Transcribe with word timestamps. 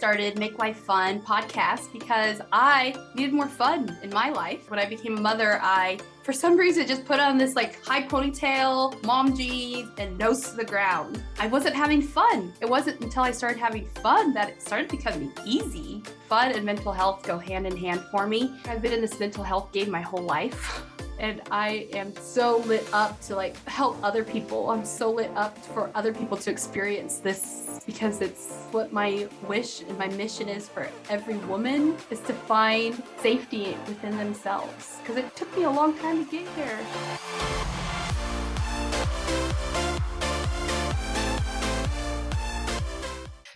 started 0.00 0.38
Make 0.38 0.58
Life 0.58 0.78
Fun 0.78 1.20
podcast 1.20 1.92
because 1.92 2.40
I 2.52 2.94
needed 3.14 3.34
more 3.34 3.50
fun 3.50 3.98
in 4.02 4.08
my 4.08 4.30
life. 4.30 4.70
When 4.70 4.80
I 4.80 4.86
became 4.86 5.18
a 5.18 5.20
mother, 5.20 5.58
I, 5.60 5.98
for 6.22 6.32
some 6.32 6.56
reason, 6.56 6.86
just 6.86 7.04
put 7.04 7.20
on 7.20 7.36
this 7.36 7.54
like 7.54 7.84
high 7.84 8.04
ponytail, 8.04 9.04
mom 9.04 9.36
jeans, 9.36 9.90
and 9.98 10.16
nose 10.16 10.40
to 10.48 10.56
the 10.56 10.64
ground. 10.64 11.22
I 11.38 11.48
wasn't 11.48 11.74
having 11.74 12.00
fun. 12.00 12.54
It 12.62 12.66
wasn't 12.66 13.02
until 13.02 13.24
I 13.24 13.30
started 13.30 13.58
having 13.58 13.90
fun 14.02 14.32
that 14.32 14.48
it 14.48 14.62
started 14.62 14.88
becoming 14.88 15.34
easy. 15.44 16.02
Fun 16.30 16.52
and 16.52 16.64
mental 16.64 16.92
health 16.92 17.22
go 17.22 17.36
hand 17.36 17.66
in 17.66 17.76
hand 17.76 18.00
for 18.10 18.26
me. 18.26 18.54
I've 18.64 18.80
been 18.80 18.94
in 18.94 19.02
this 19.02 19.20
mental 19.20 19.44
health 19.44 19.70
game 19.70 19.90
my 19.90 20.00
whole 20.00 20.22
life. 20.22 20.82
and 21.20 21.42
I 21.50 21.86
am 21.92 22.16
so 22.16 22.58
lit 22.66 22.88
up 22.92 23.20
to 23.22 23.36
like 23.36 23.56
help 23.68 24.02
other 24.02 24.24
people. 24.24 24.70
I'm 24.70 24.84
so 24.84 25.10
lit 25.10 25.30
up 25.36 25.56
for 25.66 25.90
other 25.94 26.12
people 26.12 26.36
to 26.38 26.50
experience 26.50 27.18
this 27.18 27.80
because 27.86 28.20
it's 28.22 28.66
what 28.72 28.92
my 28.92 29.28
wish 29.46 29.82
and 29.82 29.96
my 29.98 30.08
mission 30.08 30.48
is 30.48 30.68
for 30.68 30.88
every 31.08 31.36
woman 31.38 31.96
is 32.10 32.20
to 32.20 32.32
find 32.32 33.02
safety 33.18 33.76
within 33.86 34.16
themselves 34.16 34.96
because 35.00 35.16
it 35.16 35.36
took 35.36 35.54
me 35.56 35.64
a 35.64 35.70
long 35.70 35.96
time 35.98 36.24
to 36.24 36.30
get 36.30 36.48
here. 36.54 37.99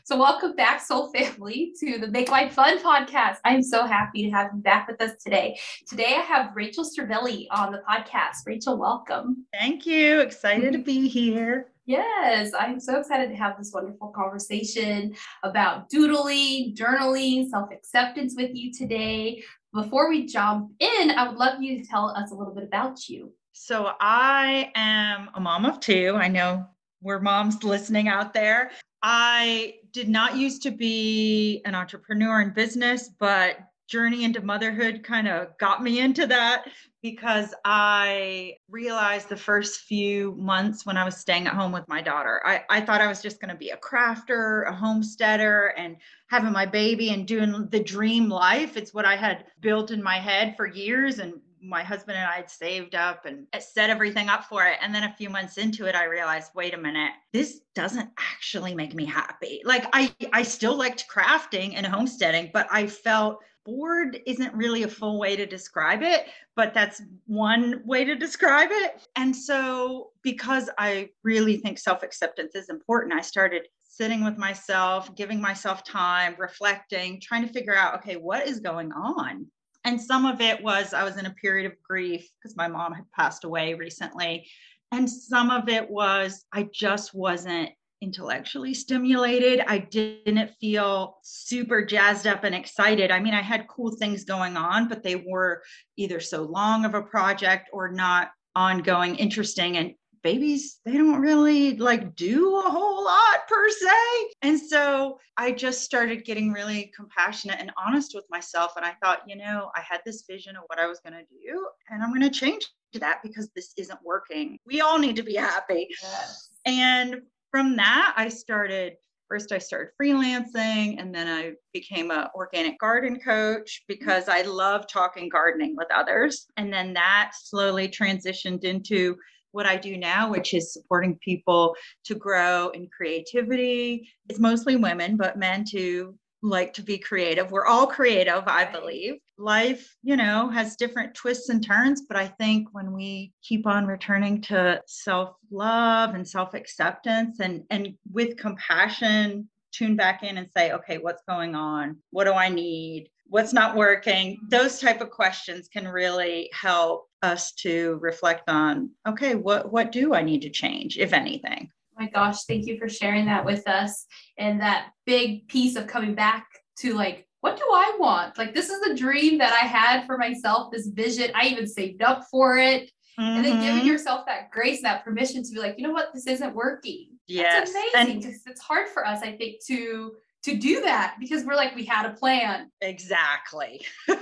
So, 0.06 0.18
welcome 0.18 0.54
back, 0.54 0.82
Soul 0.82 1.10
Family, 1.12 1.72
to 1.80 1.96
the 1.98 2.08
Make 2.08 2.30
Life 2.30 2.52
Fun 2.52 2.78
podcast. 2.78 3.36
I 3.46 3.54
am 3.54 3.62
so 3.62 3.86
happy 3.86 4.22
to 4.24 4.30
have 4.32 4.50
you 4.54 4.60
back 4.60 4.86
with 4.86 5.00
us 5.00 5.12
today. 5.24 5.58
Today, 5.88 6.16
I 6.18 6.20
have 6.20 6.54
Rachel 6.54 6.84
Strivelli 6.84 7.46
on 7.50 7.72
the 7.72 7.80
podcast. 7.88 8.44
Rachel, 8.44 8.76
welcome. 8.76 9.46
Thank 9.58 9.86
you. 9.86 10.20
Excited 10.20 10.74
to 10.74 10.78
be 10.78 11.08
here. 11.08 11.72
Yes, 11.86 12.52
I'm 12.52 12.80
so 12.80 13.00
excited 13.00 13.30
to 13.30 13.34
have 13.36 13.56
this 13.56 13.72
wonderful 13.72 14.08
conversation 14.08 15.14
about 15.42 15.88
doodling, 15.88 16.76
journaling, 16.76 17.48
self 17.48 17.70
acceptance 17.72 18.34
with 18.36 18.50
you 18.52 18.74
today. 18.74 19.42
Before 19.72 20.10
we 20.10 20.26
jump 20.26 20.70
in, 20.80 21.12
I 21.12 21.26
would 21.26 21.38
love 21.38 21.62
you 21.62 21.80
to 21.80 21.88
tell 21.88 22.10
us 22.10 22.30
a 22.30 22.34
little 22.34 22.54
bit 22.54 22.64
about 22.64 23.08
you. 23.08 23.32
So, 23.52 23.92
I 24.00 24.70
am 24.74 25.30
a 25.34 25.40
mom 25.40 25.64
of 25.64 25.80
two. 25.80 26.14
I 26.14 26.28
know 26.28 26.66
we're 27.00 27.20
moms 27.20 27.64
listening 27.64 28.08
out 28.08 28.34
there. 28.34 28.70
I 29.02 29.76
did 29.94 30.08
not 30.08 30.36
used 30.36 30.62
to 30.64 30.70
be 30.72 31.62
an 31.64 31.74
entrepreneur 31.74 32.42
in 32.42 32.50
business, 32.50 33.08
but 33.08 33.56
journey 33.86 34.24
into 34.24 34.42
motherhood 34.42 35.02
kind 35.04 35.28
of 35.28 35.56
got 35.58 35.82
me 35.82 36.00
into 36.00 36.26
that 36.26 36.64
because 37.02 37.54
I 37.66 38.54
realized 38.68 39.28
the 39.28 39.36
first 39.36 39.80
few 39.80 40.34
months 40.36 40.86
when 40.86 40.96
I 40.96 41.04
was 41.04 41.18
staying 41.18 41.46
at 41.46 41.54
home 41.54 41.70
with 41.70 41.86
my 41.86 42.00
daughter, 42.00 42.40
I, 42.44 42.62
I 42.70 42.80
thought 42.80 43.02
I 43.02 43.06
was 43.06 43.20
just 43.20 43.40
going 43.40 43.50
to 43.50 43.58
be 43.58 43.70
a 43.70 43.76
crafter, 43.76 44.66
a 44.66 44.72
homesteader, 44.72 45.74
and 45.76 45.98
having 46.28 46.52
my 46.52 46.64
baby 46.64 47.10
and 47.10 47.26
doing 47.26 47.68
the 47.70 47.84
dream 47.84 48.30
life. 48.30 48.76
It's 48.78 48.94
what 48.94 49.04
I 49.04 49.16
had 49.16 49.44
built 49.60 49.90
in 49.90 50.02
my 50.02 50.16
head 50.16 50.56
for 50.56 50.66
years 50.66 51.18
and 51.18 51.34
my 51.64 51.82
husband 51.82 52.18
and 52.18 52.26
I 52.26 52.36
had 52.36 52.50
saved 52.50 52.94
up 52.94 53.26
and 53.26 53.46
set 53.58 53.90
everything 53.90 54.28
up 54.28 54.44
for 54.44 54.66
it. 54.66 54.78
And 54.82 54.94
then 54.94 55.04
a 55.04 55.14
few 55.16 55.30
months 55.30 55.58
into 55.58 55.86
it, 55.86 55.94
I 55.94 56.04
realized, 56.04 56.52
wait 56.54 56.74
a 56.74 56.78
minute, 56.78 57.12
this 57.32 57.60
doesn't 57.74 58.10
actually 58.18 58.74
make 58.74 58.94
me 58.94 59.04
happy. 59.04 59.62
Like 59.64 59.86
I, 59.92 60.14
I 60.32 60.42
still 60.42 60.76
liked 60.76 61.06
crafting 61.08 61.72
and 61.74 61.86
homesteading, 61.86 62.50
but 62.52 62.66
I 62.70 62.86
felt 62.86 63.38
bored 63.64 64.20
isn't 64.26 64.54
really 64.54 64.82
a 64.82 64.88
full 64.88 65.18
way 65.18 65.36
to 65.36 65.46
describe 65.46 66.02
it, 66.02 66.26
but 66.54 66.74
that's 66.74 67.00
one 67.26 67.80
way 67.86 68.04
to 68.04 68.14
describe 68.14 68.68
it. 68.70 69.06
And 69.16 69.34
so 69.34 70.10
because 70.22 70.68
I 70.78 71.08
really 71.22 71.56
think 71.56 71.78
self-acceptance 71.78 72.54
is 72.54 72.68
important, 72.68 73.14
I 73.14 73.22
started 73.22 73.62
sitting 73.82 74.22
with 74.24 74.36
myself, 74.36 75.14
giving 75.14 75.40
myself 75.40 75.82
time, 75.84 76.34
reflecting, 76.38 77.20
trying 77.20 77.46
to 77.46 77.52
figure 77.52 77.76
out, 77.76 77.94
okay, 77.94 78.16
what 78.16 78.46
is 78.46 78.60
going 78.60 78.92
on? 78.92 79.46
And 79.84 80.00
some 80.00 80.24
of 80.24 80.40
it 80.40 80.62
was 80.62 80.94
I 80.94 81.04
was 81.04 81.18
in 81.18 81.26
a 81.26 81.30
period 81.30 81.70
of 81.70 81.82
grief 81.82 82.28
because 82.38 82.56
my 82.56 82.68
mom 82.68 82.92
had 82.92 83.10
passed 83.12 83.44
away 83.44 83.74
recently. 83.74 84.48
And 84.92 85.10
some 85.10 85.50
of 85.50 85.68
it 85.68 85.90
was 85.90 86.44
I 86.52 86.68
just 86.72 87.14
wasn't 87.14 87.70
intellectually 88.00 88.74
stimulated. 88.74 89.62
I 89.66 89.78
didn't 89.78 90.52
feel 90.60 91.16
super 91.22 91.84
jazzed 91.84 92.26
up 92.26 92.44
and 92.44 92.54
excited. 92.54 93.10
I 93.10 93.18
mean, 93.18 93.34
I 93.34 93.42
had 93.42 93.68
cool 93.68 93.96
things 93.96 94.24
going 94.24 94.56
on, 94.56 94.88
but 94.88 95.02
they 95.02 95.16
were 95.16 95.62
either 95.96 96.20
so 96.20 96.42
long 96.42 96.84
of 96.84 96.94
a 96.94 97.02
project 97.02 97.70
or 97.72 97.90
not 97.90 98.30
ongoing, 98.54 99.16
interesting. 99.16 99.76
And 99.76 99.94
babies 100.24 100.80
they 100.84 100.94
don't 100.94 101.20
really 101.20 101.76
like 101.76 102.16
do 102.16 102.56
a 102.56 102.62
whole 102.62 103.04
lot 103.04 103.46
per 103.46 103.68
se. 103.68 104.34
And 104.42 104.58
so 104.58 105.20
i 105.36 105.52
just 105.52 105.82
started 105.82 106.24
getting 106.24 106.52
really 106.52 106.90
compassionate 106.96 107.60
and 107.60 107.70
honest 107.78 108.12
with 108.14 108.24
myself 108.30 108.72
and 108.76 108.84
i 108.84 108.92
thought 109.02 109.22
you 109.26 109.36
know 109.36 109.70
i 109.76 109.80
had 109.80 110.00
this 110.06 110.24
vision 110.28 110.56
of 110.56 110.62
what 110.66 110.78
i 110.80 110.86
was 110.86 111.00
going 111.00 111.12
to 111.12 111.24
do 111.30 111.66
and 111.90 112.02
i'm 112.02 112.10
going 112.10 112.20
to 112.22 112.30
change 112.30 112.66
that 112.94 113.20
because 113.24 113.50
this 113.56 113.72
isn't 113.76 113.98
working. 114.04 114.56
We 114.64 114.80
all 114.80 114.98
need 114.98 115.16
to 115.16 115.22
be 115.22 115.34
happy. 115.34 115.88
Yes. 116.02 116.50
and 116.64 117.22
from 117.50 117.76
that 117.76 118.14
i 118.16 118.28
started 118.28 118.94
first 119.28 119.52
i 119.52 119.58
started 119.58 119.90
freelancing 120.00 121.00
and 121.00 121.14
then 121.14 121.26
i 121.28 121.52
became 121.72 122.10
an 122.10 122.26
organic 122.34 122.78
garden 122.78 123.18
coach 123.18 123.82
because 123.88 124.28
i 124.28 124.42
love 124.42 124.86
talking 124.86 125.28
gardening 125.28 125.74
with 125.76 125.88
others. 125.94 126.46
And 126.56 126.72
then 126.72 126.94
that 126.94 127.32
slowly 127.34 127.88
transitioned 127.88 128.64
into 128.64 129.16
what 129.54 129.66
I 129.66 129.76
do 129.76 129.96
now, 129.96 130.30
which 130.30 130.52
is 130.52 130.72
supporting 130.72 131.18
people 131.18 131.76
to 132.06 132.14
grow 132.14 132.70
in 132.70 132.88
creativity. 132.94 134.10
It's 134.28 134.40
mostly 134.40 134.76
women, 134.76 135.16
but 135.16 135.38
men 135.38 135.64
too 135.64 136.18
like 136.42 136.74
to 136.74 136.82
be 136.82 136.98
creative. 136.98 137.50
We're 137.50 137.66
all 137.66 137.86
creative, 137.86 138.42
I 138.46 138.64
believe. 138.66 139.14
Life, 139.38 139.96
you 140.02 140.16
know, 140.16 140.50
has 140.50 140.76
different 140.76 141.14
twists 141.14 141.48
and 141.48 141.64
turns, 141.64 142.02
but 142.02 142.16
I 142.16 142.26
think 142.26 142.68
when 142.72 142.92
we 142.92 143.32
keep 143.42 143.66
on 143.66 143.86
returning 143.86 144.42
to 144.42 144.82
self-love 144.86 146.14
and 146.14 146.28
self-acceptance 146.28 147.40
and 147.40 147.64
and 147.70 147.94
with 148.12 148.36
compassion, 148.36 149.48
tune 149.72 149.96
back 149.96 150.22
in 150.22 150.36
and 150.36 150.48
say, 150.54 150.72
okay, 150.72 150.98
what's 150.98 151.22
going 151.28 151.54
on? 151.54 151.96
What 152.10 152.24
do 152.24 152.32
I 152.32 152.48
need? 152.48 153.08
What's 153.26 153.52
not 153.52 153.74
working? 153.74 154.38
Those 154.48 154.78
type 154.78 155.00
of 155.00 155.10
questions 155.10 155.68
can 155.68 155.88
really 155.88 156.50
help 156.52 157.08
us 157.24 157.52
to 157.52 157.98
reflect 158.02 158.48
on 158.50 158.90
okay 159.08 159.34
what 159.34 159.72
what 159.72 159.90
do 159.90 160.14
i 160.14 160.22
need 160.22 160.42
to 160.42 160.50
change 160.50 160.98
if 160.98 161.14
anything 161.14 161.70
oh 161.70 162.02
my 162.02 162.08
gosh 162.10 162.44
thank 162.44 162.66
you 162.66 162.78
for 162.78 162.88
sharing 162.88 163.24
that 163.24 163.44
with 163.44 163.66
us 163.66 164.06
and 164.38 164.60
that 164.60 164.90
big 165.06 165.48
piece 165.48 165.74
of 165.74 165.86
coming 165.86 166.14
back 166.14 166.46
to 166.78 166.92
like 166.92 167.26
what 167.40 167.56
do 167.56 167.64
i 167.72 167.96
want 167.98 168.36
like 168.36 168.54
this 168.54 168.68
is 168.68 168.78
the 168.82 168.94
dream 168.94 169.38
that 169.38 169.54
i 169.54 169.66
had 169.66 170.04
for 170.04 170.18
myself 170.18 170.70
this 170.70 170.88
vision 170.88 171.30
i 171.34 171.46
even 171.46 171.66
saved 171.66 172.02
up 172.02 172.24
for 172.30 172.58
it 172.58 172.90
mm-hmm. 173.18 173.22
and 173.22 173.44
then 173.44 173.60
giving 173.60 173.78
mm-hmm. 173.78 173.88
yourself 173.88 174.26
that 174.26 174.50
grace 174.50 174.82
that 174.82 175.02
permission 175.02 175.42
to 175.42 175.50
be 175.50 175.58
like 175.58 175.76
you 175.78 175.86
know 175.86 175.94
what 175.94 176.12
this 176.12 176.26
isn't 176.26 176.54
working 176.54 177.08
yes 177.26 177.72
That's 177.72 177.94
amazing 177.94 178.20
because 178.20 178.42
it's 178.46 178.60
hard 178.60 178.88
for 178.88 179.06
us 179.06 179.22
i 179.22 179.32
think 179.32 179.64
to 179.66 180.12
to 180.44 180.56
do 180.56 180.80
that 180.82 181.16
because 181.18 181.44
we're 181.44 181.56
like 181.56 181.74
we 181.74 181.84
had 181.84 182.06
a 182.06 182.14
plan 182.14 182.70
exactly 182.80 183.84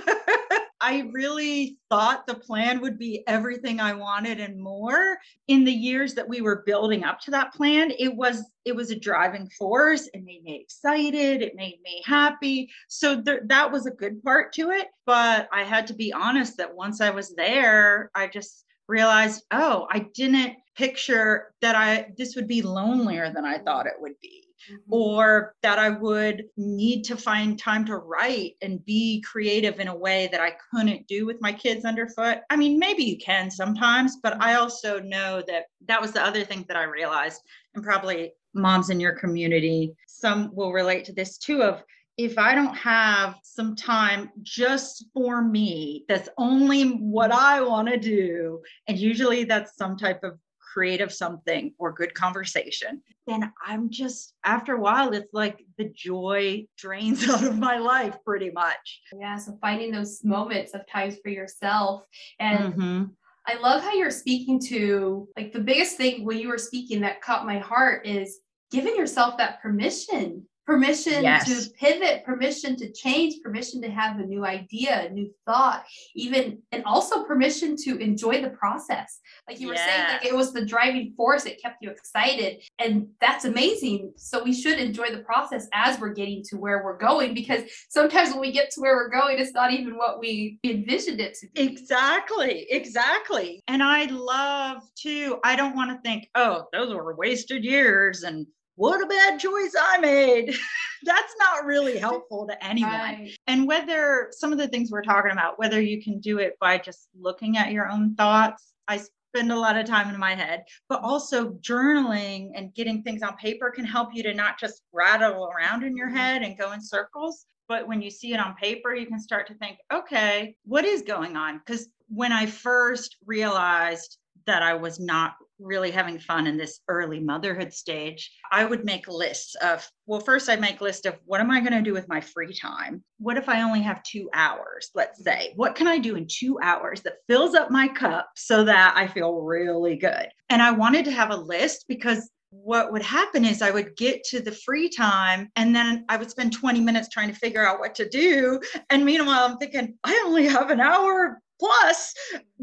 I 0.83 1.09
really 1.13 1.77
thought 1.89 2.27
the 2.27 2.35
plan 2.35 2.81
would 2.81 2.99
be 2.99 3.23
everything 3.25 3.79
I 3.79 3.93
wanted 3.93 4.41
and 4.41 4.61
more. 4.61 5.17
In 5.47 5.63
the 5.63 5.71
years 5.71 6.13
that 6.15 6.27
we 6.27 6.41
were 6.41 6.63
building 6.65 7.05
up 7.05 7.21
to 7.21 7.31
that 7.31 7.53
plan, 7.53 7.93
it 7.97 8.13
was 8.13 8.43
it 8.65 8.75
was 8.75 8.91
a 8.91 8.99
driving 8.99 9.49
force. 9.57 10.09
It 10.13 10.25
made 10.25 10.43
me 10.43 10.59
excited. 10.61 11.41
It 11.41 11.55
made 11.55 11.79
me 11.85 12.03
happy. 12.05 12.69
So 12.89 13.21
th- 13.21 13.43
that 13.45 13.71
was 13.71 13.85
a 13.85 13.91
good 13.91 14.21
part 14.23 14.51
to 14.55 14.71
it. 14.71 14.87
But 15.05 15.47
I 15.53 15.63
had 15.63 15.87
to 15.87 15.93
be 15.93 16.11
honest 16.11 16.57
that 16.57 16.75
once 16.75 16.99
I 16.99 17.11
was 17.11 17.33
there, 17.33 18.11
I 18.13 18.27
just 18.27 18.65
realized, 18.89 19.45
oh, 19.51 19.87
I 19.89 20.07
didn't 20.13 20.57
picture 20.75 21.53
that 21.61 21.77
I 21.77 22.11
this 22.17 22.35
would 22.35 22.49
be 22.49 22.61
lonelier 22.61 23.31
than 23.33 23.45
I 23.45 23.59
thought 23.59 23.87
it 23.87 24.01
would 24.01 24.19
be. 24.21 24.42
Mm-hmm. 24.71 24.93
or 24.93 25.55
that 25.61 25.77
I 25.77 25.89
would 25.89 26.45
need 26.55 27.03
to 27.03 27.17
find 27.17 27.59
time 27.59 27.83
to 27.85 27.97
write 27.97 28.53
and 28.61 28.83
be 28.85 29.21
creative 29.21 29.81
in 29.81 29.89
a 29.89 29.95
way 29.95 30.29
that 30.31 30.39
I 30.39 30.53
couldn't 30.71 31.05
do 31.07 31.25
with 31.25 31.41
my 31.41 31.51
kids 31.51 31.83
underfoot. 31.83 32.39
I 32.49 32.55
mean, 32.55 32.79
maybe 32.79 33.03
you 33.03 33.17
can 33.17 33.51
sometimes, 33.51 34.17
but 34.23 34.41
I 34.41 34.55
also 34.55 34.99
know 35.01 35.43
that 35.47 35.65
that 35.87 36.01
was 36.01 36.13
the 36.13 36.23
other 36.23 36.45
thing 36.45 36.63
that 36.69 36.77
I 36.77 36.83
realized, 36.83 37.41
and 37.75 37.83
probably 37.83 38.31
moms 38.53 38.89
in 38.89 39.01
your 39.01 39.13
community, 39.13 39.93
some 40.07 40.49
will 40.55 40.71
relate 40.71 41.03
to 41.05 41.13
this 41.13 41.37
too 41.37 41.61
of 41.61 41.83
if 42.17 42.37
I 42.37 42.53
don't 42.53 42.75
have 42.75 43.39
some 43.43 43.75
time 43.75 44.29
just 44.43 45.05
for 45.13 45.41
me, 45.41 46.05
that's 46.07 46.29
only 46.37 46.89
what 46.89 47.31
I 47.31 47.61
want 47.61 47.89
to 47.89 47.97
do. 47.97 48.61
And 48.87 48.97
usually 48.97 49.45
that's 49.45 49.75
some 49.75 49.97
type 49.97 50.23
of 50.23 50.37
creative 50.73 51.13
something 51.13 51.73
or 51.77 51.91
good 51.91 52.13
conversation, 52.13 53.01
then 53.27 53.51
I'm 53.65 53.89
just, 53.89 54.33
after 54.43 54.73
a 54.75 54.79
while, 54.79 55.13
it's 55.13 55.33
like 55.33 55.63
the 55.77 55.91
joy 55.95 56.65
drains 56.77 57.29
out 57.29 57.43
of 57.43 57.57
my 57.57 57.77
life 57.77 58.15
pretty 58.25 58.49
much. 58.49 59.01
Yeah. 59.17 59.37
So 59.37 59.57
finding 59.61 59.91
those 59.91 60.23
moments 60.23 60.73
of 60.73 60.87
times 60.87 61.17
for 61.21 61.29
yourself. 61.29 62.03
And 62.39 62.73
mm-hmm. 62.73 63.03
I 63.45 63.59
love 63.59 63.83
how 63.83 63.93
you're 63.93 64.09
speaking 64.09 64.59
to 64.67 65.27
like 65.37 65.53
the 65.53 65.59
biggest 65.59 65.97
thing 65.97 66.25
when 66.25 66.39
you 66.39 66.49
were 66.49 66.57
speaking 66.57 67.01
that 67.01 67.21
caught 67.21 67.45
my 67.45 67.59
heart 67.59 68.07
is 68.07 68.39
giving 68.71 68.95
yourself 68.95 69.37
that 69.37 69.61
permission 69.61 70.47
permission 70.65 71.23
Yes. 71.23 71.45
to 71.47 71.69
pivot, 71.71 72.23
permission 72.23 72.75
to 72.77 72.91
change, 72.91 73.41
permission 73.43 73.81
to 73.81 73.89
have 73.89 74.19
a 74.19 74.25
new 74.25 74.45
idea, 74.45 75.07
a 75.07 75.09
new 75.09 75.29
thought, 75.45 75.83
even 76.15 76.61
and 76.71 76.83
also 76.85 77.23
permission 77.25 77.75
to 77.83 77.97
enjoy 77.97 78.41
the 78.41 78.49
process. 78.51 79.19
Like 79.47 79.59
you 79.59 79.67
were 79.67 79.75
saying, 79.75 80.07
like 80.07 80.25
it 80.25 80.35
was 80.35 80.53
the 80.53 80.65
driving 80.65 81.13
force, 81.17 81.43
that 81.43 81.61
kept 81.61 81.77
you 81.81 81.89
excited, 81.89 82.63
and 82.79 83.07
that's 83.19 83.45
amazing. 83.45 84.13
So 84.15 84.43
we 84.43 84.53
should 84.53 84.79
enjoy 84.79 85.09
the 85.11 85.19
process 85.19 85.67
as 85.73 85.99
we're 85.99 86.13
getting 86.13 86.43
to 86.49 86.57
where 86.57 86.83
we're 86.83 86.97
going 86.97 87.33
because 87.33 87.63
sometimes 87.89 88.31
when 88.31 88.39
we 88.39 88.51
get 88.51 88.71
to 88.71 88.81
where 88.81 88.95
we're 88.95 89.09
going, 89.09 89.39
it's 89.39 89.53
not 89.53 89.71
even 89.71 89.97
what 89.97 90.19
we 90.19 90.59
envisioned 90.63 91.19
it 91.19 91.35
to 91.35 91.47
be. 91.53 91.61
Exactly, 91.61 92.67
exactly. 92.69 93.61
And 93.67 93.83
I 93.83 94.05
love 94.05 94.83
to, 95.01 95.39
I 95.43 95.55
don't 95.55 95.75
want 95.75 95.91
to 95.91 95.99
think, 96.07 96.29
oh, 96.35 96.67
those 96.71 96.93
were 96.93 97.15
wasted 97.15 97.63
years 97.65 98.23
and 98.23 98.47
what 98.75 99.03
a 99.03 99.07
bad 99.07 99.39
choice 99.39 99.73
I 99.79 99.99
made. 99.99 100.49
That's 101.03 101.35
not 101.39 101.65
really 101.65 101.97
helpful 101.99 102.47
to 102.47 102.65
anyone. 102.65 102.91
Right. 102.91 103.37
And 103.47 103.67
whether 103.67 104.29
some 104.31 104.51
of 104.51 104.57
the 104.57 104.67
things 104.67 104.91
we're 104.91 105.03
talking 105.03 105.31
about, 105.31 105.59
whether 105.59 105.81
you 105.81 106.01
can 106.01 106.19
do 106.19 106.39
it 106.39 106.57
by 106.59 106.77
just 106.77 107.09
looking 107.19 107.57
at 107.57 107.71
your 107.71 107.89
own 107.89 108.15
thoughts, 108.15 108.73
I 108.87 109.01
spend 109.35 109.51
a 109.51 109.59
lot 109.59 109.77
of 109.77 109.85
time 109.85 110.13
in 110.13 110.19
my 110.19 110.35
head, 110.35 110.63
but 110.89 111.01
also 111.01 111.51
journaling 111.53 112.51
and 112.55 112.73
getting 112.75 113.01
things 113.01 113.21
on 113.23 113.35
paper 113.37 113.71
can 113.71 113.85
help 113.85 114.09
you 114.13 114.23
to 114.23 114.33
not 114.33 114.59
just 114.59 114.81
rattle 114.91 115.49
around 115.49 115.83
in 115.83 115.97
your 115.97 116.07
mm-hmm. 116.07 116.17
head 116.17 116.41
and 116.43 116.57
go 116.57 116.71
in 116.71 116.81
circles. 116.81 117.45
But 117.67 117.87
when 117.87 118.01
you 118.01 118.11
see 118.11 118.33
it 118.33 118.39
on 118.39 118.55
paper, 118.55 118.93
you 118.93 119.07
can 119.07 119.19
start 119.19 119.47
to 119.47 119.53
think, 119.55 119.77
okay, 119.91 120.55
what 120.65 120.85
is 120.85 121.01
going 121.01 121.35
on? 121.35 121.59
Because 121.59 121.87
when 122.09 122.31
I 122.31 122.45
first 122.45 123.17
realized 123.25 124.17
that 124.45 124.61
I 124.61 124.73
was 124.73 124.99
not 124.99 125.35
really 125.63 125.91
having 125.91 126.19
fun 126.19 126.47
in 126.47 126.57
this 126.57 126.79
early 126.87 127.19
motherhood 127.19 127.73
stage, 127.73 128.31
I 128.51 128.65
would 128.65 128.85
make 128.85 129.07
lists 129.07 129.55
of, 129.55 129.87
well, 130.05 130.19
first 130.19 130.49
I'd 130.49 130.61
make 130.61 130.81
list 130.81 131.05
of 131.05 131.17
what 131.25 131.41
am 131.41 131.49
I 131.49 131.61
going 131.61 131.73
to 131.73 131.81
do 131.81 131.93
with 131.93 132.09
my 132.09 132.21
free 132.21 132.53
time? 132.53 133.03
What 133.19 133.37
if 133.37 133.49
I 133.49 133.61
only 133.61 133.81
have 133.81 134.03
two 134.03 134.29
hours, 134.33 134.89
let's 134.93 135.23
say? 135.23 135.53
What 135.55 135.75
can 135.75 135.87
I 135.87 135.97
do 135.97 136.15
in 136.15 136.27
two 136.29 136.59
hours 136.61 137.01
that 137.01 137.17
fills 137.27 137.55
up 137.55 137.71
my 137.71 137.87
cup 137.87 138.29
so 138.35 138.63
that 138.65 138.93
I 138.95 139.07
feel 139.07 139.41
really 139.41 139.95
good? 139.95 140.27
And 140.49 140.61
I 140.61 140.71
wanted 140.71 141.05
to 141.05 141.11
have 141.11 141.31
a 141.31 141.37
list 141.37 141.85
because 141.87 142.29
what 142.53 142.91
would 142.91 143.01
happen 143.01 143.43
is 143.45 143.61
I 143.61 143.71
would 143.71 143.95
get 143.95 144.23
to 144.25 144.39
the 144.39 144.51
free 144.51 144.87
time 144.87 145.49
and 145.55 145.75
then 145.75 146.05
I 146.07 146.17
would 146.17 146.29
spend 146.29 146.53
20 146.53 146.81
minutes 146.81 147.09
trying 147.09 147.29
to 147.29 147.39
figure 147.39 147.65
out 147.65 147.79
what 147.79 147.95
to 147.95 148.07
do. 148.07 148.61
And 148.91 149.03
meanwhile, 149.03 149.45
I'm 149.45 149.57
thinking, 149.57 149.97
I 150.03 150.23
only 150.25 150.47
have 150.47 150.69
an 150.69 150.79
hour 150.79 151.41
plus 151.59 152.13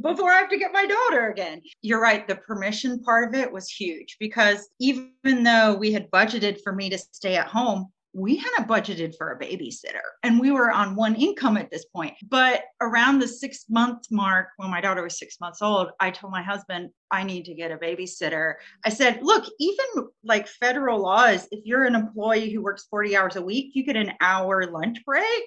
before 0.03 0.31
I 0.31 0.39
have 0.39 0.51
to 0.51 0.59
get 0.59 0.73
my 0.73 0.87
daughter 0.87 1.31
again. 1.31 1.61
You're 1.83 2.01
right. 2.01 2.27
The 2.27 2.37
permission 2.37 3.01
part 3.01 3.29
of 3.29 3.35
it 3.35 3.51
was 3.51 3.69
huge 3.69 4.17
because 4.19 4.69
even 4.79 5.43
though 5.43 5.75
we 5.75 5.93
had 5.93 6.11
budgeted 6.11 6.61
for 6.63 6.73
me 6.73 6.91
to 6.91 6.99
stay 6.99 7.37
at 7.37 7.47
home, 7.47 7.91
we 8.13 8.37
hadn't 8.37 8.69
budgeted 8.69 9.17
for 9.17 9.31
a 9.31 9.39
babysitter 9.39 10.01
and 10.23 10.41
we 10.41 10.51
were 10.51 10.71
on 10.71 10.97
one 10.97 11.15
income 11.15 11.57
at 11.57 11.71
this 11.71 11.85
point. 11.85 12.15
But 12.29 12.63
around 12.81 13.19
the 13.19 13.29
six 13.29 13.67
month 13.69 14.07
mark, 14.11 14.49
when 14.57 14.71
my 14.71 14.81
daughter 14.81 15.03
was 15.03 15.19
six 15.19 15.41
months 15.41 15.63
old, 15.63 15.91
I 16.01 16.11
told 16.11 16.33
my 16.33 16.43
husband, 16.43 16.91
I 17.13 17.23
need 17.23 17.45
to 17.45 17.55
get 17.55 17.71
a 17.71 17.77
babysitter. 17.77 18.55
I 18.85 18.91
said, 18.91 19.21
look, 19.23 19.45
even 19.59 20.09
like 20.25 20.49
federal 20.49 21.01
laws, 21.01 21.47
if 21.51 21.65
you're 21.65 21.85
an 21.85 21.95
employee 21.95 22.51
who 22.51 22.63
works 22.63 22.87
40 22.91 23.17
hours 23.17 23.37
a 23.37 23.43
week, 23.43 23.73
you 23.75 23.85
get 23.85 23.97
an 23.97 24.13
hour 24.21 24.67
lunch 24.67 24.99
break. 25.05 25.45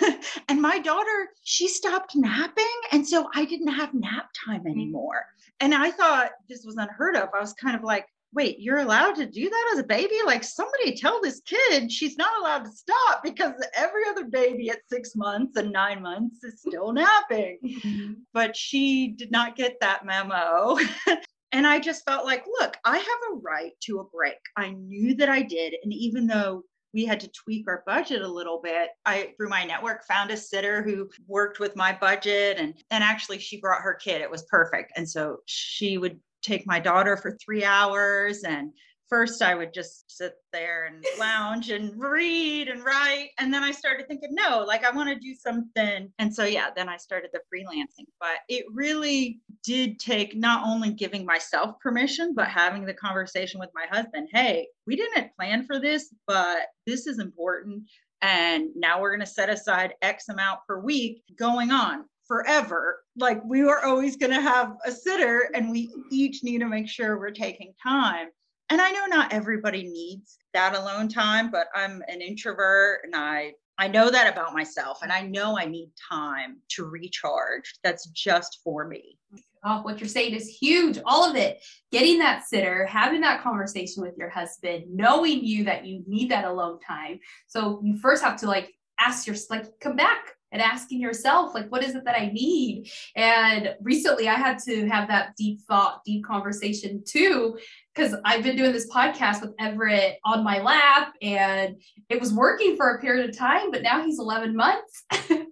and 0.48 0.62
my 0.62 0.78
daughter, 0.78 1.28
she 1.42 1.68
stopped 1.68 2.14
napping. 2.14 2.64
And 2.92 3.06
so 3.06 3.28
I 3.34 3.44
didn't 3.44 3.72
have 3.74 3.94
nap 3.94 4.28
time 4.46 4.60
mm-hmm. 4.60 4.68
anymore. 4.68 5.24
And 5.60 5.74
I 5.74 5.90
thought 5.90 6.30
this 6.48 6.64
was 6.64 6.76
unheard 6.76 7.16
of. 7.16 7.28
I 7.34 7.40
was 7.40 7.54
kind 7.54 7.76
of 7.76 7.82
like, 7.82 8.06
wait, 8.34 8.60
you're 8.60 8.78
allowed 8.78 9.14
to 9.16 9.26
do 9.26 9.48
that 9.48 9.70
as 9.72 9.78
a 9.78 9.84
baby? 9.84 10.16
Like 10.24 10.44
somebody 10.44 10.96
tell 10.96 11.20
this 11.20 11.40
kid 11.40 11.90
she's 11.90 12.16
not 12.16 12.38
allowed 12.40 12.64
to 12.64 12.70
stop 12.70 13.22
because 13.22 13.52
every 13.74 14.02
other 14.08 14.24
baby 14.24 14.70
at 14.70 14.80
six 14.90 15.16
months 15.16 15.56
and 15.56 15.72
nine 15.72 16.02
months 16.02 16.44
is 16.44 16.60
still 16.60 16.92
napping. 16.92 17.58
Mm-hmm. 17.64 18.12
But 18.32 18.56
she 18.56 19.08
did 19.08 19.30
not 19.30 19.56
get 19.56 19.78
that 19.80 20.04
memo. 20.04 20.78
and 21.52 21.66
I 21.66 21.78
just 21.78 22.04
felt 22.04 22.26
like, 22.26 22.44
look, 22.60 22.76
I 22.84 22.98
have 22.98 23.32
a 23.32 23.36
right 23.36 23.72
to 23.84 24.00
a 24.00 24.04
break. 24.04 24.38
I 24.56 24.70
knew 24.70 25.14
that 25.16 25.28
I 25.28 25.42
did. 25.42 25.74
And 25.82 25.92
even 25.92 26.26
though 26.26 26.64
we 26.94 27.04
had 27.04 27.20
to 27.20 27.28
tweak 27.28 27.68
our 27.68 27.82
budget 27.86 28.22
a 28.22 28.28
little 28.28 28.60
bit. 28.62 28.88
I 29.04 29.34
through 29.36 29.50
my 29.50 29.64
network 29.64 30.04
found 30.06 30.30
a 30.30 30.36
sitter 30.36 30.82
who 30.82 31.10
worked 31.26 31.60
with 31.60 31.76
my 31.76 31.92
budget 31.92 32.56
and 32.58 32.74
and 32.90 33.04
actually 33.04 33.38
she 33.38 33.60
brought 33.60 33.82
her 33.82 33.94
kid. 33.94 34.22
It 34.22 34.30
was 34.30 34.44
perfect. 34.44 34.92
And 34.96 35.08
so 35.08 35.38
she 35.44 35.98
would 35.98 36.18
take 36.48 36.66
my 36.66 36.80
daughter 36.80 37.16
for 37.16 37.36
3 37.44 37.64
hours 37.64 38.42
and 38.42 38.72
first 39.08 39.42
I 39.42 39.54
would 39.54 39.72
just 39.72 40.04
sit 40.14 40.34
there 40.52 40.86
and 40.86 41.04
lounge 41.18 41.70
and 41.70 41.98
read 41.98 42.68
and 42.68 42.84
write 42.84 43.30
and 43.38 43.52
then 43.52 43.62
I 43.62 43.70
started 43.70 44.06
thinking 44.06 44.30
no, 44.32 44.64
like 44.66 44.84
I 44.84 44.90
want 44.90 45.08
to 45.08 45.14
do 45.18 45.34
something. 45.34 46.12
And 46.18 46.34
so 46.34 46.44
yeah, 46.44 46.68
then 46.74 46.88
I 46.88 46.96
started 46.96 47.30
the 47.32 47.40
freelancing. 47.52 48.06
But 48.20 48.38
it 48.48 48.66
really 48.72 49.40
did 49.64 49.98
take 49.98 50.36
not 50.36 50.66
only 50.66 50.92
giving 50.92 51.24
myself 51.24 51.78
permission 51.80 52.34
but 52.34 52.48
having 52.48 52.84
the 52.84 52.94
conversation 52.94 53.60
with 53.60 53.70
my 53.74 53.86
husband, 53.90 54.28
"Hey, 54.32 54.68
we 54.86 54.96
didn't 54.96 55.34
plan 55.36 55.64
for 55.66 55.78
this, 55.78 56.14
but 56.26 56.66
this 56.86 57.06
is 57.06 57.18
important 57.18 57.84
and 58.20 58.70
now 58.74 59.00
we're 59.00 59.10
going 59.10 59.20
to 59.20 59.26
set 59.26 59.48
aside 59.48 59.94
x 60.02 60.28
amount 60.28 60.60
per 60.66 60.80
week 60.80 61.22
going 61.38 61.70
on 61.70 62.04
forever. 62.28 63.02
Like 63.16 63.42
we 63.44 63.64
were 63.64 63.84
always 63.84 64.16
going 64.16 64.32
to 64.32 64.40
have 64.40 64.76
a 64.86 64.92
sitter 64.92 65.50
and 65.54 65.70
we 65.70 65.90
each 66.10 66.44
need 66.44 66.58
to 66.58 66.68
make 66.68 66.88
sure 66.88 67.18
we're 67.18 67.30
taking 67.30 67.72
time. 67.82 68.28
And 68.70 68.80
I 68.80 68.90
know 68.90 69.06
not 69.06 69.32
everybody 69.32 69.84
needs 69.84 70.36
that 70.52 70.76
alone 70.76 71.08
time, 71.08 71.50
but 71.50 71.68
I'm 71.74 72.02
an 72.06 72.20
introvert 72.20 73.00
and 73.04 73.16
I 73.16 73.54
I 73.80 73.86
know 73.86 74.10
that 74.10 74.32
about 74.32 74.54
myself 74.54 74.98
and 75.02 75.12
I 75.12 75.22
know 75.22 75.56
I 75.56 75.64
need 75.64 75.92
time 76.10 76.58
to 76.70 76.84
recharge. 76.84 77.74
That's 77.84 78.06
just 78.08 78.58
for 78.64 78.88
me. 78.88 79.18
Oh, 79.64 79.82
what 79.82 80.00
you're 80.00 80.08
saying 80.08 80.34
is 80.34 80.48
huge. 80.48 80.98
All 81.06 81.28
of 81.28 81.36
it. 81.36 81.64
Getting 81.92 82.18
that 82.18 82.44
sitter, 82.44 82.86
having 82.86 83.20
that 83.20 83.40
conversation 83.40 84.02
with 84.02 84.16
your 84.18 84.30
husband, 84.30 84.86
knowing 84.88 85.44
you 85.44 85.64
that 85.64 85.86
you 85.86 86.02
need 86.08 86.32
that 86.32 86.44
alone 86.44 86.80
time. 86.80 87.20
So 87.46 87.80
you 87.84 87.96
first 87.98 88.22
have 88.24 88.36
to 88.40 88.46
like 88.46 88.72
ask 88.98 89.28
your 89.28 89.36
like 89.48 89.66
come 89.80 89.94
back 89.94 90.34
and 90.52 90.62
asking 90.62 91.00
yourself 91.00 91.54
like 91.54 91.68
what 91.70 91.82
is 91.84 91.94
it 91.94 92.04
that 92.04 92.18
I 92.18 92.26
need? 92.26 92.90
And 93.16 93.74
recently 93.82 94.28
I 94.28 94.34
had 94.34 94.58
to 94.60 94.86
have 94.88 95.08
that 95.08 95.34
deep 95.36 95.60
thought, 95.68 96.00
deep 96.04 96.24
conversation 96.24 97.02
too 97.06 97.58
because 97.94 98.14
I've 98.24 98.44
been 98.44 98.56
doing 98.56 98.72
this 98.72 98.88
podcast 98.88 99.40
with 99.40 99.54
Everett 99.58 100.18
on 100.24 100.44
my 100.44 100.60
lap 100.60 101.14
and 101.20 101.76
it 102.08 102.20
was 102.20 102.32
working 102.32 102.76
for 102.76 102.90
a 102.94 103.00
period 103.00 103.28
of 103.28 103.36
time, 103.36 103.72
but 103.72 103.82
now 103.82 104.04
he's 104.04 104.20
11 104.20 104.54
months 104.54 105.04
and 105.30 105.46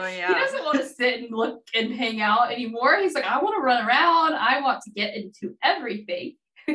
Oh, 0.00 0.06
yeah. 0.06 0.28
he 0.28 0.34
doesn't 0.34 0.64
want 0.64 0.78
to 0.78 0.86
sit 0.86 1.20
and 1.20 1.28
look 1.30 1.60
and 1.74 1.92
hang 1.92 2.20
out 2.22 2.50
anymore. 2.50 2.98
He's 2.98 3.14
like, 3.14 3.24
I 3.26 3.40
want 3.42 3.54
to 3.56 3.60
run 3.60 3.86
around. 3.86 4.34
I 4.34 4.60
want 4.62 4.82
to 4.84 4.90
get 4.90 5.14
into 5.14 5.54
everything. 5.62 6.36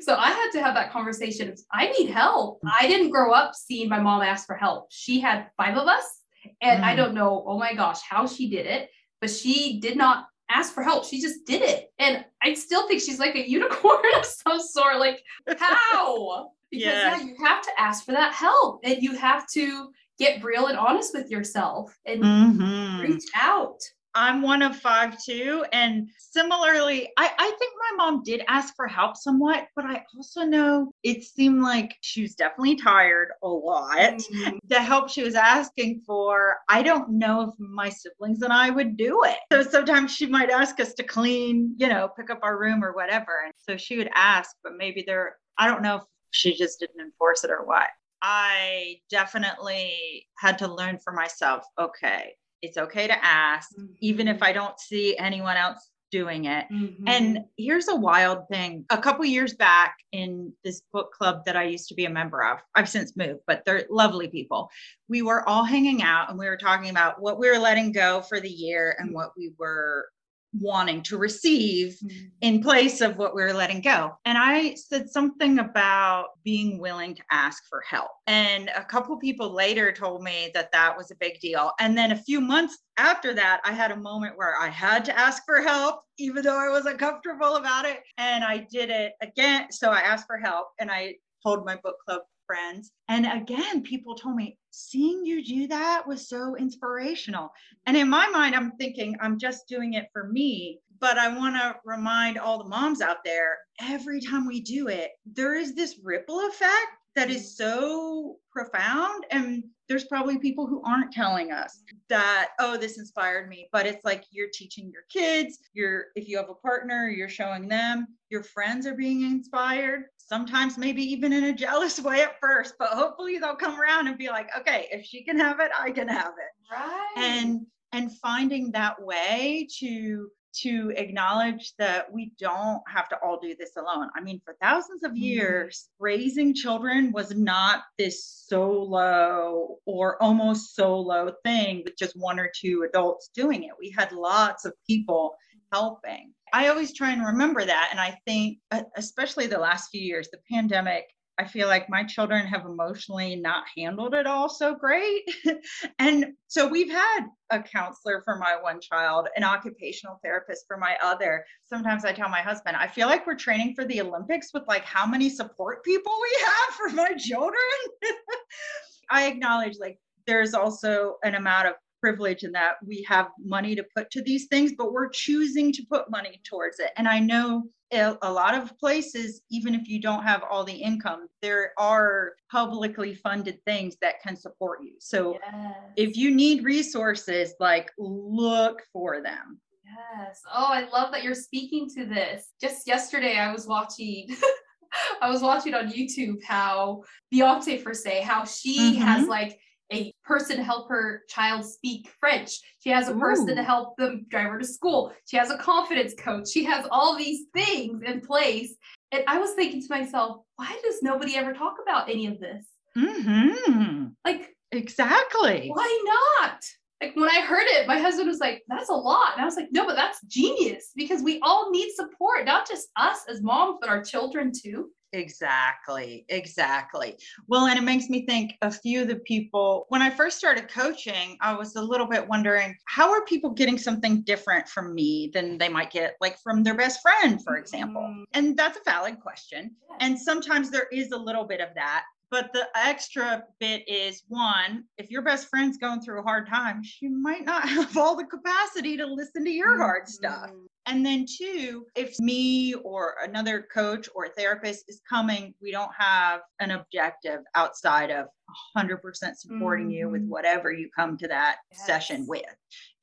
so 0.00 0.14
I 0.14 0.30
had 0.30 0.50
to 0.52 0.62
have 0.62 0.74
that 0.74 0.92
conversation. 0.92 1.54
I 1.72 1.90
need 1.90 2.10
help. 2.10 2.60
I 2.64 2.86
didn't 2.88 3.10
grow 3.10 3.32
up 3.32 3.54
seeing 3.54 3.88
my 3.88 4.00
mom 4.00 4.22
ask 4.22 4.46
for 4.46 4.54
help. 4.56 4.86
She 4.90 5.20
had 5.20 5.48
five 5.56 5.76
of 5.76 5.86
us, 5.86 6.17
and 6.60 6.84
I 6.84 6.92
Mm. 6.94 6.96
don't 6.96 7.14
know, 7.14 7.44
oh 7.46 7.58
my 7.58 7.74
gosh, 7.74 8.00
how 8.08 8.26
she 8.26 8.48
did 8.50 8.66
it, 8.66 8.90
but 9.20 9.30
she 9.30 9.80
did 9.80 9.96
not 9.96 10.26
ask 10.50 10.72
for 10.72 10.82
help. 10.82 11.04
She 11.04 11.20
just 11.20 11.44
did 11.46 11.62
it. 11.62 11.92
And 11.98 12.24
I 12.42 12.54
still 12.54 12.88
think 12.88 13.00
she's 13.02 13.18
like 13.18 13.34
a 13.34 13.48
unicorn 13.58 14.02
of 14.16 14.24
some 14.24 14.60
sort. 14.60 14.98
Like, 14.98 15.22
how? 15.58 16.50
Because 16.70 16.84
Yeah. 17.02 17.16
yeah, 17.16 17.24
you 17.24 17.34
have 17.46 17.62
to 17.62 17.70
ask 17.78 18.04
for 18.04 18.12
that 18.12 18.34
help 18.34 18.80
and 18.84 19.02
you 19.02 19.16
have 19.16 19.46
to 19.54 19.90
get 20.18 20.44
real 20.44 20.66
and 20.66 20.76
honest 20.76 21.14
with 21.14 21.30
yourself 21.30 21.96
and 22.04 22.22
Mhm. 22.22 23.00
reach 23.00 23.24
out. 23.34 23.78
I'm 24.14 24.42
one 24.42 24.62
of 24.62 24.76
five 24.76 25.22
too. 25.22 25.64
And 25.72 26.08
similarly, 26.18 27.10
I, 27.16 27.30
I 27.38 27.52
think 27.58 27.72
my 27.90 28.04
mom 28.04 28.22
did 28.22 28.42
ask 28.48 28.74
for 28.74 28.86
help 28.86 29.16
somewhat, 29.16 29.68
but 29.76 29.84
I 29.84 30.04
also 30.16 30.42
know 30.42 30.92
it 31.02 31.22
seemed 31.22 31.62
like 31.62 31.96
she 32.00 32.22
was 32.22 32.34
definitely 32.34 32.76
tired 32.76 33.28
a 33.42 33.48
lot. 33.48 33.96
Mm, 34.18 34.58
The 34.66 34.80
help 34.80 35.08
she 35.10 35.22
was 35.22 35.34
asking 35.34 36.02
for, 36.06 36.56
I 36.68 36.82
don't 36.82 37.10
know 37.10 37.42
if 37.42 37.54
my 37.58 37.88
siblings 37.88 38.42
and 38.42 38.52
I 38.52 38.70
would 38.70 38.96
do 38.96 39.22
it. 39.24 39.38
So 39.52 39.62
sometimes 39.62 40.14
she 40.14 40.26
might 40.26 40.50
ask 40.50 40.80
us 40.80 40.94
to 40.94 41.02
clean, 41.02 41.74
you 41.78 41.88
know, 41.88 42.08
pick 42.16 42.30
up 42.30 42.40
our 42.42 42.58
room 42.58 42.84
or 42.84 42.92
whatever. 42.92 43.42
And 43.44 43.54
so 43.58 43.76
she 43.76 43.98
would 43.98 44.10
ask, 44.14 44.50
but 44.62 44.76
maybe 44.76 45.04
there, 45.06 45.36
I 45.58 45.66
don't 45.68 45.82
know 45.82 45.96
if 45.96 46.02
she 46.30 46.54
just 46.54 46.80
didn't 46.80 47.00
enforce 47.00 47.44
it 47.44 47.50
or 47.50 47.64
what. 47.64 47.88
I 48.20 48.96
definitely 49.10 50.26
had 50.38 50.58
to 50.58 50.68
learn 50.68 50.98
for 50.98 51.12
myself 51.12 51.64
okay, 51.78 52.32
it's 52.62 52.76
okay 52.76 53.06
to 53.06 53.24
ask, 53.24 53.70
even 54.00 54.28
if 54.28 54.42
I 54.42 54.52
don't 54.52 54.78
see 54.78 55.16
anyone 55.16 55.56
else 55.56 55.90
doing 56.10 56.46
it. 56.46 56.66
Mhm. 56.72 57.04
And 57.06 57.44
here's 57.58 57.88
a 57.88 57.94
wild 57.94 58.48
thing. 58.48 58.86
A 58.88 58.96
couple 58.96 59.24
years 59.26 59.54
back 59.54 59.96
in 60.12 60.54
this 60.64 60.80
book 60.92 61.12
club 61.12 61.44
that 61.44 61.54
I 61.56 61.64
used 61.64 61.88
to 61.88 61.94
be 61.94 62.06
a 62.06 62.10
member 62.10 62.42
of, 62.42 62.60
I've 62.74 62.88
since 62.88 63.14
moved, 63.14 63.40
but 63.46 63.62
they're 63.66 63.84
lovely 63.90 64.28
people. 64.28 64.70
We 65.08 65.20
were 65.20 65.46
all 65.46 65.64
hanging 65.64 66.02
out 66.02 66.30
and 66.30 66.38
we 66.38 66.46
were 66.46 66.56
talking 66.56 66.88
about 66.88 67.20
what 67.20 67.38
we 67.38 67.50
were 67.50 67.58
letting 67.58 67.92
go 67.92 68.22
for 68.22 68.40
the 68.40 68.48
year 68.50 68.96
and 68.98 69.12
what 69.12 69.32
we 69.36 69.52
were 69.58 70.08
wanting 70.52 71.02
to 71.02 71.18
receive 71.18 71.96
Mm-hmm. 71.98 72.26
in 72.42 72.62
place 72.62 73.00
of 73.00 73.16
what 73.16 73.34
we 73.34 73.42
were 73.42 73.52
letting 73.52 73.80
go. 73.80 74.12
And 74.24 74.38
I 74.38 74.74
said 74.74 75.08
something 75.08 75.58
about 75.58 76.28
being 76.44 76.78
willing 76.78 77.14
to 77.14 77.22
ask 77.30 77.64
for 77.68 77.82
help. 77.88 78.10
And 78.26 78.70
a 78.74 78.84
couple 78.84 79.16
people 79.18 79.52
later 79.52 79.92
told 79.92 80.22
me 80.22 80.50
that 80.54 80.70
that 80.72 80.96
was 80.96 81.10
a 81.10 81.16
big 81.16 81.40
deal. 81.40 81.72
And 81.80 81.96
then 81.96 82.12
a 82.12 82.16
few 82.16 82.40
months 82.40 82.78
after 82.96 83.34
that, 83.34 83.60
I 83.64 83.72
had 83.72 83.90
a 83.90 83.96
moment 83.96 84.36
where 84.36 84.56
I 84.60 84.68
had 84.68 85.04
to 85.06 85.18
ask 85.18 85.42
for 85.44 85.60
help, 85.60 86.02
even 86.18 86.42
though 86.44 86.58
I 86.58 86.68
wasn't 86.68 86.98
comfortable 86.98 87.56
about 87.56 87.84
it. 87.84 88.00
And 88.16 88.44
I 88.44 88.66
did 88.70 88.90
it 88.90 89.12
again. 89.20 89.70
So 89.70 89.90
I 89.90 90.00
asked 90.00 90.26
for 90.26 90.38
help 90.38 90.68
and 90.78 90.90
I 90.90 91.16
told 91.44 91.64
my 91.64 91.76
book 91.76 91.96
club 92.06 92.22
friends. 92.48 92.90
And 93.08 93.26
again, 93.26 93.82
people 93.82 94.16
told 94.16 94.34
me, 94.34 94.58
seeing 94.70 95.24
you 95.24 95.44
do 95.44 95.68
that 95.68 96.06
was 96.08 96.28
so 96.28 96.56
inspirational. 96.56 97.52
And 97.86 97.96
in 97.96 98.08
my 98.08 98.28
mind, 98.30 98.56
I'm 98.56 98.72
thinking, 98.72 99.16
I'm 99.20 99.38
just 99.38 99.68
doing 99.68 99.94
it 99.94 100.08
for 100.12 100.26
me. 100.26 100.80
But 101.00 101.16
I 101.18 101.36
want 101.36 101.54
to 101.54 101.76
remind 101.84 102.38
all 102.38 102.58
the 102.58 102.68
moms 102.68 103.00
out 103.00 103.18
there 103.24 103.58
every 103.80 104.20
time 104.20 104.46
we 104.46 104.60
do 104.60 104.88
it, 104.88 105.10
there 105.26 105.54
is 105.54 105.74
this 105.74 106.00
ripple 106.02 106.40
effect 106.48 106.90
that 107.14 107.30
is 107.30 107.56
so 107.56 108.38
profound. 108.50 109.24
And 109.30 109.62
there's 109.88 110.04
probably 110.04 110.38
people 110.38 110.66
who 110.66 110.82
aren't 110.84 111.12
telling 111.12 111.50
us 111.52 111.82
that, 112.08 112.50
oh, 112.60 112.76
this 112.76 112.98
inspired 112.98 113.48
me. 113.48 113.68
But 113.72 113.86
it's 113.86 114.04
like 114.04 114.24
you're 114.30 114.50
teaching 114.52 114.90
your 114.92 115.02
kids, 115.10 115.58
you're, 115.72 116.06
if 116.14 116.28
you 116.28 116.36
have 116.36 116.50
a 116.50 116.54
partner, 116.54 117.08
you're 117.08 117.28
showing 117.28 117.68
them, 117.68 118.06
your 118.30 118.42
friends 118.42 118.86
are 118.86 118.94
being 118.94 119.22
inspired. 119.22 120.04
Sometimes 120.18 120.76
maybe 120.76 121.02
even 121.02 121.32
in 121.32 121.44
a 121.44 121.52
jealous 121.52 121.98
way 122.08 122.22
at 122.22 122.38
first, 122.40 122.74
but 122.78 122.88
hopefully 122.90 123.38
they'll 123.38 123.56
come 123.56 123.80
around 123.80 124.08
and 124.08 124.18
be 124.18 124.28
like, 124.28 124.48
okay, 124.58 124.88
if 124.92 125.04
she 125.06 125.24
can 125.24 125.38
have 125.38 125.60
it, 125.60 125.70
I 125.78 125.90
can 125.90 126.08
have 126.08 126.34
it 126.38 126.72
Right. 126.74 127.14
and 127.16 127.66
and 127.92 128.14
finding 128.18 128.70
that 128.72 129.02
way 129.02 129.66
to 129.78 130.28
to 130.52 130.92
acknowledge 130.96 131.74
that 131.78 132.12
we 132.12 132.32
don't 132.38 132.82
have 132.88 133.08
to 133.10 133.16
all 133.22 133.38
do 133.38 133.54
this 133.58 133.76
alone. 133.76 134.10
I 134.16 134.20
mean, 134.20 134.40
for 134.44 134.56
thousands 134.60 135.04
of 135.04 135.12
Mhm. 135.12 135.20
years, 135.20 135.90
raising 135.98 136.54
children 136.54 137.12
was 137.12 137.30
not 137.34 137.84
this 137.98 138.24
solo 138.24 139.78
or 139.84 140.22
almost 140.22 140.74
solo 140.74 141.32
thing 141.44 141.82
with 141.84 141.96
just 141.96 142.16
one 142.16 142.38
or 142.38 142.50
two 142.54 142.82
adults 142.82 143.28
doing 143.34 143.64
it. 143.64 143.72
We 143.78 143.90
had 143.96 144.12
lots 144.12 144.64
of 144.64 144.74
people 144.86 145.36
helping. 145.72 146.34
I 146.52 146.68
always 146.68 146.94
try 146.94 147.10
and 147.12 147.24
remember 147.24 147.64
that. 147.64 147.88
And 147.90 148.00
I 148.00 148.18
think, 148.26 148.58
especially 148.96 149.46
the 149.46 149.58
last 149.58 149.90
few 149.90 150.00
years, 150.00 150.28
the 150.30 150.40
pandemic, 150.50 151.04
I 151.38 151.44
feel 151.44 151.68
like 151.68 151.88
my 151.88 152.02
children 152.02 152.46
have 152.46 152.66
emotionally 152.66 153.36
not 153.36 153.64
handled 153.76 154.14
it 154.14 154.26
all 154.26 154.48
so 154.48 154.74
great. 154.74 155.22
and 156.00 156.32
so 156.48 156.66
we've 156.66 156.90
had 156.90 157.26
a 157.50 157.62
counselor 157.62 158.22
for 158.24 158.36
my 158.36 158.56
one 158.60 158.80
child, 158.80 159.28
an 159.36 159.44
occupational 159.44 160.18
therapist 160.22 160.64
for 160.66 160.76
my 160.76 160.96
other. 161.00 161.44
Sometimes 161.64 162.04
I 162.04 162.12
tell 162.12 162.28
my 162.28 162.40
husband, 162.40 162.76
I 162.76 162.88
feel 162.88 163.06
like 163.06 163.24
we're 163.24 163.36
training 163.36 163.74
for 163.74 163.84
the 163.84 164.00
Olympics 164.00 164.48
with 164.52 164.64
like 164.66 164.84
how 164.84 165.06
many 165.06 165.30
support 165.30 165.84
people 165.84 166.12
we 166.20 166.38
have 166.44 166.74
for 166.74 166.88
my 166.90 167.14
children. 167.14 167.54
I 169.10 169.26
acknowledge 169.28 169.78
like 169.78 169.98
there's 170.26 170.54
also 170.54 171.16
an 171.22 171.36
amount 171.36 171.68
of 171.68 171.74
privilege 172.00 172.44
in 172.44 172.52
that 172.52 172.74
we 172.86 173.04
have 173.08 173.28
money 173.38 173.74
to 173.74 173.84
put 173.96 174.10
to 174.12 174.22
these 174.22 174.46
things, 174.46 174.72
but 174.76 174.92
we're 174.92 175.08
choosing 175.08 175.72
to 175.72 175.82
put 175.90 176.10
money 176.10 176.40
towards 176.44 176.78
it. 176.78 176.90
And 176.96 177.08
I 177.08 177.18
know 177.18 177.64
a 177.90 178.30
lot 178.30 178.54
of 178.54 178.78
places, 178.78 179.40
even 179.50 179.74
if 179.74 179.88
you 179.88 180.00
don't 180.00 180.22
have 180.22 180.42
all 180.50 180.62
the 180.62 180.72
income, 180.74 181.26
there 181.40 181.72
are 181.78 182.32
publicly 182.50 183.14
funded 183.14 183.64
things 183.64 183.96
that 184.02 184.20
can 184.22 184.36
support 184.36 184.80
you. 184.82 184.92
So 185.00 185.38
yes. 185.42 185.74
if 185.96 186.16
you 186.16 186.30
need 186.30 186.64
resources, 186.64 187.54
like 187.60 187.90
look 187.98 188.82
for 188.92 189.22
them. 189.22 189.58
Yes. 189.84 190.42
Oh, 190.52 190.68
I 190.68 190.86
love 190.90 191.12
that 191.12 191.22
you're 191.22 191.34
speaking 191.34 191.88
to 191.96 192.04
this. 192.04 192.52
Just 192.60 192.86
yesterday, 192.86 193.38
I 193.38 193.52
was 193.52 193.66
watching. 193.66 194.28
I 195.22 195.28
was 195.28 195.42
watching 195.42 195.74
on 195.74 195.92
YouTube 195.92 196.42
how 196.42 197.02
Beyonce, 197.32 197.82
for 197.82 197.94
say, 197.94 198.20
how 198.22 198.44
she 198.44 198.96
has 198.96 199.24
Mhm. 199.24 199.28
like 199.28 199.58
a 199.92 200.12
person 200.24 200.56
to 200.56 200.62
help 200.62 200.88
her 200.88 201.22
child 201.28 201.64
speak 201.64 202.08
French. 202.20 202.60
She 202.80 202.90
has 202.90 203.08
a 203.08 203.14
person 203.14 203.56
to 203.56 203.62
help 203.62 203.96
them 203.96 204.26
drive 204.28 204.50
her 204.50 204.58
to 204.58 204.66
school. 204.66 205.12
She 205.26 205.36
has 205.36 205.50
a 205.50 205.58
confidence 205.58 206.14
coach. 206.18 206.48
She 206.50 206.64
has 206.64 206.86
all 206.90 207.16
these 207.16 207.46
things 207.54 208.02
in 208.04 208.20
place. 208.20 208.74
And 209.12 209.24
I 209.26 209.38
was 209.38 209.52
thinking 209.52 209.80
to 209.80 209.88
myself, 209.88 210.42
why 210.56 210.78
does 210.84 211.02
nobody 211.02 211.36
ever 211.36 211.54
talk 211.54 211.76
about 211.82 212.10
any 212.10 212.26
of 212.26 212.38
this? 212.38 212.66
hmm 212.94 214.06
Like, 214.24 214.54
Exactly. 214.70 215.70
why 215.72 216.36
not? 216.40 216.62
Like 217.00 217.14
when 217.14 217.30
I 217.30 217.40
heard 217.40 217.64
it, 217.66 217.86
my 217.86 217.98
husband 217.98 218.28
was 218.28 218.40
like, 218.40 218.64
that's 218.68 218.88
a 218.90 218.94
lot. 218.94 219.32
And 219.34 219.40
I 219.40 219.44
was 219.44 219.56
like, 219.56 219.68
no, 219.70 219.86
but 219.86 219.94
that's 219.94 220.20
genius 220.26 220.90
because 220.96 221.22
we 221.22 221.40
all 221.42 221.70
need 221.70 221.90
support, 221.92 222.44
not 222.44 222.68
just 222.68 222.88
us 222.96 223.20
as 223.28 223.40
moms, 223.40 223.78
but 223.80 223.88
our 223.88 224.02
children 224.02 224.52
too. 224.52 224.90
Exactly, 225.12 226.24
exactly. 226.28 227.16
Well, 227.46 227.66
and 227.66 227.78
it 227.78 227.82
makes 227.82 228.08
me 228.08 228.26
think 228.26 228.52
a 228.62 228.70
few 228.70 229.02
of 229.02 229.08
the 229.08 229.16
people, 229.16 229.86
when 229.88 230.02
I 230.02 230.10
first 230.10 230.38
started 230.38 230.68
coaching, 230.68 231.36
I 231.40 231.54
was 231.54 231.76
a 231.76 231.82
little 231.82 232.06
bit 232.06 232.28
wondering 232.28 232.76
how 232.86 233.10
are 233.10 233.24
people 233.24 233.50
getting 233.50 233.78
something 233.78 234.22
different 234.22 234.68
from 234.68 234.94
me 234.94 235.30
than 235.32 235.56
they 235.58 235.68
might 235.68 235.90
get 235.90 236.16
like 236.20 236.38
from 236.38 236.62
their 236.62 236.74
best 236.74 237.00
friend, 237.00 237.42
for 237.42 237.56
example? 237.56 238.02
Mhm. 238.02 238.24
And 238.34 238.56
that's 238.56 238.78
a 238.78 238.82
valid 238.84 239.20
question. 239.20 239.74
And 240.00 240.18
sometimes 240.18 240.70
there 240.70 240.88
is 240.92 241.10
a 241.12 241.16
little 241.16 241.44
bit 241.44 241.60
of 241.60 241.74
that. 241.74 242.04
But 242.30 242.52
the 242.52 242.68
extra 242.76 243.42
bit 243.58 243.88
is 243.88 244.22
one, 244.28 244.84
if 244.98 245.10
your 245.10 245.22
best 245.22 245.48
friend's 245.48 245.78
going 245.78 246.02
through 246.02 246.20
a 246.20 246.22
hard 246.22 246.46
time, 246.46 246.82
she 246.82 247.08
might 247.08 247.46
not 247.46 247.62
have 247.68 247.96
all 247.96 248.16
the 248.16 248.26
capacity 248.26 248.98
to 248.98 249.06
listen 249.06 249.44
to 249.46 249.50
your 249.50 249.78
hard 249.78 250.06
stuff. 250.08 250.50
And 250.88 251.04
then 251.04 251.26
two, 251.28 251.86
if 251.94 252.18
me 252.18 252.72
or 252.72 253.16
another 253.22 253.68
coach 253.72 254.08
or 254.14 254.28
therapist 254.28 254.86
is 254.88 255.02
coming, 255.08 255.54
we 255.60 255.70
don't 255.70 255.92
have 255.96 256.40
an 256.60 256.70
objective 256.70 257.40
outside 257.54 258.10
of 258.10 258.26
100% 258.74 259.36
supporting 259.36 259.90
you 259.90 260.08
with 260.08 260.22
Mhm. 260.22 260.28
whatever 260.28 260.72
you 260.72 260.88
come 260.96 261.18
to 261.18 261.28
that 261.28 261.58
session 261.74 262.26
with. 262.26 262.42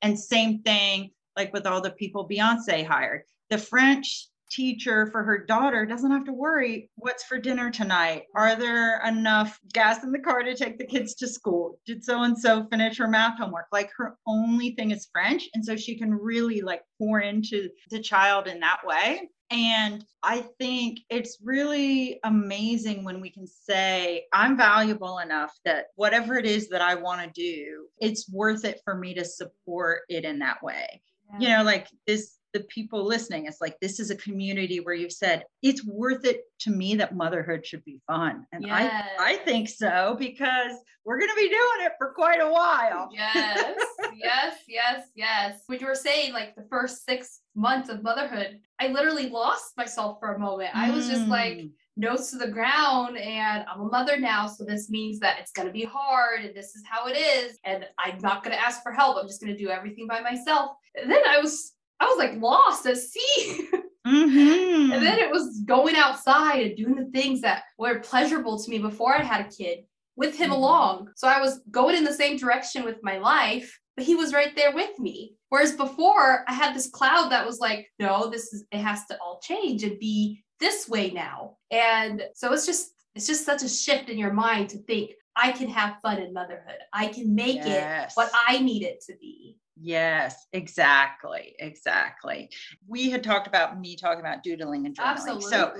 And 0.02 0.18
same 0.18 0.62
thing 0.62 1.12
like 1.36 1.52
with 1.52 1.64
all 1.64 1.80
the 1.80 1.92
people 1.92 2.28
Beyonce 2.28 2.84
hired. 2.84 3.22
The 3.50 3.58
French 3.58 4.28
teacher 4.50 5.06
for 5.06 5.22
her 5.22 5.38
daughter 5.38 5.86
doesn't 5.86 6.10
have 6.10 6.24
to 6.24 6.32
worry 6.32 6.90
what's 6.96 7.24
for 7.24 7.38
dinner 7.38 7.70
tonight. 7.70 8.24
Are 8.34 8.56
there 8.56 9.02
enough 9.06 9.58
gas 9.72 10.02
in 10.02 10.12
the 10.12 10.18
car 10.18 10.42
to 10.42 10.54
take 10.54 10.78
the 10.78 10.86
kids 10.86 11.14
to 11.16 11.28
school? 11.28 11.78
Did 11.86 12.04
so 12.04 12.22
and 12.22 12.38
so 12.38 12.66
finish 12.70 12.98
her 12.98 13.08
math 13.08 13.38
homework? 13.38 13.66
Like 13.72 13.90
her 13.96 14.16
only 14.26 14.72
thing 14.72 14.90
is 14.90 15.08
french 15.12 15.48
and 15.54 15.64
so 15.64 15.76
she 15.76 15.98
can 15.98 16.12
really 16.12 16.60
like 16.60 16.82
pour 16.98 17.20
into 17.20 17.68
the 17.90 18.00
child 18.00 18.46
in 18.46 18.60
that 18.60 18.80
way. 18.84 19.30
And 19.50 20.04
I 20.24 20.44
think 20.58 20.98
it's 21.08 21.38
really 21.42 22.18
amazing 22.24 23.04
when 23.04 23.20
we 23.20 23.30
can 23.30 23.46
say, 23.46 24.24
I'm 24.32 24.56
valuable 24.56 25.18
enough 25.18 25.56
that 25.64 25.86
whatever 25.94 26.36
it 26.36 26.46
is 26.46 26.68
that 26.70 26.82
I 26.82 26.96
want 26.96 27.20
to 27.20 27.30
do, 27.30 27.86
it's 28.00 28.28
worth 28.28 28.64
it 28.64 28.80
for 28.84 28.96
me 28.96 29.14
to 29.14 29.24
support 29.24 30.00
it 30.08 30.24
in 30.24 30.40
that 30.40 30.62
way. 30.62 31.00
You 31.38 31.48
know 31.48 31.64
like 31.64 31.88
this 32.06 32.38
the 32.56 32.64
people 32.64 33.04
listening 33.04 33.44
it's 33.44 33.60
like 33.60 33.78
this 33.80 34.00
is 34.00 34.10
a 34.10 34.16
community 34.16 34.80
where 34.80 34.94
you've 34.94 35.12
said 35.12 35.44
it's 35.62 35.84
worth 35.84 36.24
it 36.24 36.40
to 36.58 36.70
me 36.70 36.94
that 36.94 37.14
motherhood 37.14 37.66
should 37.66 37.84
be 37.84 38.00
fun 38.06 38.46
and 38.52 38.66
i 38.72 39.04
i 39.18 39.36
think 39.36 39.68
so 39.68 40.16
because 40.18 40.72
we're 41.04 41.18
going 41.18 41.30
to 41.30 41.36
be 41.36 41.48
doing 41.48 41.86
it 41.86 41.92
for 41.98 42.12
quite 42.14 42.40
a 42.40 42.50
while 42.50 43.10
yes, 43.12 43.76
yes, 44.16 44.56
yes, 44.68 45.08
yes. 45.14 45.60
When 45.66 45.80
you 45.80 45.86
were 45.86 45.94
saying 45.94 46.32
like 46.32 46.54
the 46.54 46.66
first 46.70 47.04
six 47.04 47.40
months 47.54 47.88
of 47.88 48.02
motherhood, 48.02 48.58
I 48.80 48.88
literally 48.88 49.28
lost 49.28 49.76
myself 49.76 50.18
for 50.20 50.34
a 50.34 50.38
moment. 50.38 50.70
I 50.74 50.90
was 50.90 51.08
just 51.08 51.28
like 51.28 51.56
Mm, 51.56 51.70
nose 51.96 52.30
to 52.30 52.36
the 52.36 52.48
ground, 52.48 53.16
and 53.16 53.64
I'm 53.72 53.80
a 53.80 53.88
mother 53.88 54.18
now, 54.18 54.46
so 54.46 54.64
this 54.64 54.90
means 54.90 55.18
that 55.20 55.38
it's 55.40 55.52
gonna 55.52 55.72
be 55.72 55.84
hard, 55.84 56.44
and 56.44 56.54
this 56.54 56.74
is 56.74 56.82
how 56.86 57.06
it 57.06 57.16
is, 57.16 57.58
and 57.64 57.86
I'm 57.98 58.18
not 58.18 58.42
gonna 58.44 58.56
ask 58.56 58.82
for 58.82 58.92
help. 58.92 59.16
I'm 59.16 59.26
just 59.26 59.40
gonna 59.40 59.56
do 59.56 59.70
everything 59.70 60.06
by 60.06 60.20
myself. 60.20 60.72
And 60.94 61.10
then 61.10 61.22
I 61.26 61.38
was, 61.38 61.72
I 62.00 62.04
was 62.06 62.18
like 62.18 62.40
lost 62.40 62.86
at 62.86 62.96
sea. 62.98 63.68
mhm. 64.06 64.76
And 64.96 65.04
then 65.04 65.18
it 65.18 65.30
was 65.30 65.60
going 65.66 65.96
outside 65.96 66.62
and 66.64 66.76
doing 66.76 66.94
the 66.94 67.10
things 67.10 67.40
that 67.42 67.64
were 67.78 67.98
pleasurable 68.00 68.58
to 68.62 68.70
me 68.70 68.78
before 68.78 69.14
I 69.16 69.22
had 69.22 69.40
a 69.46 69.48
kid 69.48 69.80
with 70.16 70.36
him 70.36 70.50
Mhm. 70.50 70.54
along. 70.54 71.10
So 71.16 71.28
I 71.28 71.40
was 71.40 71.60
going 71.70 71.96
in 71.96 72.04
the 72.04 72.12
same 72.12 72.36
direction 72.36 72.84
with 72.84 73.02
my 73.02 73.18
life, 73.18 73.78
but 73.96 74.04
he 74.06 74.14
was 74.14 74.32
right 74.32 74.54
there 74.56 74.72
with 74.72 74.98
me. 74.98 75.34
Whereas 75.48 75.72
before 75.76 76.44
I 76.48 76.52
had 76.52 76.74
this 76.74 76.88
cloud 76.90 77.30
that 77.30 77.46
was 77.46 77.58
like, 77.60 77.90
no, 77.98 78.28
this 78.30 78.52
is 78.52 78.64
it 78.70 78.78
has 78.78 79.06
to 79.06 79.18
all 79.20 79.40
change 79.42 79.82
and 79.84 79.98
be 79.98 80.42
this 80.60 80.88
way 80.88 81.10
now. 81.10 81.56
And 81.70 82.22
so 82.34 82.52
it's 82.52 82.66
just 82.66 82.92
it's 83.14 83.26
just 83.26 83.44
such 83.46 83.62
a 83.62 83.68
shift 83.68 84.08
in 84.10 84.18
your 84.18 84.32
mind 84.32 84.68
to 84.70 84.78
think 84.78 85.12
I 85.34 85.52
can 85.52 85.68
have 85.70 86.00
fun 86.02 86.18
in 86.18 86.32
motherhood. 86.32 86.78
I 86.92 87.06
can 87.08 87.34
make 87.34 87.56
it 87.66 87.82
what 88.14 88.30
I 88.48 88.58
need 88.58 88.82
it 88.82 89.02
to 89.06 89.14
be. 89.20 89.56
Yes, 89.78 90.46
exactly, 90.52 91.54
exactly. 91.58 92.50
We 92.86 93.10
had 93.10 93.22
talked 93.22 93.46
about 93.46 93.78
me 93.78 93.96
talking 93.96 94.20
about 94.20 94.42
doodling 94.42 94.86
and 94.86 94.96
journaling. 94.96 95.42
So 95.42 95.74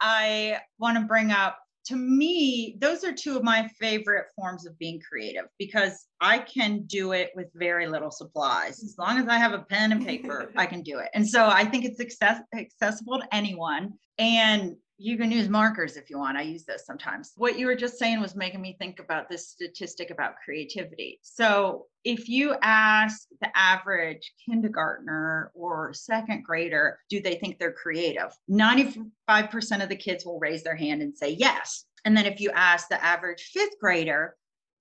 I 0.00 0.58
want 0.78 0.98
to 0.98 1.04
bring 1.04 1.30
up 1.30 1.58
to 1.86 1.96
me, 1.96 2.76
those 2.78 3.04
are 3.04 3.12
two 3.12 3.36
of 3.36 3.42
my 3.42 3.68
favorite 3.80 4.26
forms 4.36 4.66
of 4.66 4.78
being 4.78 5.00
creative 5.00 5.46
because 5.58 6.06
I 6.20 6.38
can 6.38 6.82
do 6.82 7.12
it 7.12 7.30
with 7.34 7.48
very 7.54 7.86
little 7.86 8.10
supplies. 8.10 8.82
As 8.82 8.96
long 8.98 9.18
as 9.18 9.28
I 9.28 9.38
have 9.38 9.52
a 9.52 9.60
pen 9.60 9.92
and 9.92 10.04
paper, 10.04 10.52
I 10.56 10.66
can 10.72 10.82
do 10.82 10.98
it. 10.98 11.08
And 11.14 11.26
so 11.26 11.48
I 11.48 11.64
think 11.64 11.84
it's 11.84 12.00
access- 12.00 12.42
accessible 12.54 13.18
to 13.20 13.34
anyone. 13.34 13.94
And 14.18 14.76
you 15.00 15.16
can 15.16 15.32
use 15.32 15.48
markers 15.48 15.96
if 15.96 16.10
you 16.10 16.18
want. 16.18 16.36
I 16.36 16.42
use 16.42 16.64
those 16.64 16.84
sometimes. 16.84 17.32
What 17.36 17.58
you 17.58 17.66
were 17.66 17.74
just 17.74 17.98
saying 17.98 18.20
was 18.20 18.36
making 18.36 18.60
me 18.60 18.76
think 18.78 19.00
about 19.00 19.30
this 19.30 19.48
statistic 19.48 20.10
about 20.10 20.34
creativity. 20.44 21.18
So, 21.22 21.86
if 22.04 22.28
you 22.28 22.54
ask 22.62 23.26
the 23.40 23.48
average 23.56 24.30
kindergartner 24.46 25.52
or 25.54 25.94
second 25.94 26.44
grader, 26.44 26.98
do 27.08 27.20
they 27.20 27.36
think 27.36 27.58
they're 27.58 27.72
creative? 27.72 28.30
95% 28.50 29.82
of 29.82 29.88
the 29.88 29.96
kids 29.96 30.26
will 30.26 30.38
raise 30.38 30.62
their 30.62 30.76
hand 30.76 31.00
and 31.00 31.16
say 31.16 31.30
yes. 31.30 31.86
And 32.04 32.14
then 32.14 32.26
if 32.26 32.38
you 32.38 32.50
ask 32.50 32.88
the 32.88 33.02
average 33.02 33.50
fifth 33.54 33.78
grader, 33.80 34.36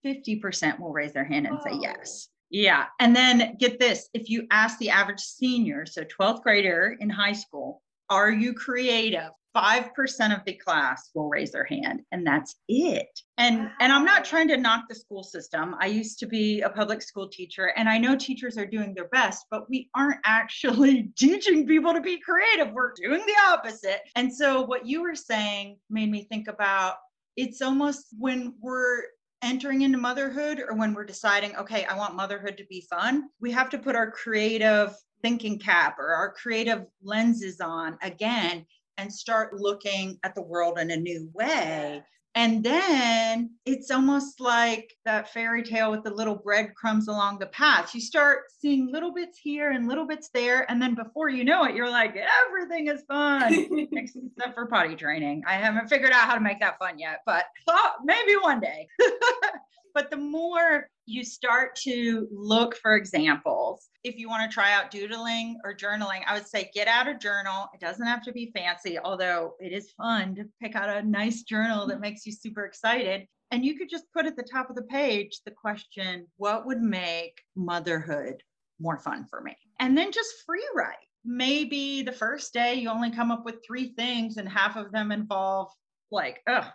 50% 0.06 0.80
will 0.80 0.92
raise 0.92 1.14
their 1.14 1.26
hand 1.26 1.48
and 1.48 1.60
say 1.62 1.78
yes. 1.82 2.28
Yeah. 2.50 2.86
And 3.00 3.16
then 3.16 3.56
get 3.58 3.80
this 3.80 4.10
if 4.14 4.30
you 4.30 4.48
ask 4.52 4.78
the 4.80 4.90
average 4.90 5.22
senior, 5.22 5.86
so 5.86 6.04
12th 6.04 6.42
grader 6.44 6.98
in 7.00 7.10
high 7.10 7.34
school, 7.34 7.82
are 8.10 8.32
you 8.32 8.54
creative? 8.54 9.32
5% 9.56 10.38
of 10.38 10.46
the 10.46 10.54
class 10.54 11.10
will 11.16 11.28
raise 11.28 11.52
their 11.52 11.64
hand 11.64 12.02
and 12.12 12.26
that's 12.26 12.56
it. 12.68 13.08
And 13.38 13.60
wow. 13.60 13.72
and 13.80 13.92
I'm 13.92 14.06
not 14.06 14.24
trying 14.24 14.48
to 14.50 14.58
knock 14.58 14.84
the 14.88 14.96
school 14.96 15.24
system. 15.24 15.76
I 15.80 15.88
used 15.88 16.20
to 16.20 16.28
be 16.28 16.62
a 16.62 16.70
public 16.70 17.02
school 17.02 17.28
teacher 17.28 17.74
and 17.76 17.90
I 17.90 17.98
know 17.98 18.16
teachers 18.16 18.58
are 18.58 18.66
doing 18.66 18.94
their 18.94 19.08
best, 19.08 19.46
but 19.50 19.70
we 19.70 19.90
aren't 19.96 20.22
actually 20.24 21.12
teaching 21.18 21.66
people 21.66 21.94
to 21.94 22.02
be 22.02 22.20
creative. 22.20 22.74
We're 22.74 22.94
doing 22.94 23.26
the 23.26 23.36
opposite. 23.48 24.02
And 24.16 24.34
so 24.34 24.62
what 24.62 24.86
you 24.86 25.02
were 25.02 25.16
saying 25.16 25.78
made 25.90 26.12
me 26.12 26.26
think 26.26 26.48
about 26.48 26.96
it's 27.36 27.62
almost 27.62 28.08
when 28.18 28.54
we're 28.62 29.02
entering 29.42 29.82
into 29.82 29.98
motherhood 29.98 30.60
or 30.60 30.76
when 30.76 30.94
we're 30.94 31.06
deciding, 31.06 31.56
okay, 31.56 31.86
I 31.86 31.98
want 31.98 32.16
motherhood 32.16 32.58
to 32.58 32.66
be 32.66 32.86
fun, 32.90 33.30
we 33.40 33.52
have 33.52 33.70
to 33.70 33.78
put 33.78 33.96
our 33.96 34.12
creative 34.12 34.94
thinking 35.22 35.60
cap 35.60 35.98
or 36.00 36.14
our 36.14 36.34
creative 36.34 36.86
lenses 37.04 37.60
on 37.62 37.98
again 38.02 38.66
and 38.98 39.14
start 39.14 39.54
looking 39.54 40.20
at 40.24 40.36
the 40.36 40.42
world 40.42 40.78
in 40.78 40.92
a 40.92 40.98
new 40.98 41.30
way. 41.34 42.04
And 42.36 42.64
then 42.64 43.52
it's 43.66 43.90
almost 43.90 44.40
like 44.40 44.96
that 45.04 45.34
fairy 45.34 45.64
tale 45.64 45.90
with 45.90 46.04
the 46.04 46.14
little 46.14 46.36
breadcrumbs 46.36 47.08
along 47.08 47.40
the 47.40 47.48
path. 47.48 47.96
You 47.96 48.02
start 48.02 48.44
seeing 48.60 48.92
little 48.92 49.12
bits 49.12 49.40
here 49.40 49.72
and 49.72 49.88
little 49.88 50.06
bits 50.06 50.30
there. 50.34 50.70
And 50.70 50.82
then 50.82 50.94
before 50.94 51.30
you 51.30 51.44
know 51.44 51.64
it, 51.66 51.76
you're 51.76 51.90
like, 51.90 52.16
everything 52.48 52.88
is 52.88 53.02
fun, 53.08 53.88
except 53.94 54.54
for 54.54 54.68
potty 54.68 54.96
training. 54.96 55.44
I 55.48 55.54
haven't 55.54 55.90
figured 55.90 56.12
out 56.12 56.28
how 56.28 56.36
to 56.36 56.40
make 56.40 56.60
that 56.60 56.78
fun 56.78 57.00
yet, 57.00 57.22
but 57.26 57.46
oh, 57.68 57.92
maybe 58.04 58.34
one 58.42 58.60
day. 58.60 58.88
but 59.94 60.12
the 60.12 60.18
more 60.18 60.88
you 61.10 61.24
start 61.24 61.76
to 61.76 62.28
look 62.32 62.76
for 62.76 62.96
examples. 62.96 63.90
If 64.04 64.18
you 64.18 64.30
want 64.30 64.50
to 64.50 64.54
try 64.54 64.74
out 64.74 64.92
doodling 64.92 65.58
or 65.64 65.76
journaling, 65.76 66.22
I 66.28 66.36
would 66.36 66.48
say 66.48 66.70
get 66.74 66.88
out 66.88 67.08
a 67.08 67.18
journal. 67.18 67.68
It 67.74 67.80
doesn't 67.80 68.06
have 68.06 68.22
to 68.24 68.32
be 68.32 68.52
fancy, 68.56 69.00
although 69.00 69.56
it 69.60 69.74
is 69.74 69.92
fun 69.92 70.36
to 70.36 70.46
pick 70.62 70.76
out 70.76 70.90
a 70.90 71.02
nice 71.02 71.42
journal 71.42 71.88
that 71.88 72.00
makes 72.00 72.26
you 72.26 72.32
super 72.32 72.66
excited. 72.66 73.26
And 73.52 73.66
you 73.66 73.76
could 73.76 73.90
just 73.90 74.06
put 74.14 74.28
at 74.28 74.36
the 74.36 74.44
top 74.44 74.70
of 74.70 74.76
the 74.76 74.84
page 74.84 75.42
the 75.44 75.52
question, 75.52 76.28
what 76.38 76.68
would 76.68 76.82
make 76.82 77.42
motherhood 77.56 78.44
more 78.80 79.00
fun 79.00 79.26
for 79.28 79.42
me? 79.42 79.56
And 79.80 79.98
then 79.98 80.12
just 80.12 80.44
free 80.46 80.68
write. 80.76 80.96
Maybe 81.26 82.04
the 82.04 82.12
first 82.12 82.54
day 82.54 82.76
you 82.76 82.90
only 82.90 83.10
come 83.10 83.32
up 83.32 83.46
with 83.46 83.66
three 83.66 83.94
things 83.96 84.38
and 84.38 84.48
half 84.48 84.76
of 84.76 84.92
them 84.92 85.12
involve 85.12 85.72
like, 86.12 86.42
oh, 86.48 86.70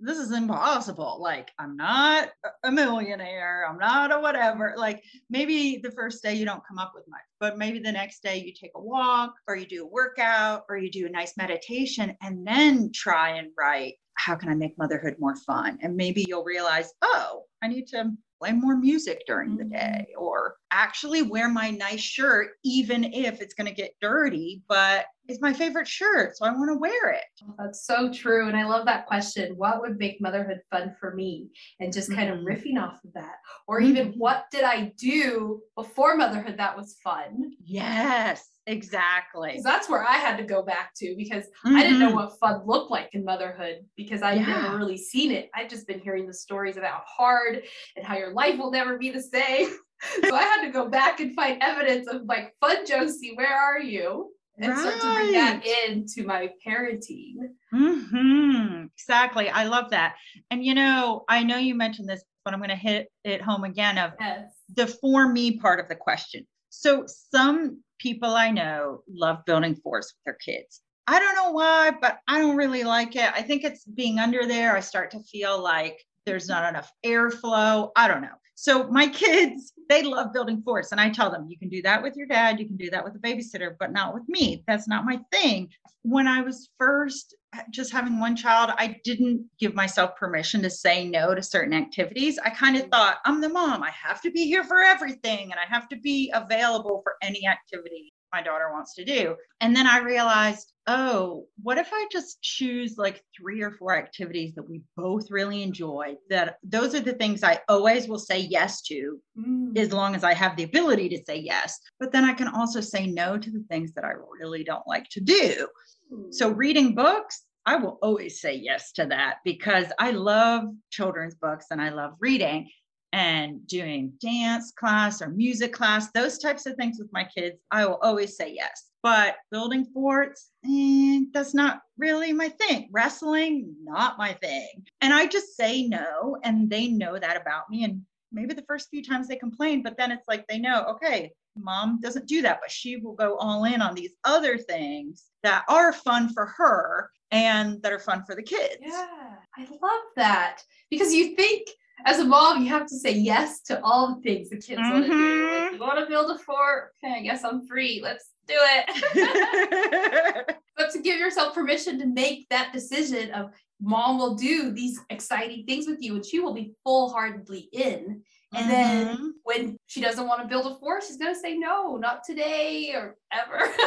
this 0.00 0.18
is 0.18 0.32
impossible. 0.32 1.18
Like, 1.20 1.50
I'm 1.58 1.76
not 1.76 2.30
a 2.64 2.72
millionaire. 2.72 3.66
I'm 3.68 3.78
not 3.78 4.12
a 4.12 4.20
whatever. 4.20 4.74
Like, 4.76 5.02
maybe 5.28 5.78
the 5.82 5.90
first 5.90 6.22
day 6.22 6.34
you 6.34 6.44
don't 6.44 6.66
come 6.66 6.78
up 6.78 6.92
with 6.94 7.04
much, 7.08 7.20
but 7.40 7.58
maybe 7.58 7.78
the 7.78 7.92
next 7.92 8.22
day 8.22 8.38
you 8.38 8.52
take 8.52 8.72
a 8.74 8.80
walk 8.80 9.34
or 9.46 9.56
you 9.56 9.66
do 9.66 9.84
a 9.84 9.88
workout 9.88 10.64
or 10.68 10.76
you 10.76 10.90
do 10.90 11.06
a 11.06 11.10
nice 11.10 11.36
meditation 11.36 12.16
and 12.22 12.46
then 12.46 12.90
try 12.92 13.36
and 13.36 13.48
write, 13.58 13.94
how 14.26 14.34
can 14.34 14.48
I 14.48 14.56
make 14.56 14.76
motherhood 14.76 15.14
more 15.20 15.36
fun? 15.36 15.78
And 15.82 15.96
maybe 15.96 16.24
you'll 16.26 16.42
realize, 16.42 16.92
oh, 17.00 17.44
I 17.62 17.68
need 17.68 17.86
to 17.88 18.10
play 18.40 18.50
more 18.50 18.76
music 18.76 19.22
during 19.24 19.56
the 19.56 19.62
mm-hmm. 19.62 19.74
day 19.74 20.08
or 20.18 20.56
actually 20.72 21.22
wear 21.22 21.48
my 21.48 21.70
nice 21.70 22.00
shirt, 22.00 22.48
even 22.64 23.04
if 23.04 23.40
it's 23.40 23.54
going 23.54 23.68
to 23.68 23.72
get 23.72 23.94
dirty, 24.00 24.62
but 24.68 25.06
it's 25.28 25.40
my 25.40 25.52
favorite 25.52 25.86
shirt. 25.86 26.36
So 26.36 26.44
I 26.44 26.50
want 26.50 26.70
to 26.70 26.76
wear 26.76 27.10
it. 27.10 27.22
That's 27.56 27.86
so 27.86 28.12
true. 28.12 28.48
And 28.48 28.56
I 28.56 28.64
love 28.64 28.84
that 28.86 29.06
question. 29.06 29.54
What 29.56 29.80
would 29.80 29.96
make 29.96 30.20
motherhood 30.20 30.60
fun 30.72 30.96
for 30.98 31.14
me? 31.14 31.48
And 31.78 31.92
just 31.92 32.12
kind 32.12 32.28
mm-hmm. 32.28 32.40
of 32.40 32.46
riffing 32.46 32.82
off 32.82 32.98
of 33.04 33.12
that. 33.14 33.36
Or 33.68 33.80
even 33.80 34.08
mm-hmm. 34.08 34.18
what 34.18 34.46
did 34.50 34.64
I 34.64 34.92
do 34.98 35.60
before 35.76 36.16
motherhood 36.16 36.56
that 36.58 36.76
was 36.76 36.96
fun? 37.04 37.52
Yes. 37.64 38.44
Exactly. 38.66 39.60
That's 39.62 39.88
where 39.88 40.02
I 40.02 40.14
had 40.16 40.36
to 40.38 40.42
go 40.42 40.62
back 40.62 40.92
to 40.96 41.14
because 41.16 41.44
mm-hmm. 41.44 41.76
I 41.76 41.82
didn't 41.82 42.00
know 42.00 42.08
mm-hmm. 42.08 42.16
what 42.16 42.38
fun 42.40 42.62
looked 42.66 42.90
like 42.90 43.10
in 43.12 43.24
motherhood 43.24 43.84
because 43.96 44.22
I'd 44.22 44.40
yeah. 44.40 44.62
never 44.62 44.76
really 44.76 44.98
seen 44.98 45.30
it. 45.30 45.50
I've 45.54 45.68
just 45.68 45.86
been 45.86 46.00
hearing 46.00 46.26
the 46.26 46.34
stories 46.34 46.76
about 46.76 47.02
hard 47.06 47.62
and 47.96 48.04
how 48.04 48.16
your 48.16 48.32
life 48.32 48.58
will 48.58 48.72
never 48.72 48.98
be 48.98 49.10
the 49.10 49.22
same. 49.22 49.68
so 50.24 50.34
I 50.34 50.42
had 50.42 50.62
to 50.66 50.72
go 50.72 50.88
back 50.88 51.20
and 51.20 51.34
find 51.34 51.62
evidence 51.62 52.08
of 52.08 52.22
like, 52.26 52.54
fun 52.60 52.84
Josie, 52.84 53.34
where 53.36 53.56
are 53.56 53.80
you? 53.80 54.32
And 54.58 54.72
right. 54.72 54.78
start 54.78 55.00
to 55.00 55.14
bring 55.14 55.32
that 55.32 55.66
into 55.86 56.26
my 56.26 56.50
parenting. 56.66 57.34
Mm-hmm. 57.72 58.86
Exactly. 58.98 59.48
I 59.48 59.64
love 59.64 59.90
that. 59.90 60.16
And 60.50 60.64
you 60.64 60.74
know, 60.74 61.24
I 61.28 61.44
know 61.44 61.58
you 61.58 61.74
mentioned 61.74 62.08
this, 62.08 62.24
but 62.44 62.54
I'm 62.54 62.60
going 62.60 62.70
to 62.70 62.76
hit 62.76 63.08
it 63.22 63.42
home 63.42 63.64
again 63.64 63.98
of 63.98 64.12
yes. 64.18 64.50
the 64.74 64.86
for 64.86 65.28
me 65.28 65.58
part 65.58 65.78
of 65.78 65.88
the 65.88 65.94
question. 65.94 66.46
So 66.78 67.06
some 67.06 67.82
people 67.98 68.34
I 68.34 68.50
know 68.50 69.02
love 69.10 69.38
building 69.46 69.76
forts 69.76 70.12
with 70.12 70.24
their 70.24 70.34
kids. 70.34 70.82
I 71.06 71.18
don't 71.18 71.34
know 71.34 71.52
why, 71.52 71.92
but 71.98 72.18
I 72.28 72.38
don't 72.38 72.56
really 72.56 72.84
like 72.84 73.16
it. 73.16 73.32
I 73.32 73.40
think 73.40 73.64
it's 73.64 73.84
being 73.84 74.18
under 74.18 74.46
there. 74.46 74.76
I 74.76 74.80
start 74.80 75.10
to 75.12 75.20
feel 75.20 75.58
like 75.58 76.04
there's 76.26 76.48
not 76.48 76.68
enough 76.68 76.92
airflow. 77.04 77.90
I 77.96 78.08
don't 78.08 78.20
know. 78.20 78.28
So 78.58 78.88
my 78.88 79.06
kids, 79.06 79.74
they 79.90 80.02
love 80.02 80.32
building 80.32 80.62
forts. 80.62 80.90
And 80.90 81.00
I 81.00 81.10
tell 81.10 81.30
them, 81.30 81.46
you 81.48 81.58
can 81.58 81.68
do 81.68 81.82
that 81.82 82.02
with 82.02 82.16
your 82.16 82.26
dad, 82.26 82.58
you 82.58 82.66
can 82.66 82.78
do 82.78 82.88
that 82.88 83.04
with 83.04 83.14
a 83.14 83.18
babysitter, 83.18 83.76
but 83.78 83.92
not 83.92 84.14
with 84.14 84.26
me. 84.28 84.64
That's 84.66 84.88
not 84.88 85.04
my 85.04 85.20
thing. 85.30 85.68
When 86.02 86.26
I 86.26 86.40
was 86.40 86.70
first 86.78 87.36
just 87.70 87.92
having 87.92 88.18
one 88.18 88.34
child, 88.34 88.72
I 88.78 88.98
didn't 89.04 89.44
give 89.60 89.74
myself 89.74 90.16
permission 90.16 90.62
to 90.62 90.70
say 90.70 91.06
no 91.06 91.34
to 91.34 91.42
certain 91.42 91.74
activities. 91.74 92.38
I 92.38 92.50
kind 92.50 92.76
of 92.76 92.84
mm. 92.86 92.90
thought, 92.90 93.18
I'm 93.26 93.42
the 93.42 93.48
mom. 93.50 93.82
I 93.82 93.90
have 93.90 94.22
to 94.22 94.30
be 94.30 94.46
here 94.46 94.64
for 94.64 94.80
everything 94.80 95.52
and 95.52 95.60
I 95.60 95.66
have 95.68 95.86
to 95.90 95.96
be 95.96 96.32
available 96.34 97.02
for 97.04 97.16
any 97.22 97.46
activity 97.46 98.14
my 98.36 98.42
daughter 98.42 98.70
wants 98.70 98.94
to 98.94 99.04
do. 99.04 99.34
And 99.62 99.74
then 99.74 99.86
I 99.86 99.98
realized, 99.98 100.74
oh, 100.86 101.46
what 101.62 101.78
if 101.78 101.88
I 101.90 102.06
just 102.12 102.42
choose 102.42 102.98
like 102.98 103.24
three 103.34 103.62
or 103.62 103.70
four 103.70 103.96
activities 103.96 104.54
that 104.54 104.68
we 104.68 104.82
both 104.94 105.30
really 105.30 105.62
enjoy? 105.62 106.16
That 106.28 106.58
those 106.62 106.94
are 106.94 107.00
the 107.00 107.14
things 107.14 107.42
I 107.42 107.60
always 107.68 108.08
will 108.08 108.18
say 108.18 108.40
yes 108.40 108.82
to, 108.82 109.18
mm. 109.38 109.78
as 109.78 109.90
long 109.90 110.14
as 110.14 110.22
I 110.22 110.34
have 110.34 110.54
the 110.54 110.64
ability 110.64 111.08
to 111.10 111.24
say 111.24 111.38
yes. 111.38 111.80
But 111.98 112.12
then 112.12 112.24
I 112.24 112.34
can 112.34 112.48
also 112.48 112.82
say 112.82 113.06
no 113.06 113.38
to 113.38 113.50
the 113.50 113.64
things 113.70 113.94
that 113.94 114.04
I 114.04 114.12
really 114.38 114.64
don't 114.64 114.86
like 114.86 115.08
to 115.10 115.20
do. 115.20 115.66
Mm. 116.12 116.34
So 116.34 116.50
reading 116.50 116.94
books, 116.94 117.42
I 117.64 117.76
will 117.76 117.98
always 118.02 118.40
say 118.40 118.54
yes 118.54 118.92
to 118.92 119.06
that 119.06 119.38
because 119.44 119.86
I 119.98 120.10
love 120.10 120.64
children's 120.90 121.36
books 121.36 121.66
and 121.70 121.80
I 121.80 121.88
love 121.88 122.12
reading 122.20 122.68
and 123.16 123.66
doing 123.66 124.12
dance 124.20 124.72
class 124.72 125.22
or 125.22 125.30
music 125.30 125.72
class, 125.72 126.10
those 126.10 126.38
types 126.38 126.66
of 126.66 126.76
things 126.76 126.98
with 126.98 127.10
my 127.14 127.24
kids, 127.24 127.56
I 127.70 127.86
will 127.86 127.98
always 128.02 128.36
say 128.36 128.52
yes. 128.52 128.90
But 129.02 129.36
building 129.50 129.86
forts, 129.86 130.50
eh, 130.66 131.20
that's 131.32 131.54
not 131.54 131.80
really 131.96 132.34
my 132.34 132.50
thing. 132.50 132.90
Wrestling, 132.92 133.74
not 133.82 134.18
my 134.18 134.34
thing. 134.34 134.84
And 135.00 135.14
I 135.14 135.26
just 135.26 135.56
say 135.56 135.88
no, 135.88 136.36
and 136.44 136.68
they 136.68 136.88
know 136.88 137.18
that 137.18 137.40
about 137.40 137.70
me. 137.70 137.84
And 137.84 138.02
maybe 138.32 138.52
the 138.52 138.66
first 138.68 138.90
few 138.90 139.02
times 139.02 139.28
they 139.28 139.36
complain, 139.36 139.82
but 139.82 139.96
then 139.96 140.12
it's 140.12 140.28
like 140.28 140.46
they 140.46 140.58
know, 140.58 140.84
okay, 140.90 141.32
mom 141.56 141.98
doesn't 142.02 142.28
do 142.28 142.42
that, 142.42 142.58
but 142.60 142.70
she 142.70 142.96
will 142.96 143.14
go 143.14 143.38
all 143.38 143.64
in 143.64 143.80
on 143.80 143.94
these 143.94 144.12
other 144.24 144.58
things 144.58 145.30
that 145.42 145.64
are 145.70 145.94
fun 145.94 146.28
for 146.34 146.44
her 146.44 147.10
and 147.30 147.82
that 147.82 147.94
are 147.94 147.98
fun 147.98 148.24
for 148.26 148.34
the 148.34 148.42
kids. 148.42 148.76
Yeah, 148.80 149.36
I 149.56 149.62
love 149.62 150.02
that 150.16 150.60
because 150.90 151.14
you 151.14 151.34
think 151.34 151.68
as 152.04 152.18
a 152.18 152.24
mom, 152.24 152.62
you 152.62 152.68
have 152.68 152.86
to 152.86 152.96
say 152.96 153.12
yes 153.12 153.62
to 153.62 153.80
all 153.82 154.14
the 154.14 154.20
things 154.20 154.50
the 154.50 154.56
kids 154.56 154.80
mm-hmm. 154.80 154.92
want 154.92 155.06
to 155.06 155.10
do. 155.10 155.60
Like, 155.60 155.72
you 155.72 155.78
want 155.78 155.98
to 155.98 156.06
build 156.06 156.30
a 156.30 156.38
fort? 156.38 156.92
Okay, 157.02 157.14
I 157.14 157.22
guess 157.22 157.44
I'm 157.44 157.66
free. 157.66 158.00
Let's 158.02 158.30
do 158.46 158.54
it. 158.56 160.56
but 160.76 160.92
to 160.92 161.00
give 161.00 161.18
yourself 161.18 161.54
permission 161.54 161.98
to 161.98 162.06
make 162.06 162.48
that 162.50 162.72
decision 162.72 163.30
of 163.32 163.50
mom 163.80 164.18
will 164.18 164.34
do 164.34 164.72
these 164.72 164.98
exciting 165.10 165.64
things 165.66 165.86
with 165.86 166.02
you 166.02 166.14
and 166.14 166.24
she 166.24 166.40
will 166.40 166.54
be 166.54 166.72
full 166.82 167.10
heartedly 167.10 167.68
in 167.72 168.22
And 168.54 168.70
then 168.70 169.06
mm-hmm. 169.06 169.26
when 169.42 169.76
she 169.86 170.00
doesn't 170.00 170.26
want 170.26 170.40
to 170.40 170.48
build 170.48 170.72
a 170.72 170.78
fort, 170.78 171.02
she's 171.02 171.18
going 171.18 171.34
to 171.34 171.38
say, 171.38 171.58
no, 171.58 171.96
not 171.96 172.24
today 172.24 172.92
or 172.94 173.16
ever. 173.32 173.72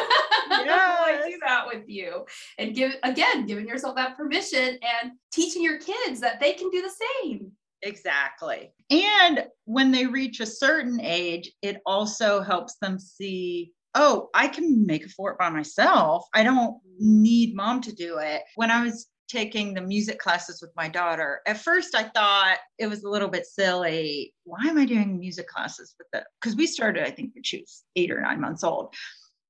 Yes. 0.52 0.98
I 1.00 1.30
do 1.30 1.38
that 1.46 1.66
with 1.68 1.88
you. 1.88 2.26
And 2.58 2.74
give, 2.74 2.96
again, 3.04 3.46
giving 3.46 3.68
yourself 3.68 3.94
that 3.96 4.16
permission 4.16 4.78
and 4.82 5.12
teaching 5.32 5.62
your 5.62 5.78
kids 5.78 6.20
that 6.20 6.40
they 6.40 6.52
can 6.52 6.70
do 6.70 6.82
the 6.82 6.92
same. 7.22 7.52
Exactly. 7.82 8.72
And 8.90 9.46
when 9.64 9.92
they 9.92 10.06
reach 10.06 10.40
a 10.40 10.46
certain 10.46 11.00
age, 11.00 11.50
it 11.62 11.78
also 11.86 12.40
helps 12.40 12.76
them 12.76 12.98
see 12.98 13.72
oh, 13.96 14.28
I 14.34 14.46
can 14.46 14.86
make 14.86 15.04
a 15.04 15.08
fort 15.08 15.36
by 15.36 15.50
myself. 15.50 16.24
I 16.32 16.44
don't 16.44 16.76
need 17.00 17.56
mom 17.56 17.80
to 17.80 17.92
do 17.92 18.18
it. 18.18 18.42
When 18.54 18.70
I 18.70 18.84
was 18.84 19.08
taking 19.30 19.74
the 19.74 19.80
music 19.80 20.18
classes 20.18 20.60
with 20.60 20.70
my 20.76 20.88
daughter. 20.88 21.40
At 21.46 21.58
first, 21.58 21.94
I 21.94 22.04
thought 22.04 22.58
it 22.78 22.88
was 22.88 23.04
a 23.04 23.08
little 23.08 23.28
bit 23.28 23.46
silly. 23.46 24.34
Why 24.44 24.58
am 24.64 24.76
I 24.76 24.84
doing 24.84 25.18
music 25.18 25.46
classes 25.46 25.94
with 25.98 26.08
them? 26.12 26.24
Because 26.40 26.56
we 26.56 26.66
started, 26.66 27.06
I 27.06 27.10
think, 27.10 27.34
when 27.34 27.44
she 27.44 27.58
was 27.58 27.84
eight 27.96 28.10
or 28.10 28.20
nine 28.20 28.40
months 28.40 28.64
old. 28.64 28.92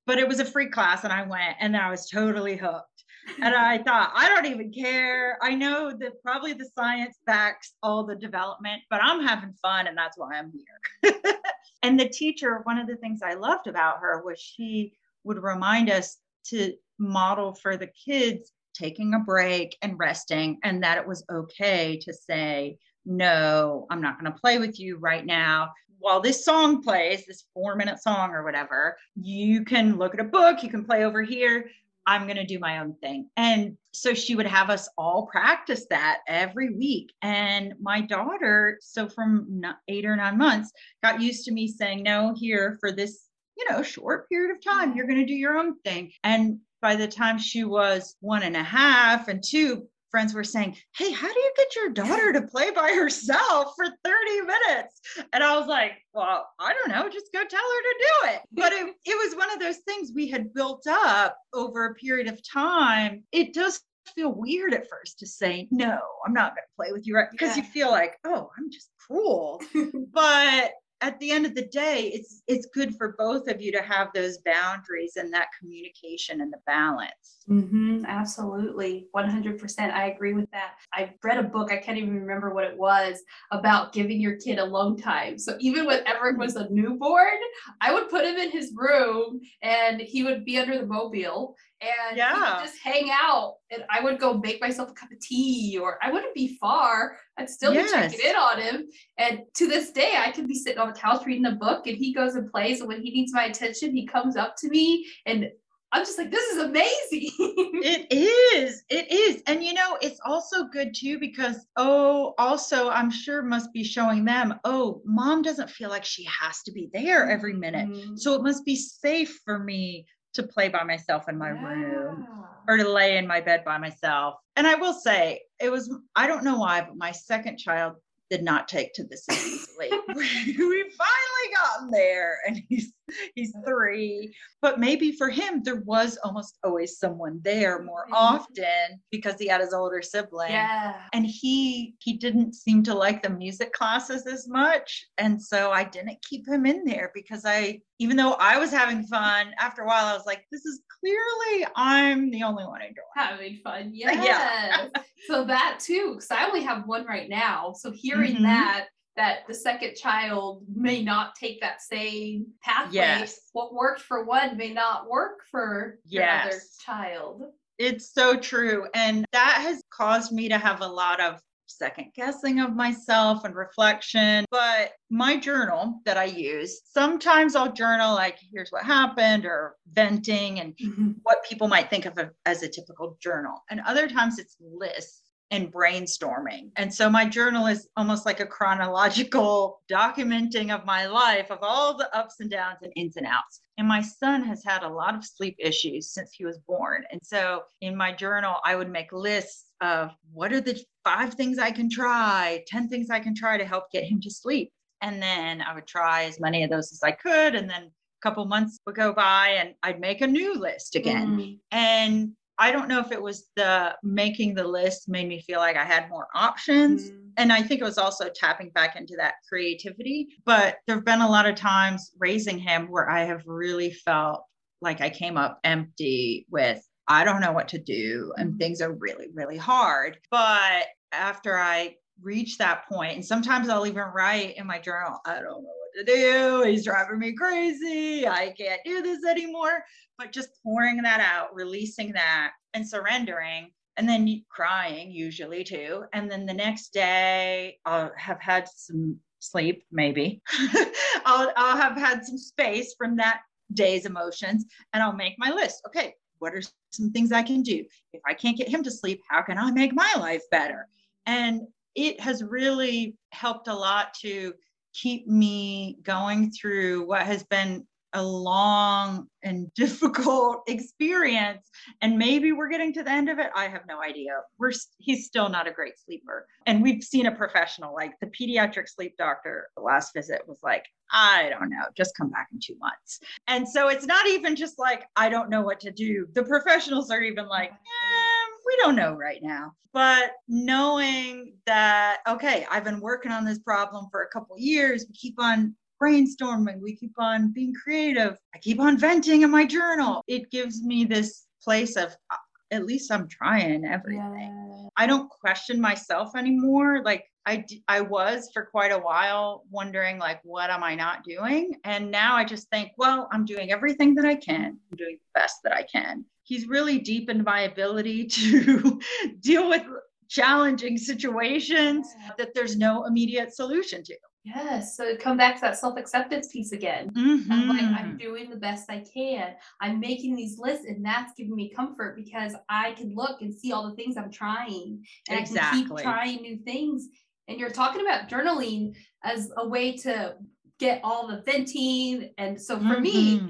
But 0.07 0.19
it 0.19 0.29
was 0.29 0.41
a 0.41 0.45
free 0.45 0.69
class, 0.69 1.05
and 1.05 1.13
I 1.13 1.23
went, 1.23 1.57
and 1.61 1.77
I 1.77 1.91
was 1.91 2.09
totally 2.09 2.57
hooked. 2.57 3.00
And 3.43 3.55
I 3.55 3.79
thought, 3.79 4.13
I 4.15 4.29
don't 4.29 4.47
even 4.47 4.73
care. 4.73 5.39
I 5.43 5.55
know 5.55 5.97
that 5.99 6.23
probably 6.23 6.53
the 6.53 6.69
science 6.75 7.19
backs 7.27 7.75
all 7.83 8.05
the 8.05 8.17
development, 8.17 8.83
but 8.91 9.01
I'm 9.03 9.27
having 9.27 9.55
fun, 9.55 9.87
and 9.87 9.97
that's 9.97 10.19
why 10.19 10.35
I'm 10.35 10.53
here. 10.53 11.15
and 11.83 11.99
the 11.99 12.09
teacher, 12.09 12.61
one 12.65 12.79
of 12.79 12.87
the 12.87 12.97
things 12.97 13.21
I 13.23 13.35
loved 13.35 13.67
about 13.67 14.01
her 14.01 14.23
was 14.25 14.39
she 14.39 14.93
would 15.25 15.43
remind 15.43 15.91
us 15.91 16.19
to 16.47 16.75
model 16.99 17.55
for 17.55 17.77
the 17.77 17.89
kids 17.89 18.53
taking 18.75 19.15
a 19.15 19.19
break 19.19 19.77
and 19.83 19.99
resting, 19.99 20.59
and 20.63 20.83
that 20.83 20.99
it 20.99 21.07
was 21.07 21.25
okay 21.31 21.99
to 22.03 22.13
say, 22.13 22.79
No, 23.05 23.87
I'm 23.91 24.01
not 24.01 24.21
going 24.21 24.33
to 24.33 24.39
play 24.39 24.59
with 24.59 24.79
you 24.79 24.99
right 24.99 25.25
now. 25.25 25.71
While 25.99 26.21
this 26.21 26.45
song 26.47 26.83
plays, 26.83 27.27
this 27.27 27.45
four 27.53 27.77
minute 27.77 28.03
song 28.03 28.31
or 28.31 28.43
whatever, 28.43 28.97
you 29.17 29.65
can 29.65 29.99
look 29.99 30.15
at 30.15 30.21
a 30.21 30.25
book, 30.25 30.63
you 30.63 30.71
can 30.71 30.85
play 30.85 31.05
over 31.05 31.23
here. 31.23 31.71
I'm 32.07 32.25
going 32.25 32.37
to 32.37 32.47
do 32.47 32.59
my 32.59 32.79
own 32.79 32.95
thing. 33.03 33.29
And 33.37 33.77
so 33.93 34.15
she 34.15 34.35
would 34.35 34.47
have 34.47 34.71
us 34.71 34.89
all 34.97 35.27
practice 35.27 35.87
that 35.91 36.21
every 36.27 36.75
week. 36.75 37.13
And 37.23 37.75
my 37.81 38.01
daughter, 38.01 38.79
so 38.81 39.09
from 39.09 39.63
eight 39.89 40.07
or 40.07 40.17
nine 40.17 40.39
months, 40.39 40.73
got 41.03 41.21
used 41.21 41.45
to 41.45 41.53
me 41.53 41.69
saying, 41.69 42.03
No, 42.03 42.35
here 42.37 42.77
for 42.81 42.93
this 42.93 43.31
you 43.61 43.71
know, 43.71 43.83
short 43.83 44.29
period 44.29 44.57
of 44.57 44.65
time, 44.65 44.95
you're 44.97 45.07
going 45.07 45.19
to 45.19 45.27
do 45.27 45.35
your 45.35 45.59
own 45.59 45.79
thing. 45.81 46.13
And 46.25 46.61
by 46.81 46.97
the 46.97 47.09
time 47.09 47.39
she 47.39 47.65
was 47.65 48.17
one 48.21 48.43
and 48.43 48.57
a 48.57 48.63
half 48.63 49.29
and 49.29 49.43
two, 49.43 49.87
friends 50.11 50.35
were 50.35 50.45
saying, 50.45 50.77
Hey, 50.97 51.11
how 51.11 51.33
do 51.33 51.39
you 51.39 51.53
get 51.57 51.77
your 51.77 51.91
daughter 51.91 52.33
to 52.33 52.43
play 52.43 52.71
by 52.71 52.93
herself 52.93 53.75
for 53.77 53.87
30 53.87 54.41
minutes? 54.41 55.01
And 55.33 55.43
I 55.43 55.59
was 55.59 55.67
like, 55.67 55.93
Well, 56.13 56.49
I 56.59 56.73
don't 56.73 56.91
know, 56.91 57.09
just 57.09 57.33
go 57.33 57.41
tell 57.41 57.61
her 57.61 57.83
to 57.83 57.95
do 57.99 58.31
it. 58.31 58.41
But 58.53 58.73
it, 58.73 58.95
it 59.05 59.15
was 59.15 59.37
one 59.37 59.53
of 59.53 59.61
those 59.61 59.79
things 59.79 60.13
we 60.15 60.29
had 60.29 60.55
built 60.55 60.87
up 60.89 61.37
over 61.53 61.87
a 61.87 61.95
period 61.95 62.29
of 62.29 62.41
time. 62.49 63.25
It 63.33 63.55
does 63.55 63.81
feel 64.15 64.33
weird 64.33 64.75
at 64.75 64.89
first 64.89 65.19
to 65.21 65.27
say, 65.27 65.69
No, 65.71 65.99
I'm 66.27 66.33
not 66.33 66.55
going 66.55 66.65
to 66.65 66.77
play 66.77 66.93
with 66.93 67.07
you, 67.07 67.17
right? 67.17 67.31
Because 67.31 67.57
yeah. 67.57 67.63
you 67.63 67.69
feel 67.71 67.91
like, 67.91 68.17
Oh, 68.25 68.51
I'm 68.59 68.71
just 68.71 68.91
cruel. 69.07 69.61
but 70.13 70.73
at 71.01 71.19
the 71.19 71.31
end 71.31 71.47
of 71.47 71.55
the 71.55 71.67
day 71.67 72.11
it's 72.15 72.43
it's 72.47 72.67
good 72.67 72.95
for 72.97 73.15
both 73.19 73.49
of 73.49 73.61
you 73.61 73.73
to 73.73 73.83
have 73.83 74.09
those 74.15 74.39
boundaries 74.39 75.17
and 75.17 75.33
that 75.33 75.49
communication 75.59 76.41
and 76.41 76.53
the 76.53 76.59
balance. 76.67 77.39
Mm-hmm, 77.49 78.05
absolutely 78.07 79.09
100% 79.17 79.81
i 79.93 80.07
agree 80.07 80.35
with 80.35 80.51
that. 80.53 80.75
I 80.93 81.13
read 81.23 81.39
a 81.39 81.43
book 81.43 81.73
i 81.73 81.77
can't 81.77 81.99
even 81.99 82.15
remember 82.15 82.53
what 82.53 82.65
it 82.65 82.77
was 82.77 83.21
about 83.51 83.93
giving 83.93 84.21
your 84.21 84.37
kid 84.37 84.59
alone 84.59 84.97
time. 84.97 85.39
So 85.39 85.57
even 85.61 85.87
when 85.87 86.07
everett 86.07 86.39
was 86.39 86.57
a 86.57 86.69
newborn 86.71 87.39
i 87.81 87.93
would 87.93 88.09
put 88.09 88.25
him 88.25 88.37
in 88.37 88.51
his 88.51 88.73
room 88.75 89.41
and 89.63 90.01
he 90.01 90.23
would 90.23 90.45
be 90.45 90.59
under 90.59 90.79
the 90.79 90.87
mobile 90.87 91.57
and 91.81 92.17
yeah. 92.17 92.61
just 92.63 92.79
hang 92.83 93.11
out. 93.11 93.57
And 93.71 93.85
I 93.91 94.03
would 94.03 94.19
go 94.19 94.35
make 94.35 94.61
myself 94.61 94.91
a 94.91 94.95
cup 94.95 95.11
of 95.11 95.21
tea, 95.21 95.79
or 95.81 95.99
I 96.03 96.11
wouldn't 96.11 96.35
be 96.35 96.57
far. 96.59 97.17
I'd 97.39 97.49
still 97.49 97.73
yes. 97.73 97.91
be 97.91 97.97
checking 97.97 98.31
in 98.31 98.37
on 98.37 98.61
him. 98.61 98.89
And 99.19 99.41
to 99.57 99.67
this 99.67 99.91
day, 99.91 100.15
I 100.19 100.31
could 100.31 100.49
be 100.49 100.55
sitting 100.55 100.79
on 100.79 100.89
the 100.89 100.99
couch 100.99 101.25
reading 101.27 101.47
a 101.47 101.53
book, 101.53 101.87
and 101.87 101.97
he 101.97 102.13
goes 102.13 102.35
and 102.35 102.51
plays. 102.51 102.81
And 102.81 102.89
when 102.89 103.03
he 103.03 103.11
needs 103.11 103.33
my 103.33 103.45
attention, 103.45 103.95
he 103.95 104.07
comes 104.07 104.37
up 104.37 104.57
to 104.57 104.69
me, 104.69 105.07
and 105.27 105.51
I'm 105.93 106.05
just 106.05 106.19
like, 106.19 106.31
this 106.31 106.53
is 106.53 106.63
amazing. 106.63 107.33
it 107.83 108.07
is. 108.13 108.85
It 108.89 109.11
is. 109.11 109.43
And 109.47 109.65
you 109.65 109.75
know, 109.75 109.99
it's 110.01 110.21
also 110.25 110.65
good 110.65 110.95
too 110.95 111.19
because, 111.19 111.67
oh, 111.77 112.35
also, 112.39 112.91
I'm 112.91 113.11
sure 113.11 113.43
must 113.43 113.73
be 113.73 113.83
showing 113.83 114.25
them, 114.25 114.55
oh, 114.65 115.03
mom 115.05 115.43
doesn't 115.43 115.69
feel 115.69 115.91
like 115.91 116.05
she 116.05 116.25
has 116.25 116.63
to 116.63 116.73
be 116.73 116.91
there 116.93 117.29
every 117.29 117.55
minute. 117.55 117.89
Mm-hmm. 117.89 118.17
So 118.17 118.35
it 118.35 118.43
must 118.43 118.65
be 118.65 118.77
safe 118.77 119.41
for 119.45 119.59
me 119.59 120.07
to 120.35 120.43
play 120.43 120.69
by 120.69 120.85
myself 120.85 121.29
in 121.29 121.37
my 121.37 121.53
yeah. 121.53 121.63
room 121.63 122.27
or 122.69 122.77
to 122.77 122.89
lay 122.89 123.17
in 123.17 123.27
my 123.27 123.41
bed 123.41 123.65
by 123.65 123.79
myself. 123.79 124.35
And 124.57 124.67
I 124.67 124.75
will 124.75 124.93
say, 124.93 125.43
it 125.61 125.71
was, 125.71 125.93
I 126.15 126.27
don't 126.27 126.45
know 126.45 126.59
why, 126.59 126.83
but 126.83 126.97
my 126.97 127.11
second 127.11 127.59
child 127.59 127.95
did 128.31 128.43
not 128.45 128.69
take 128.69 128.95
to 128.95 129.05
this 129.05 129.27
easily. 129.29 129.91
we 130.15 130.15
finally 130.55 131.55
gotten 131.55 131.91
there 131.91 132.39
and 132.47 132.63
he's 132.69 132.93
he's 133.35 133.55
three. 133.67 134.35
But 134.63 134.79
maybe 134.79 135.13
for 135.13 135.29
him 135.29 135.63
there 135.63 135.83
was 135.87 136.19
almost 136.25 136.59
always 136.65 136.99
someone 136.99 137.41
there 137.43 137.83
more 137.83 138.05
mm-hmm. 138.05 138.15
often 138.15 139.01
because 139.11 139.37
he 139.39 139.49
had 139.49 139.61
his 139.61 139.73
older 139.73 140.03
sibling. 140.03 140.53
Yeah. 140.53 141.03
And 141.13 141.27
he 141.27 141.95
he 141.99 142.15
didn't 142.15 142.55
seem 142.55 142.83
to 142.85 142.95
like 142.95 143.23
the 143.23 143.31
music 143.31 143.73
classes 143.73 144.27
as 144.27 144.49
much. 144.49 145.07
And 145.19 145.43
so 145.43 145.71
I 145.71 145.85
didn't 145.85 146.23
keep 146.23 146.47
him 146.47 146.67
in 146.67 146.85
there 146.85 147.11
because 147.15 147.45
I 147.45 147.81
even 147.99 148.17
though 148.17 148.33
I 148.33 148.59
was 148.59 148.71
having 148.71 149.05
fun, 149.05 149.53
after 149.59 149.83
a 149.83 149.87
while 149.87 150.07
I 150.07 150.15
was 150.15 150.27
like, 150.27 150.47
this 150.51 150.65
is 150.65 150.81
clearly 151.01 151.67
I'm 151.77 152.31
the 152.31 152.43
only 152.43 152.65
one 152.65 152.81
enjoying. 152.81 153.07
Having 153.15 153.61
fun. 153.63 153.93
Yes. 154.01 154.25
Yeah. 154.25 155.03
so 155.27 155.45
that 155.45 155.81
too, 155.81 156.15
because 156.15 156.31
I 156.31 156.47
only 156.47 156.63
have 156.63 156.87
one 156.87 157.05
right 157.05 157.29
now. 157.29 157.75
So 157.77 157.91
hearing 157.91 158.35
mm-hmm. 158.37 158.45
that 158.45 158.87
that 159.17 159.41
the 159.47 159.55
second 159.55 159.97
child 159.97 160.63
may 160.75 161.03
not 161.03 161.35
take 161.35 161.61
that 161.61 161.83
same 161.83 162.47
pathway. 162.63 162.95
Yes. 162.95 163.41
What 163.53 163.75
worked 163.75 164.03
for 164.03 164.25
one 164.25 164.57
may 164.57 164.73
not 164.73 165.09
work 165.09 165.41
for 165.51 165.99
yes. 166.05 166.47
other 166.47 166.61
child. 166.85 167.43
It's 167.79 168.13
so 168.13 168.37
true. 168.37 168.87
And 168.95 169.25
that 169.33 169.59
has 169.63 169.83
caused 169.91 170.33
me 170.33 170.49
to 170.49 170.59
have 170.59 170.81
a 170.81 170.87
lot 170.87 171.21
of 171.21 171.41
second 171.67 172.13
guessing 172.15 172.61
of 172.61 172.75
myself 172.75 173.45
and 173.45 173.55
reflection. 173.55 174.45
But 174.51 174.93
my 175.09 175.37
journal 175.37 176.01
that 176.05 176.17
I 176.17 176.25
use, 176.25 176.83
sometimes 176.85 177.57
I'll 177.57 177.73
journal 177.73 178.15
like, 178.15 178.39
here's 178.53 178.71
what 178.71 178.85
happened, 178.85 179.47
or 179.47 179.77
venting 179.93 180.61
and 180.61 180.77
mm-hmm. 180.77 181.13
what 181.23 181.45
people 181.49 181.69
might 181.69 181.89
think 181.89 182.07
of 182.07 182.19
as 182.45 182.63
a 182.63 182.69
typical 182.69 183.17
journal. 183.21 183.63
And 183.71 183.81
other 183.87 184.09
times 184.09 184.39
it's 184.39 184.57
lists 184.61 185.30
and 185.51 185.73
brainstorming. 185.73 186.71
And 186.77 186.93
so 186.93 187.11
my 187.11 187.25
journal 187.25 187.67
is 187.67 187.89
almost 187.97 188.25
like 188.25 188.41
a 188.41 188.47
chronological 188.47 189.81
documenting 189.91 190.73
of 190.75 190.85
my 190.85 191.07
life 191.07 191.51
of 191.51 191.59
all 191.63 191.97
the 191.97 192.15
ups 192.17 192.37
and 192.41 192.51
downs 192.51 192.79
and 192.83 192.93
ins 192.97 193.17
and 193.17 193.27
outs. 193.27 193.61
And 193.77 193.89
my 193.89 194.01
son 194.01 194.43
has 194.45 194.63
had 194.65 194.83
a 194.83 194.89
lot 194.89 195.15
of 195.15 195.25
sleep 195.25 195.57
issues 195.59 196.13
since 196.13 196.33
he 196.33 196.45
was 196.45 196.59
born. 196.69 197.05
And 197.11 197.21
so 197.25 197.63
in 197.81 197.97
my 197.97 198.13
journal, 198.13 198.57
I 198.65 198.77
would 198.77 198.91
make 198.91 199.13
lists 199.13 199.73
of 199.81 200.13
what 200.33 200.53
are 200.53 200.61
the 200.61 200.81
five 201.05 201.35
things 201.35 201.59
I 201.59 201.71
can 201.71 201.91
try, 201.91 202.63
10 202.69 202.89
things 202.89 203.11
I 203.11 203.21
can 203.21 203.35
try 203.35 203.57
to 203.59 203.65
help 203.65 203.91
get 203.91 204.05
him 204.05 204.21
to 204.21 204.31
sleep. 204.31 204.73
And 205.03 205.21
then 205.23 205.63
I 205.63 205.75
would 205.75 205.87
try 205.87 206.25
as 206.25 206.39
many 206.39 206.63
of 206.63 206.71
those 206.71 206.93
as 206.93 207.03
I 207.03 207.13
could. 207.13 207.55
And 207.55 207.69
then 207.69 207.85
a 207.85 208.23
couple 208.23 208.45
months 208.45 208.79
would 208.87 208.95
go 208.95 209.13
by 209.13 209.57
and 209.59 209.75
I'd 209.83 209.99
make 209.99 210.21
a 210.21 210.27
new 210.27 210.55
list 210.55 210.95
again. 210.95 211.39
Mm. 211.39 211.59
And 211.71 212.33
I 212.61 212.73
don't 212.73 212.89
know 212.89 213.01
if 213.01 213.11
it 213.11 213.23
was 213.23 213.49
the 213.57 213.97
making 214.03 214.55
the 214.55 214.69
list 214.69 215.09
made 215.09 215.27
me 215.27 215.41
feel 215.41 215.61
like 215.61 215.77
I 215.77 215.85
had 215.85 216.11
more 216.11 216.29
options. 216.35 217.11
Mm. 217.11 217.31
And 217.39 217.53
I 217.53 217.63
think 217.63 217.81
it 217.81 217.85
was 217.85 217.97
also 217.97 218.29
tapping 218.29 218.69
back 218.71 218.97
into 218.97 219.17
that 219.17 219.37
creativity. 219.49 220.29
But 220.45 220.77
there 220.87 220.97
have 220.97 221.05
been 221.07 221.23
a 221.23 221.31
lot 221.31 221.49
of 221.49 221.55
times 221.55 222.13
raising 222.19 222.59
him 222.59 222.89
where 222.91 223.09
I 223.09 223.25
have 223.25 223.43
really 223.47 223.91
felt 223.91 224.45
like 224.83 225.01
I 225.01 225.09
came 225.09 225.39
up 225.39 225.59
empty 225.65 226.47
with, 226.51 226.87
I 227.09 227.25
don't 227.25 227.41
know 227.41 227.53
what 227.53 227.69
to 227.69 227.79
do, 227.79 228.33
and 228.37 228.53
mm. 228.53 228.59
things 228.59 228.83
are 228.83 228.93
really, 228.93 229.29
really 229.33 229.57
hard. 229.57 230.19
But 230.31 230.85
after 231.13 231.59
I 231.59 231.97
reach 232.21 232.59
that 232.59 232.87
point, 232.91 233.15
and 233.15 233.25
sometimes 233.25 233.71
I'll 233.71 233.87
even 233.87 234.05
write 234.15 234.59
in 234.59 234.67
my 234.67 234.79
journal, 234.79 235.19
I 235.25 235.37
don't 235.37 235.63
know 235.63 235.80
to 235.97 236.05
do. 236.05 236.63
He's 236.67 236.85
driving 236.85 237.19
me 237.19 237.33
crazy. 237.33 238.27
I 238.27 238.55
can't 238.57 238.81
do 238.85 239.03
this 239.03 239.25
anymore. 239.25 239.85
But 240.19 240.33
just 240.33 240.51
pouring 240.63 241.03
that 241.03 241.21
out, 241.21 241.55
releasing 241.55 242.13
that, 242.13 242.53
and 242.75 242.87
surrendering, 242.87 243.71
and 243.97 244.09
then 244.09 244.45
crying 244.49 245.11
usually 245.11 245.65
too. 245.65 246.05
And 246.13 246.31
then 246.31 246.47
the 246.47 246.55
next 246.55 246.93
day, 246.93 247.79
I'll 247.85 248.13
have 248.17 248.41
had 248.41 248.69
some 248.69 249.19
sleep, 249.41 249.85
maybe. 249.91 250.43
I'll, 251.25 251.53
I'll 251.57 251.77
have 251.77 251.97
had 251.97 252.25
some 252.25 252.39
space 252.39 252.95
from 252.97 253.17
that 253.17 253.41
day's 253.73 254.07
emotions, 254.07 254.67
and 254.93 255.03
I'll 255.03 255.13
make 255.13 255.35
my 255.39 255.51
list. 255.51 255.83
Okay, 255.87 256.15
what 256.39 256.55
are 256.55 256.63
some 256.91 257.11
things 257.13 257.33
I 257.33 257.43
can 257.43 257.63
do? 257.63 257.85
If 258.13 258.21
I 258.27 258.35
can't 258.35 258.57
get 258.57 258.69
him 258.69 258.83
to 258.83 258.91
sleep, 258.91 259.21
how 259.29 259.43
can 259.43 259.59
I 259.59 259.71
make 259.71 259.95
my 259.95 260.13
life 260.19 260.43
better? 260.51 260.87
And 261.27 261.63
it 261.95 262.21
has 262.21 262.43
really 262.43 263.17
helped 263.31 263.69
a 263.69 263.75
lot 263.75 264.15
to 264.23 264.55
keep 264.93 265.27
me 265.27 265.99
going 266.03 266.51
through 266.51 267.07
what 267.07 267.23
has 267.23 267.43
been 267.45 267.87
a 268.13 268.23
long 268.23 269.29
and 269.43 269.73
difficult 269.75 270.63
experience 270.67 271.69
and 272.03 272.19
maybe 272.19 272.53
we're 272.53 272.69
getting 272.69 272.93
to 272.95 273.03
the 273.03 273.11
end 273.11 273.29
of 273.29 273.39
it. 273.39 273.51
I 273.55 273.69
have 273.69 273.83
no 273.89 274.03
idea. 274.03 274.33
We're 274.59 274.73
he's 274.99 275.27
still 275.27 275.49
not 275.49 275.69
a 275.69 275.71
great 275.71 275.95
sleeper. 275.99 276.47
And 276.67 276.83
we've 276.83 277.03
seen 277.03 277.27
a 277.27 277.33
professional 277.33 277.95
like 277.95 278.13
the 278.21 278.27
pediatric 278.29 278.89
sleep 278.89 279.17
doctor 279.17 279.69
the 279.77 279.83
last 279.83 280.13
visit 280.15 280.43
was 280.47 280.59
like 280.63 280.87
i 281.13 281.49
don't 281.51 281.71
know 281.71 281.85
just 281.97 282.17
come 282.17 282.31
back 282.31 282.49
in 282.53 282.59
two 282.61 282.77
months. 282.79 283.21
And 283.47 283.69
so 283.69 283.89
it's 283.89 284.07
not 284.07 284.27
even 284.27 284.57
just 284.57 284.79
like 284.79 285.07
i 285.17 285.29
don't 285.29 285.51
know 285.51 285.63
what 285.63 285.81
to 285.81 285.91
do. 285.91 286.27
The 286.35 286.43
professionals 286.43 287.11
are 287.11 287.23
even 287.23 287.49
like 287.49 287.71
eh, 287.71 288.30
we 288.71 288.77
don't 288.77 288.97
know 288.97 289.13
right 289.13 289.43
now 289.43 289.73
but 289.93 290.33
knowing 290.49 291.53
that 291.67 292.19
okay 292.29 292.67
i've 292.71 292.85
been 292.85 293.01
working 293.01 293.33
on 293.33 293.45
this 293.45 293.59
problem 293.59 294.07
for 294.11 294.23
a 294.23 294.29
couple 294.29 294.59
years 294.59 295.05
we 295.09 295.15
keep 295.15 295.35
on 295.39 295.75
brainstorming, 296.01 296.81
we 296.81 296.97
keep 296.97 297.13
on 297.19 297.53
being 297.53 297.75
creative. 297.75 298.39
I 298.55 298.59
keep 298.59 298.81
on 298.81 298.99
venting 298.99 299.43
in 299.43 299.51
my 299.51 299.65
journal. 299.65 300.25
It 300.27 300.51
gives 300.51 300.83
me 300.83 301.05
this 301.05 301.47
place 301.63 301.97
of 301.97 302.17
uh, 302.31 302.37
at 302.71 302.87
least 302.87 303.13
I'm 303.13 303.29
trying 303.29 303.85
everything. 303.85 304.71
Yeah. 304.71 304.89
I 304.97 305.07
don't 305.07 305.29
question 305.29 305.81
myself 305.81 306.37
anymore. 306.37 307.03
Like 307.05 307.25
I 307.47 307.65
I 307.89 308.01
was 308.01 308.51
for 308.53 308.65
quite 308.65 308.93
a 308.93 308.99
while 308.99 309.65
wondering 309.71 310.19
like 310.19 310.41
what 310.45 310.71
am 310.71 310.85
I 310.85 310.95
not 310.95 311.25
doing? 311.25 311.75
And 311.85 312.11
now 312.11 312.37
I 312.37 312.45
just 312.45 312.69
think, 312.71 312.93
well, 312.97 313.29
I'm 313.33 313.45
doing 313.45 313.73
everything 313.73 314.15
that 314.17 314.25
I 314.25 314.37
can. 314.37 314.79
I'm 314.91 314.97
doing 314.97 315.19
the 315.19 315.41
best 315.41 315.57
that 315.65 315.75
I 315.75 315.83
can. 315.83 316.25
He's 316.51 316.67
really 316.67 316.99
deepened 316.99 317.45
my 317.45 317.61
ability 317.61 318.27
to 318.39 319.01
deal 319.39 319.69
with 319.69 319.85
challenging 320.29 320.99
situations 320.99 322.09
that 322.39 322.55
there's 322.57 322.77
no 322.77 323.05
immediate 323.05 323.55
solution 323.55 324.03
to. 324.03 324.17
Yes. 324.43 324.97
So 324.97 325.17
come 325.17 325.37
back 325.37 325.55
to 325.57 325.61
that 325.61 325.79
self 325.79 325.97
acceptance 325.97 326.49
piece 326.49 326.73
again. 326.73 327.11
Mm-hmm. 327.11 327.53
I'm 327.53 327.69
like, 327.69 327.83
I'm 327.83 327.93
mm-hmm. 327.93 328.17
doing 328.17 328.51
the 328.51 328.57
best 328.57 328.91
I 328.91 329.05
can. 329.15 329.55
I'm 329.81 330.01
making 330.01 330.35
these 330.35 330.59
lists, 330.59 330.87
and 330.87 331.05
that's 331.05 331.35
giving 331.37 331.55
me 331.55 331.71
comfort 331.71 332.17
because 332.17 332.57
I 332.69 332.95
can 332.95 333.15
look 333.15 333.43
and 333.43 333.55
see 333.55 333.71
all 333.71 333.89
the 333.89 333.95
things 333.95 334.17
I'm 334.17 334.33
trying, 334.33 335.05
and 335.29 335.39
exactly. 335.39 335.61
I 335.61 335.71
can 335.71 335.89
keep 335.89 336.03
trying 336.03 336.43
new 336.43 336.57
things. 336.65 337.07
And 337.47 337.61
you're 337.61 337.71
talking 337.71 338.01
about 338.01 338.29
journaling 338.29 338.97
as 339.23 339.53
a 339.57 339.69
way 339.69 339.97
to 339.99 340.35
get 340.81 341.01
all 341.05 341.29
the 341.29 341.43
venting. 341.47 342.33
And 342.39 342.61
so 342.61 342.77
for 342.79 342.97
mm-hmm. 342.97 343.03
me, 343.03 343.43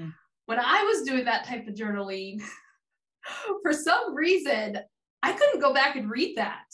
when 0.45 0.59
I 0.59 0.83
was 0.83 1.01
doing 1.07 1.25
that 1.25 1.45
type 1.45 1.67
of 1.67 1.73
journaling, 1.73 2.43
for 3.63 3.73
some 3.73 4.15
reason, 4.15 4.79
I 5.23 5.33
couldn't 5.33 5.59
go 5.59 5.73
back 5.73 5.95
and 5.95 6.09
read 6.09 6.37
that. 6.37 6.65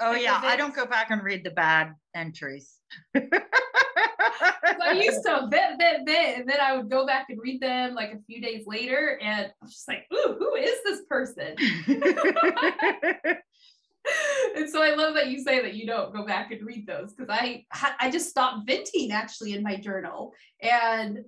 Oh 0.00 0.14
yeah, 0.14 0.40
I 0.42 0.56
don't 0.56 0.74
go 0.74 0.86
back 0.86 1.10
and 1.10 1.22
read 1.22 1.44
the 1.44 1.50
bad 1.50 1.94
entries. 2.14 2.76
I 3.14 4.92
used 4.92 5.22
to 5.26 5.46
bit, 5.50 5.78
bit, 5.78 6.06
bit, 6.06 6.38
and 6.38 6.48
then 6.48 6.58
I 6.60 6.76
would 6.76 6.90
go 6.90 7.06
back 7.06 7.26
and 7.28 7.38
read 7.40 7.60
them 7.60 7.94
like 7.94 8.12
a 8.12 8.18
few 8.26 8.40
days 8.40 8.66
later, 8.66 9.18
and 9.20 9.46
I 9.46 9.52
was 9.62 9.72
just 9.72 9.88
like, 9.88 10.06
"Ooh, 10.12 10.36
who 10.38 10.54
is 10.54 10.82
this 10.84 11.02
person?" 11.08 11.54
and 14.56 14.70
so 14.70 14.82
I 14.82 14.94
love 14.94 15.14
that 15.14 15.28
you 15.28 15.42
say 15.42 15.60
that 15.62 15.74
you 15.74 15.86
don't 15.86 16.14
go 16.14 16.24
back 16.24 16.50
and 16.50 16.66
read 16.66 16.86
those 16.86 17.12
because 17.12 17.28
I 17.30 17.66
I 17.98 18.10
just 18.10 18.30
stopped 18.30 18.66
venting 18.66 19.12
actually 19.12 19.52
in 19.52 19.62
my 19.62 19.76
journal, 19.76 20.32
and 20.62 21.18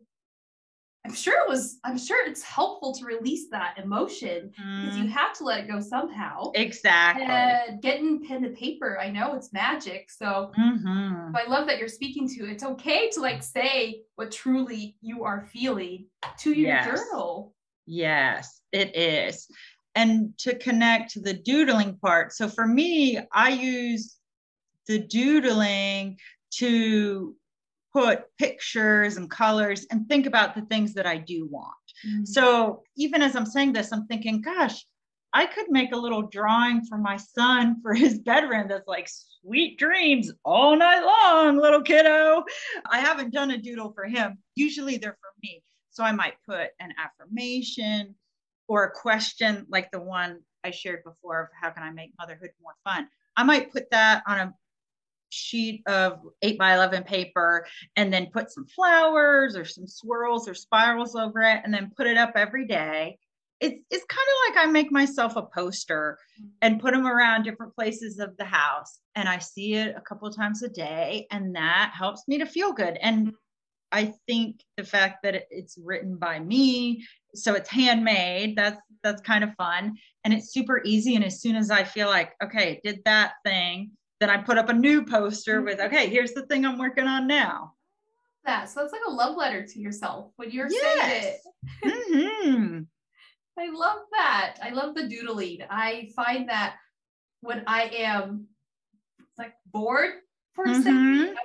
I'm 1.04 1.14
sure 1.14 1.34
it 1.44 1.48
was, 1.48 1.80
I'm 1.82 1.98
sure 1.98 2.24
it's 2.28 2.42
helpful 2.42 2.94
to 2.94 3.04
release 3.04 3.48
that 3.50 3.76
emotion 3.76 4.50
because 4.50 4.96
mm. 4.96 5.02
you 5.02 5.08
have 5.08 5.32
to 5.38 5.44
let 5.44 5.64
it 5.64 5.68
go 5.68 5.80
somehow. 5.80 6.52
Exactly. 6.54 7.24
And 7.24 7.82
getting 7.82 8.24
pen 8.24 8.42
to 8.42 8.50
paper, 8.50 9.00
I 9.00 9.10
know 9.10 9.34
it's 9.34 9.52
magic. 9.52 10.10
So 10.12 10.52
mm-hmm. 10.56 11.34
I 11.34 11.44
love 11.48 11.66
that 11.66 11.78
you're 11.78 11.88
speaking 11.88 12.28
to 12.28 12.48
it's 12.48 12.62
okay 12.62 13.10
to 13.10 13.20
like 13.20 13.42
say 13.42 14.02
what 14.14 14.30
truly 14.30 14.96
you 15.00 15.24
are 15.24 15.44
feeling 15.52 16.06
to 16.38 16.52
your 16.52 16.68
yes. 16.68 16.86
journal. 16.86 17.52
Yes, 17.84 18.60
it 18.70 18.94
is. 18.96 19.48
And 19.96 20.38
to 20.38 20.56
connect 20.56 21.10
to 21.12 21.20
the 21.20 21.34
doodling 21.34 21.96
part. 21.96 22.32
So 22.32 22.48
for 22.48 22.66
me, 22.66 23.18
I 23.32 23.50
use 23.50 24.18
the 24.86 25.00
doodling 25.00 26.18
to 26.54 27.34
put 27.92 28.24
pictures 28.38 29.16
and 29.16 29.30
colors 29.30 29.86
and 29.90 30.08
think 30.08 30.26
about 30.26 30.54
the 30.54 30.62
things 30.62 30.94
that 30.94 31.06
I 31.06 31.18
do 31.18 31.46
want. 31.50 31.74
Mm-hmm. 32.06 32.24
So 32.24 32.82
even 32.96 33.22
as 33.22 33.36
I'm 33.36 33.46
saying 33.46 33.72
this, 33.72 33.92
I'm 33.92 34.06
thinking, 34.06 34.40
gosh, 34.40 34.84
I 35.34 35.46
could 35.46 35.70
make 35.70 35.92
a 35.92 35.98
little 35.98 36.22
drawing 36.22 36.84
for 36.84 36.98
my 36.98 37.16
son 37.16 37.76
for 37.82 37.94
his 37.94 38.18
bedroom 38.18 38.68
that's 38.68 38.88
like 38.88 39.08
sweet 39.08 39.78
dreams 39.78 40.32
all 40.44 40.76
night 40.76 41.02
long, 41.02 41.56
little 41.56 41.82
kiddo. 41.82 42.44
I 42.90 43.00
haven't 43.00 43.32
done 43.32 43.50
a 43.50 43.58
doodle 43.58 43.92
for 43.92 44.04
him. 44.04 44.38
Usually 44.54 44.96
they're 44.96 45.18
for 45.20 45.32
me. 45.42 45.62
So 45.90 46.04
I 46.04 46.12
might 46.12 46.34
put 46.48 46.70
an 46.80 46.94
affirmation 46.98 48.14
or 48.68 48.84
a 48.84 48.90
question 48.90 49.66
like 49.68 49.90
the 49.90 50.00
one 50.00 50.40
I 50.64 50.70
shared 50.70 51.04
before 51.04 51.42
of 51.42 51.48
how 51.60 51.70
can 51.70 51.82
I 51.82 51.90
make 51.90 52.12
motherhood 52.18 52.50
more 52.62 52.74
fun. 52.84 53.08
I 53.36 53.42
might 53.42 53.72
put 53.72 53.90
that 53.90 54.22
on 54.26 54.38
a 54.38 54.54
sheet 55.32 55.82
of 55.86 56.20
8 56.42 56.58
by 56.58 56.74
11 56.74 57.04
paper 57.04 57.66
and 57.96 58.12
then 58.12 58.26
put 58.26 58.50
some 58.50 58.66
flowers 58.66 59.56
or 59.56 59.64
some 59.64 59.86
swirls 59.86 60.48
or 60.48 60.54
spirals 60.54 61.16
over 61.16 61.42
it 61.42 61.60
and 61.64 61.72
then 61.72 61.90
put 61.96 62.06
it 62.06 62.16
up 62.16 62.32
every 62.36 62.66
day 62.66 63.18
it's, 63.62 63.80
it's 63.92 64.04
kind 64.06 64.26
of 64.28 64.56
like 64.56 64.66
I 64.66 64.70
make 64.70 64.90
myself 64.90 65.36
a 65.36 65.42
poster 65.42 66.18
and 66.60 66.80
put 66.80 66.92
them 66.92 67.06
around 67.06 67.44
different 67.44 67.74
places 67.76 68.18
of 68.18 68.36
the 68.36 68.44
house. 68.44 68.98
And 69.14 69.28
I 69.28 69.38
see 69.38 69.74
it 69.74 69.94
a 69.96 70.00
couple 70.00 70.26
of 70.26 70.34
times 70.34 70.64
a 70.64 70.68
day, 70.68 71.28
and 71.30 71.54
that 71.54 71.92
helps 71.96 72.26
me 72.26 72.38
to 72.38 72.46
feel 72.46 72.72
good. 72.72 72.98
And 73.00 73.32
I 73.92 74.14
think 74.26 74.60
the 74.76 74.84
fact 74.84 75.22
that 75.22 75.44
it's 75.50 75.78
written 75.80 76.16
by 76.16 76.40
me, 76.40 77.06
so 77.34 77.54
it's 77.54 77.70
handmade, 77.70 78.56
that's 78.56 78.80
that's 79.04 79.22
kind 79.22 79.44
of 79.44 79.54
fun. 79.54 79.96
And 80.24 80.34
it's 80.34 80.52
super 80.52 80.82
easy. 80.84 81.14
And 81.14 81.24
as 81.24 81.40
soon 81.40 81.54
as 81.54 81.70
I 81.70 81.84
feel 81.84 82.08
like, 82.08 82.32
okay, 82.42 82.80
did 82.82 83.00
that 83.04 83.34
thing, 83.44 83.92
then 84.22 84.30
I 84.30 84.36
put 84.36 84.56
up 84.56 84.68
a 84.68 84.72
new 84.72 85.04
poster 85.04 85.62
with, 85.62 85.78
mm-hmm. 85.78 85.94
okay, 85.94 86.08
here's 86.08 86.32
the 86.32 86.46
thing 86.46 86.64
I'm 86.64 86.78
working 86.78 87.06
on 87.06 87.26
now. 87.26 87.74
That 88.44 88.68
so 88.68 88.80
that's 88.80 88.92
like 88.92 89.02
a 89.06 89.10
love 89.10 89.36
letter 89.36 89.66
to 89.66 89.78
yourself 89.78 90.32
when 90.36 90.50
you're 90.50 90.70
yes. 90.70 91.00
saying 91.00 91.34
it. 91.84 92.44
mm-hmm. 92.64 92.80
I 93.58 93.70
love 93.70 93.98
that. 94.12 94.56
I 94.62 94.70
love 94.70 94.94
the 94.94 95.08
doodling. 95.08 95.58
I 95.68 96.10
find 96.16 96.48
that 96.48 96.76
when 97.40 97.64
I 97.66 97.82
am 97.98 98.46
like 99.38 99.54
bored 99.66 100.14
for 100.54 100.64
a 100.64 100.68
mm-hmm. 100.68 100.82
second, 100.82 101.36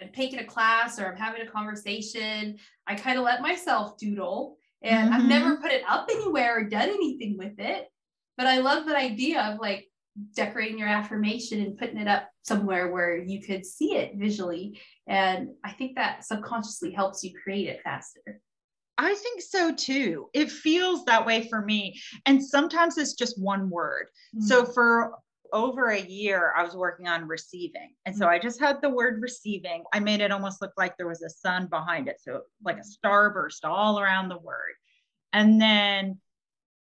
I'm 0.00 0.08
taking 0.12 0.38
a 0.40 0.44
class 0.44 1.00
or 1.00 1.06
I'm 1.06 1.16
having 1.16 1.42
a 1.42 1.50
conversation, 1.50 2.58
I 2.86 2.94
kind 2.94 3.18
of 3.18 3.24
let 3.24 3.42
myself 3.42 3.96
doodle. 3.98 4.58
And 4.82 5.10
mm-hmm. 5.10 5.14
I've 5.14 5.28
never 5.28 5.56
put 5.56 5.72
it 5.72 5.82
up 5.88 6.08
anywhere 6.10 6.58
or 6.58 6.64
done 6.64 6.88
anything 6.88 7.38
with 7.38 7.58
it. 7.58 7.88
But 8.36 8.46
I 8.46 8.58
love 8.58 8.86
that 8.86 8.96
idea 8.96 9.42
of 9.42 9.58
like 9.58 9.88
decorating 10.34 10.78
your 10.78 10.88
affirmation 10.88 11.60
and 11.60 11.78
putting 11.78 11.98
it 11.98 12.08
up 12.08 12.30
somewhere 12.42 12.90
where 12.90 13.16
you 13.16 13.42
could 13.42 13.66
see 13.66 13.94
it 13.94 14.12
visually. 14.16 14.80
And 15.06 15.50
I 15.64 15.72
think 15.72 15.96
that 15.96 16.24
subconsciously 16.24 16.92
helps 16.92 17.22
you 17.22 17.32
create 17.42 17.68
it 17.68 17.82
faster. 17.82 18.40
I 18.98 19.14
think 19.14 19.42
so 19.42 19.74
too. 19.74 20.28
It 20.32 20.50
feels 20.50 21.04
that 21.04 21.26
way 21.26 21.48
for 21.48 21.62
me. 21.62 22.00
And 22.24 22.42
sometimes 22.42 22.96
it's 22.96 23.12
just 23.12 23.40
one 23.40 23.68
word. 23.68 24.06
Mm-hmm. 24.34 24.46
So 24.46 24.64
for 24.64 25.12
over 25.52 25.90
a 25.90 26.00
year, 26.00 26.52
I 26.56 26.62
was 26.62 26.74
working 26.74 27.06
on 27.06 27.28
receiving. 27.28 27.94
And 28.04 28.16
so 28.16 28.24
mm-hmm. 28.24 28.34
I 28.34 28.38
just 28.38 28.58
had 28.58 28.80
the 28.80 28.90
word 28.90 29.20
receiving. 29.20 29.84
I 29.92 30.00
made 30.00 30.20
it 30.20 30.32
almost 30.32 30.62
look 30.62 30.72
like 30.76 30.96
there 30.96 31.08
was 31.08 31.22
a 31.22 31.30
sun 31.30 31.66
behind 31.66 32.08
it. 32.08 32.20
So 32.20 32.42
like 32.64 32.78
a 32.78 33.06
starburst 33.06 33.64
all 33.64 34.00
around 34.00 34.28
the 34.28 34.38
word. 34.38 34.74
And 35.32 35.60
then 35.60 36.18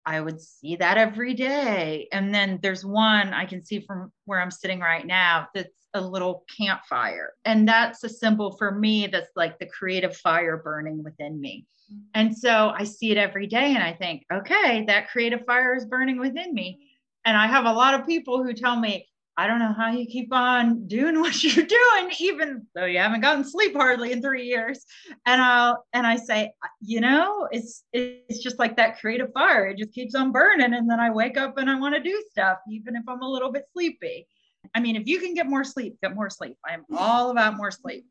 I 0.06 0.20
would 0.20 0.42
see 0.42 0.76
that 0.78 0.98
every 0.98 1.34
day. 1.34 2.08
And 2.12 2.34
then 2.34 2.60
there's 2.62 2.86
one 2.86 3.34
I 3.34 3.46
can 3.46 3.64
see 3.64 3.80
from 3.80 4.12
where 4.26 4.42
I'm 4.42 4.52
sitting 4.52 4.80
right 4.80 5.06
now 5.06 5.48
that's 5.54 5.70
a 5.94 6.02
little 6.02 6.46
campfire. 6.58 7.34
And 7.46 7.68
that's 7.68 8.04
a 8.04 8.10
symbol 8.10 8.58
for 8.58 8.72
me 8.72 9.08
that's 9.08 9.32
like 9.36 9.60
the 9.60 9.68
creative 9.68 10.16
fire 10.18 10.58
burning 10.58 11.04
within 11.04 11.40
me. 11.40 11.66
And 12.14 12.36
so 12.36 12.74
I 12.76 12.84
see 12.84 13.12
it 13.12 13.18
every 13.18 13.48
day 13.48 13.74
and 13.76 13.84
I 13.84 13.94
think, 13.94 14.26
okay, 14.32 14.84
that 14.86 15.10
creative 15.10 15.46
fire 15.46 15.76
is 15.76 15.86
burning 15.86 16.20
within 16.20 16.54
me. 16.54 16.90
And 17.26 17.38
I 17.38 17.48
have 17.48 17.66
a 17.66 17.74
lot 17.74 17.94
of 17.94 18.08
people 18.08 18.44
who 18.44 18.54
tell 18.54 18.80
me, 18.80 19.08
I 19.36 19.48
don't 19.48 19.60
know 19.60 19.74
how 19.74 19.92
you 19.92 20.06
keep 20.06 20.32
on 20.32 20.88
doing 20.88 21.20
what 21.22 21.44
you're 21.44 21.66
doing, 21.66 22.12
even 22.20 22.68
though 22.76 22.86
you 22.86 23.00
haven't 23.00 23.22
gotten 23.22 23.44
sleep 23.44 23.76
hardly 23.76 24.12
in 24.12 24.22
three 24.22 24.46
years. 24.46 24.86
And 25.26 25.42
I'll 25.42 25.86
and 25.94 26.06
I 26.06 26.18
say, 26.18 26.54
you 26.82 27.02
know, 27.02 27.48
it's 27.52 27.84
it's 27.94 28.40
just 28.40 28.60
like 28.60 28.78
that 28.78 29.00
creative 29.00 29.32
fire. 29.34 29.68
It 29.68 29.78
just 29.78 29.94
keeps 29.94 30.16
on 30.16 30.32
burning. 30.32 30.74
And 30.74 30.90
then 30.90 31.00
I 31.00 31.10
wake 31.10 31.38
up 31.38 31.58
and 31.58 31.70
I 31.70 31.80
want 31.80 31.96
to 31.96 32.02
do 32.02 32.24
stuff, 32.32 32.60
even 32.70 32.96
if 32.96 33.04
I'm 33.08 33.22
a 33.22 33.30
little 33.30 33.52
bit 33.52 33.66
sleepy. 33.74 34.28
I 34.76 34.80
mean, 34.80 34.96
if 34.96 35.08
you 35.08 35.20
can 35.20 35.34
get 35.34 35.48
more 35.48 35.64
sleep, 35.64 35.98
get 36.02 36.16
more 36.16 36.30
sleep. 36.30 36.58
I 36.68 36.74
am 36.74 36.86
all 36.96 37.32
about 37.32 37.58
more 37.58 37.72
sleep. 37.72 38.06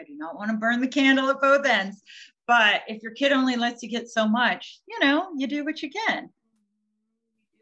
I 0.00 0.04
do 0.04 0.14
not 0.16 0.36
want 0.36 0.50
to 0.50 0.56
burn 0.56 0.80
the 0.80 0.88
candle 0.88 1.28
at 1.28 1.40
both 1.40 1.66
ends. 1.66 2.02
But 2.46 2.82
if 2.88 3.02
your 3.02 3.12
kid 3.12 3.32
only 3.32 3.56
lets 3.56 3.82
you 3.82 3.90
get 3.90 4.08
so 4.08 4.26
much, 4.26 4.80
you 4.88 4.98
know, 5.00 5.28
you 5.36 5.46
do 5.46 5.64
what 5.64 5.82
you 5.82 5.90
can 5.90 6.30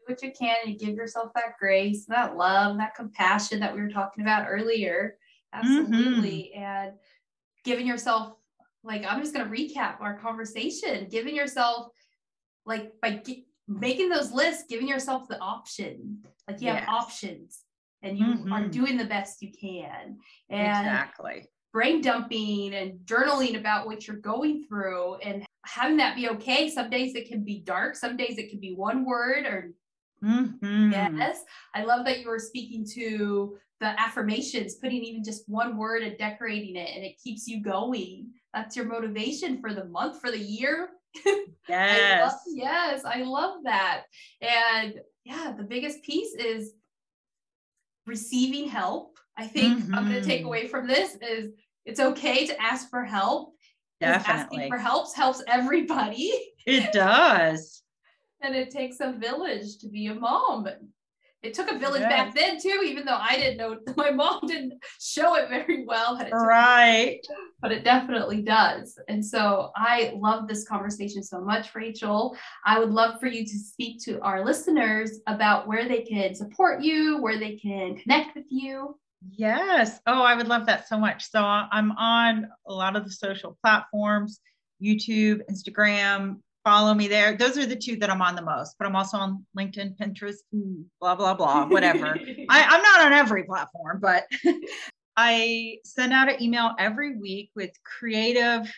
what 0.07 0.21
you 0.21 0.31
can 0.37 0.55
and 0.65 0.79
give 0.79 0.95
yourself 0.95 1.31
that 1.35 1.57
grace, 1.59 2.05
that 2.05 2.35
love, 2.35 2.77
that 2.77 2.95
compassion 2.95 3.59
that 3.59 3.73
we 3.73 3.81
were 3.81 3.89
talking 3.89 4.23
about 4.23 4.47
earlier. 4.49 5.17
Absolutely. 5.53 6.51
Mm-hmm. 6.55 6.63
And 6.63 6.91
giving 7.63 7.85
yourself 7.85 8.33
like 8.87 9.05
i'm 9.07 9.21
just 9.21 9.33
going 9.33 9.47
to 9.47 9.53
recap 9.53 9.99
our 10.01 10.17
conversation 10.17 11.07
giving 11.11 11.35
yourself 11.35 11.91
like 12.65 12.93
by 13.01 13.21
making 13.67 14.09
those 14.09 14.31
lists 14.31 14.63
giving 14.69 14.87
yourself 14.87 15.27
the 15.27 15.37
option 15.39 16.17
like 16.47 16.61
you 16.61 16.67
yes. 16.67 16.79
have 16.79 16.89
options 16.89 17.63
and 18.01 18.17
you 18.17 18.25
mm-hmm. 18.25 18.53
are 18.53 18.67
doing 18.67 18.97
the 18.97 19.05
best 19.05 19.41
you 19.41 19.51
can 19.51 20.17
and 20.49 20.87
exactly 20.87 21.45
brain 21.73 22.01
dumping 22.01 22.73
and 22.73 22.99
journaling 23.05 23.59
about 23.59 23.85
what 23.85 24.07
you're 24.07 24.17
going 24.17 24.65
through 24.67 25.15
and 25.15 25.45
having 25.65 25.97
that 25.97 26.15
be 26.15 26.29
okay 26.29 26.69
some 26.69 26.89
days 26.89 27.13
it 27.15 27.27
can 27.27 27.43
be 27.43 27.59
dark 27.59 27.95
some 27.95 28.15
days 28.15 28.37
it 28.37 28.49
can 28.49 28.59
be 28.59 28.73
one 28.73 29.03
word 29.03 29.45
or 29.45 29.73
mm-hmm. 30.23 30.91
yes 30.91 31.43
i 31.75 31.83
love 31.83 32.05
that 32.05 32.19
you 32.19 32.27
were 32.27 32.39
speaking 32.39 32.85
to 32.85 33.57
the 33.79 33.99
affirmations 33.99 34.75
putting 34.75 35.03
even 35.03 35.23
just 35.23 35.47
one 35.47 35.77
word 35.77 36.03
and 36.03 36.17
decorating 36.17 36.75
it 36.75 36.89
and 36.95 37.03
it 37.03 37.19
keeps 37.23 37.47
you 37.47 37.61
going 37.61 38.27
that's 38.53 38.75
your 38.75 38.85
motivation 38.85 39.61
for 39.61 39.73
the 39.73 39.85
month 39.85 40.19
for 40.19 40.31
the 40.31 40.39
year 40.39 40.89
yes 41.69 42.21
I 42.21 42.25
love, 42.25 42.39
yes 42.47 43.05
i 43.05 43.23
love 43.23 43.59
that 43.63 44.03
and 44.41 44.95
yeah 45.23 45.53
the 45.55 45.63
biggest 45.63 46.03
piece 46.03 46.33
is 46.33 46.73
receiving 48.07 48.67
help. 48.67 49.19
I 49.37 49.45
think 49.45 49.83
mm-hmm. 49.83 49.93
I'm 49.93 50.09
going 50.09 50.21
to 50.21 50.27
take 50.27 50.45
away 50.45 50.67
from 50.67 50.87
this 50.87 51.15
is 51.21 51.51
it's 51.85 51.99
okay 51.99 52.47
to 52.47 52.61
ask 52.61 52.89
for 52.89 53.03
help. 53.03 53.53
Definitely. 53.99 54.33
Asking 54.33 54.69
for 54.69 54.77
helps 54.77 55.15
helps 55.15 55.43
everybody. 55.47 56.31
It 56.65 56.91
does. 56.91 57.83
And 58.41 58.55
it 58.55 58.71
takes 58.71 58.99
a 58.99 59.13
village 59.13 59.77
to 59.79 59.87
be 59.87 60.07
a 60.07 60.13
mom 60.13 60.67
it 61.43 61.53
took 61.53 61.71
a 61.71 61.77
village 61.77 62.01
back 62.01 62.33
then 62.33 62.59
too, 62.59 62.81
even 62.83 63.05
though 63.05 63.17
I 63.19 63.37
didn't 63.37 63.57
know 63.57 63.77
my 63.97 64.09
mom 64.11 64.41
didn't 64.47 64.73
show 64.99 65.35
it 65.35 65.49
very 65.49 65.85
well. 65.85 66.19
It 66.19 66.31
right. 66.31 67.19
but 67.61 67.71
it 67.71 67.83
definitely 67.83 68.41
does. 68.41 68.97
And 69.07 69.23
so 69.23 69.71
I 69.75 70.13
love 70.15 70.47
this 70.47 70.67
conversation 70.67 71.23
so 71.23 71.39
much, 71.39 71.75
Rachel. 71.75 72.35
I 72.65 72.79
would 72.79 72.89
love 72.89 73.19
for 73.19 73.27
you 73.27 73.45
to 73.45 73.59
speak 73.59 74.03
to 74.05 74.19
our 74.21 74.43
listeners 74.43 75.19
about 75.27 75.67
where 75.67 75.87
they 75.87 76.01
can 76.01 76.33
support 76.33 76.81
you, 76.81 77.21
where 77.21 77.37
they 77.37 77.55
can 77.55 77.95
connect 77.97 78.35
with 78.35 78.45
you. 78.49 78.97
Yes. 79.31 79.99
Oh, 80.07 80.23
I 80.23 80.35
would 80.35 80.47
love 80.47 80.65
that 80.65 80.87
so 80.87 80.97
much. 80.97 81.29
So 81.29 81.41
I'm 81.41 81.91
on 81.93 82.47
a 82.67 82.73
lot 82.73 82.95
of 82.95 83.03
the 83.03 83.11
social 83.11 83.57
platforms 83.63 84.39
YouTube, 84.81 85.41
Instagram, 85.49 86.37
follow 86.67 86.93
me 86.93 87.07
there. 87.07 87.37
Those 87.37 87.57
are 87.57 87.65
the 87.65 87.77
two 87.77 87.95
that 87.95 88.09
I'm 88.09 88.21
on 88.21 88.35
the 88.35 88.41
most, 88.41 88.75
but 88.77 88.85
I'm 88.85 88.95
also 88.97 89.15
on 89.15 89.45
LinkedIn, 89.57 89.95
Pinterest, 89.97 90.39
hmm. 90.51 90.81
blah, 90.99 91.15
blah, 91.15 91.33
blah, 91.33 91.65
whatever. 91.65 92.07
I, 92.49 92.63
I'm 92.63 92.81
not 92.81 93.05
on 93.05 93.13
every 93.13 93.45
platform, 93.45 93.99
but 94.01 94.25
I 95.15 95.77
send 95.85 96.11
out 96.11 96.29
an 96.29 96.43
email 96.43 96.75
every 96.77 97.17
week 97.17 97.51
with 97.55 97.71
creative 97.85 98.69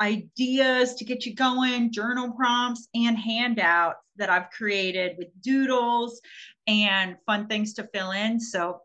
ideas 0.00 0.96
to 0.96 1.04
get 1.04 1.24
you 1.24 1.36
going, 1.36 1.92
journal 1.92 2.32
prompts, 2.32 2.88
and 2.96 3.16
handouts 3.16 4.00
that 4.16 4.28
I've 4.28 4.50
created 4.50 5.14
with 5.16 5.28
doodles 5.40 6.20
and 6.66 7.14
fun 7.26 7.46
things 7.46 7.74
to 7.74 7.88
fill 7.94 8.10
in. 8.10 8.40
So 8.40 8.80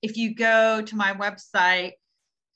if 0.00 0.16
you 0.16 0.32
go 0.32 0.80
to 0.80 0.94
my 0.94 1.12
website 1.14 1.94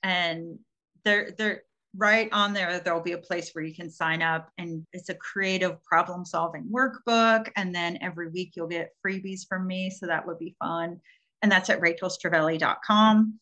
and 0.05 0.61
there, 1.05 1.33
there, 1.37 1.63
right 1.97 2.29
on 2.33 2.53
there 2.53 2.81
there'll 2.81 3.01
be 3.01 3.13
a 3.13 3.19
place 3.19 3.51
where 3.53 3.65
you 3.65 3.75
can 3.75 3.91
sign 3.91 4.23
up 4.23 4.51
and 4.59 4.85
it's 4.93 5.09
a 5.09 5.15
creative 5.15 5.83
problem 5.85 6.25
solving 6.25 6.69
workbook 6.73 7.49
and 7.57 7.75
then 7.75 7.99
every 8.01 8.29
week 8.31 8.53
you'll 8.57 8.67
get 8.67 8.91
freebies 9.07 9.47
from 9.49 9.67
me 9.67 9.91
so 9.91 10.07
that 10.07 10.27
would 10.27 10.39
be 10.39 10.57
fun. 10.59 11.01
And 11.43 11.53
that's 11.53 11.71
at 11.71 11.81
rachelstrivelli.com 11.81 13.39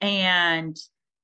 and 0.00 0.76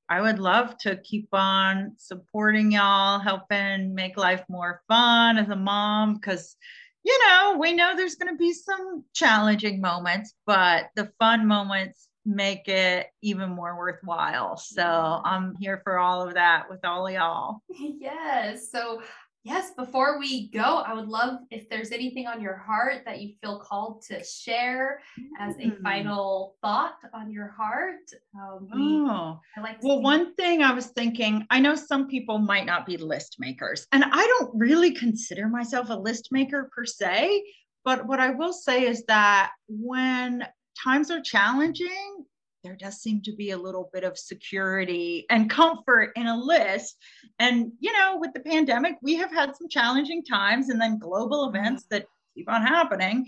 i 0.08 0.20
would 0.20 0.38
love 0.38 0.76
to 0.78 0.96
keep 0.96 1.28
on 1.32 1.92
supporting 1.96 2.72
y'all 2.72 3.18
helping 3.18 3.94
make 3.94 4.16
life 4.16 4.42
more 4.48 4.82
fun 4.88 5.38
as 5.38 5.48
a 5.48 5.56
mom 5.56 6.14
because 6.14 6.56
you 7.04 7.16
know 7.26 7.56
we 7.58 7.72
know 7.72 7.94
there's 7.96 8.16
going 8.16 8.32
to 8.32 8.38
be 8.38 8.52
some 8.52 9.04
challenging 9.12 9.80
moments 9.80 10.34
but 10.46 10.86
the 10.96 11.10
fun 11.18 11.46
moments 11.46 12.08
make 12.24 12.68
it 12.68 13.06
even 13.22 13.50
more 13.50 13.76
worthwhile. 13.76 14.56
So 14.56 15.20
I'm 15.24 15.54
here 15.56 15.80
for 15.84 15.98
all 15.98 16.26
of 16.26 16.34
that 16.34 16.68
with 16.70 16.84
all 16.84 17.06
of 17.06 17.12
y'all. 17.12 17.58
Yes. 18.00 18.70
So 18.70 19.02
yes, 19.44 19.72
before 19.76 20.18
we 20.18 20.48
go, 20.48 20.82
I 20.86 20.94
would 20.94 21.08
love 21.08 21.40
if 21.50 21.68
there's 21.68 21.92
anything 21.92 22.26
on 22.26 22.40
your 22.40 22.56
heart 22.56 23.02
that 23.04 23.20
you 23.20 23.34
feel 23.40 23.58
called 23.58 24.02
to 24.08 24.24
share 24.24 25.00
as 25.38 25.54
a 25.56 25.70
mm. 25.70 25.82
final 25.82 26.56
thought 26.62 26.96
on 27.12 27.30
your 27.30 27.48
heart. 27.48 28.10
Um, 28.34 28.68
we, 28.74 28.80
oh, 28.82 29.40
I 29.56 29.60
like 29.60 29.82
well, 29.82 30.00
one 30.00 30.34
thing 30.34 30.62
I 30.62 30.72
was 30.72 30.86
thinking, 30.88 31.46
I 31.50 31.60
know 31.60 31.74
some 31.74 32.08
people 32.08 32.38
might 32.38 32.66
not 32.66 32.86
be 32.86 32.96
list 32.96 33.36
makers, 33.38 33.86
and 33.92 34.04
I 34.04 34.26
don't 34.38 34.50
really 34.54 34.92
consider 34.92 35.48
myself 35.48 35.90
a 35.90 35.94
list 35.94 36.28
maker 36.32 36.70
per 36.74 36.84
se. 36.84 37.44
But 37.84 38.06
what 38.06 38.18
I 38.18 38.30
will 38.30 38.54
say 38.54 38.86
is 38.86 39.04
that 39.08 39.52
when 39.68 40.46
times 40.82 41.10
are 41.10 41.20
challenging, 41.20 42.24
there 42.62 42.76
does 42.76 43.00
seem 43.00 43.20
to 43.22 43.32
be 43.32 43.50
a 43.50 43.58
little 43.58 43.90
bit 43.92 44.04
of 44.04 44.18
security 44.18 45.26
and 45.28 45.50
comfort 45.50 46.12
in 46.16 46.26
a 46.26 46.36
list. 46.36 46.96
And, 47.38 47.72
you 47.78 47.92
know, 47.92 48.16
with 48.18 48.32
the 48.32 48.40
pandemic, 48.40 48.96
we 49.02 49.14
have 49.16 49.30
had 49.30 49.54
some 49.54 49.68
challenging 49.68 50.24
times 50.24 50.70
and 50.70 50.80
then 50.80 50.98
global 50.98 51.46
mm-hmm. 51.46 51.56
events 51.56 51.84
that 51.90 52.06
keep 52.34 52.50
on 52.50 52.62
happening. 52.62 53.26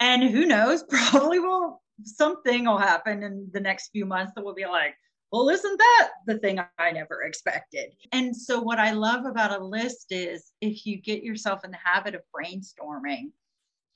And 0.00 0.24
who 0.24 0.46
knows, 0.46 0.82
probably 0.88 1.38
will 1.38 1.80
something 2.02 2.66
will 2.66 2.78
happen 2.78 3.22
in 3.22 3.48
the 3.52 3.60
next 3.60 3.88
few 3.88 4.04
months 4.04 4.32
that 4.34 4.44
will 4.44 4.54
be 4.54 4.66
like, 4.66 4.94
well, 5.32 5.48
isn't 5.48 5.78
that 5.78 6.10
the 6.26 6.38
thing 6.38 6.60
I 6.78 6.90
never 6.92 7.22
expected? 7.22 7.92
And 8.12 8.36
so, 8.36 8.60
what 8.60 8.78
I 8.78 8.92
love 8.92 9.26
about 9.26 9.58
a 9.58 9.64
list 9.64 10.06
is 10.10 10.52
if 10.60 10.86
you 10.86 11.00
get 11.00 11.22
yourself 11.22 11.64
in 11.64 11.72
the 11.72 11.78
habit 11.82 12.14
of 12.14 12.22
brainstorming 12.34 13.32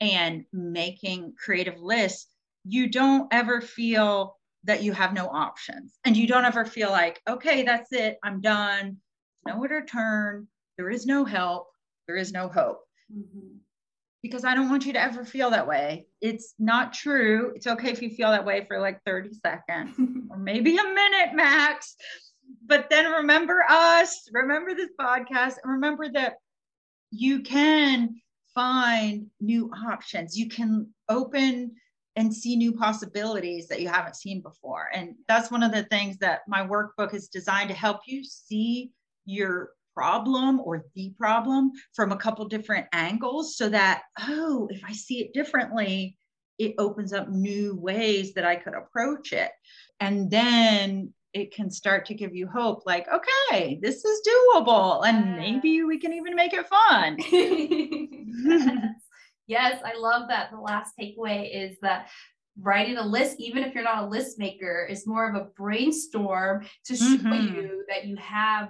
and 0.00 0.44
making 0.52 1.34
creative 1.42 1.78
lists, 1.80 2.29
you 2.64 2.88
don't 2.88 3.29
ever 3.33 3.61
feel 3.61 4.37
that 4.64 4.83
you 4.83 4.92
have 4.92 5.14
no 5.14 5.27
options. 5.27 5.99
And 6.05 6.16
you 6.16 6.27
don't 6.27 6.44
ever 6.44 6.64
feel 6.64 6.90
like 6.90 7.20
okay 7.29 7.62
that's 7.62 7.92
it 7.92 8.18
i'm 8.23 8.40
done. 8.40 8.99
Nowhere 9.46 9.81
to 9.81 9.87
turn. 9.87 10.46
There 10.77 10.90
is 10.90 11.07
no 11.07 11.25
help. 11.25 11.68
There 12.07 12.16
is 12.16 12.33
no 12.33 12.49
hope. 12.49 12.83
Mm-hmm. 13.12 13.57
because 14.23 14.44
i 14.44 14.55
don't 14.55 14.70
want 14.70 14.87
you 14.87 14.92
to 14.92 15.03
ever 15.03 15.25
feel 15.25 15.51
that 15.51 15.66
way. 15.66 16.07
It's 16.20 16.55
not 16.59 16.92
true. 16.92 17.53
It's 17.57 17.66
okay 17.66 17.90
if 17.90 18.03
you 18.03 18.11
feel 18.11 18.31
that 18.31 18.44
way 18.44 18.64
for 18.68 18.79
like 18.79 19.01
30 19.05 19.31
seconds 19.35 19.96
or 20.31 20.37
maybe 20.37 20.77
a 20.77 20.85
minute 20.85 21.35
max. 21.35 21.96
But 22.66 22.90
then 22.90 23.11
remember 23.11 23.64
us. 23.68 24.29
Remember 24.33 24.75
this 24.75 24.90
podcast. 25.01 25.55
And 25.62 25.73
remember 25.73 26.09
that 26.11 26.35
you 27.11 27.40
can 27.40 28.20
find 28.55 29.27
new 29.40 29.70
options. 29.73 30.38
You 30.38 30.49
can 30.49 30.88
open 31.09 31.73
and 32.16 32.35
see 32.35 32.57
new 32.57 32.73
possibilities 32.73 33.68
that 33.68 33.81
you 33.81 33.88
haven't 33.88 34.16
seen 34.16 34.40
before. 34.40 34.88
And 34.94 35.14
that's 35.29 35.51
one 35.51 35.62
of 35.62 35.73
the 35.73 35.85
things 35.85 36.18
that 36.18 36.40
my 36.49 36.66
workbook 36.66 37.14
is 37.14 37.29
designed 37.29 37.68
to 37.68 37.75
help 37.75 38.01
you 38.07 38.25
see 38.25 38.90
your 39.25 39.70
problem 39.94 40.61
or 40.61 40.87
the 40.94 41.12
problem 41.18 41.73
from 41.94 42.12
a 42.12 42.16
couple 42.16 42.44
different 42.46 42.87
angles 42.92 43.57
so 43.57 43.68
that, 43.68 44.03
oh, 44.20 44.68
if 44.70 44.83
I 44.85 44.92
see 44.92 45.20
it 45.20 45.33
differently, 45.33 46.16
it 46.59 46.75
opens 46.79 47.12
up 47.12 47.29
new 47.29 47.75
ways 47.77 48.35
that 48.35 48.44
I 48.44 48.57
could 48.57 48.75
approach 48.75 49.33
it. 49.33 49.51
And 50.01 50.31
then 50.31 51.12
it 51.33 51.55
can 51.55 51.70
start 51.70 52.07
to 52.07 52.14
give 52.14 52.35
you 52.35 52.49
hope 52.49 52.83
like, 52.87 53.07
okay, 53.09 53.79
this 53.81 54.05
is 54.05 54.29
doable. 54.29 55.07
And 55.07 55.37
maybe 55.37 55.85
we 55.85 55.99
can 55.99 56.12
even 56.12 56.35
make 56.35 56.53
it 56.53 56.66
fun. 56.68 57.16
Yes, 59.50 59.82
I 59.84 59.98
love 59.98 60.28
that. 60.28 60.52
The 60.52 60.60
last 60.60 60.94
takeaway 60.96 61.50
is 61.52 61.76
that 61.82 62.08
writing 62.60 62.98
a 62.98 63.04
list, 63.04 63.40
even 63.40 63.64
if 63.64 63.74
you're 63.74 63.82
not 63.82 64.04
a 64.04 64.06
list 64.06 64.38
maker, 64.38 64.86
is 64.88 65.08
more 65.08 65.28
of 65.28 65.34
a 65.34 65.46
brainstorm 65.56 66.64
to 66.84 66.94
show 66.94 67.04
mm-hmm. 67.04 67.56
you 67.56 67.84
that 67.88 68.06
you 68.06 68.14
have 68.18 68.68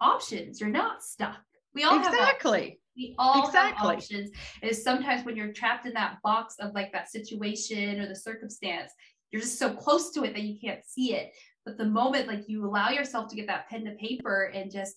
options. 0.00 0.60
You're 0.60 0.70
not 0.70 1.02
stuck. 1.02 1.38
We 1.74 1.82
all 1.82 1.98
have 1.98 2.14
exactly. 2.14 2.78
we 2.96 3.16
all 3.18 3.44
exactly. 3.44 3.88
have 3.88 3.96
options. 3.96 4.30
Is 4.62 4.84
sometimes 4.84 5.26
when 5.26 5.34
you're 5.34 5.52
trapped 5.52 5.86
in 5.86 5.94
that 5.94 6.18
box 6.22 6.54
of 6.60 6.74
like 6.74 6.92
that 6.92 7.10
situation 7.10 7.98
or 7.98 8.06
the 8.06 8.14
circumstance, 8.14 8.92
you're 9.32 9.42
just 9.42 9.58
so 9.58 9.72
close 9.72 10.12
to 10.12 10.22
it 10.22 10.32
that 10.34 10.42
you 10.42 10.60
can't 10.60 10.86
see 10.86 11.14
it. 11.14 11.32
But 11.64 11.76
the 11.76 11.86
moment 11.86 12.28
like 12.28 12.44
you 12.46 12.64
allow 12.64 12.90
yourself 12.90 13.28
to 13.30 13.36
get 13.36 13.48
that 13.48 13.68
pen 13.68 13.84
to 13.84 13.96
paper 13.96 14.52
and 14.54 14.70
just 14.70 14.94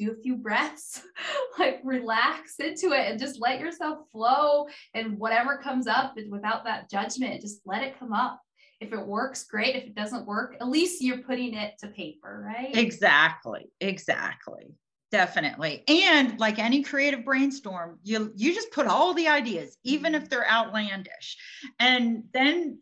do 0.00 0.12
a 0.12 0.22
few 0.22 0.36
breaths, 0.36 1.02
like 1.58 1.80
relax 1.84 2.56
into 2.58 2.92
it 2.92 3.10
and 3.10 3.18
just 3.18 3.40
let 3.40 3.60
yourself 3.60 3.98
flow. 4.10 4.66
And 4.94 5.18
whatever 5.18 5.58
comes 5.58 5.86
up 5.86 6.14
without 6.28 6.64
that 6.64 6.90
judgment, 6.90 7.42
just 7.42 7.60
let 7.66 7.82
it 7.82 7.98
come 7.98 8.12
up. 8.12 8.40
If 8.80 8.92
it 8.92 9.06
works, 9.06 9.44
great. 9.44 9.76
If 9.76 9.84
it 9.84 9.94
doesn't 9.94 10.26
work, 10.26 10.56
at 10.58 10.68
least 10.68 11.02
you're 11.02 11.18
putting 11.18 11.54
it 11.54 11.74
to 11.80 11.88
paper, 11.88 12.42
right? 12.46 12.74
Exactly. 12.74 13.66
Exactly. 13.80 14.74
Definitely. 15.10 15.84
And 15.88 16.38
like 16.38 16.58
any 16.58 16.82
creative 16.82 17.24
brainstorm, 17.24 17.98
you 18.04 18.32
you 18.36 18.54
just 18.54 18.70
put 18.70 18.86
all 18.86 19.12
the 19.12 19.28
ideas, 19.28 19.76
even 19.84 20.14
if 20.14 20.22
mm-hmm. 20.22 20.28
they're 20.30 20.48
outlandish. 20.48 21.36
And 21.78 22.24
then 22.32 22.78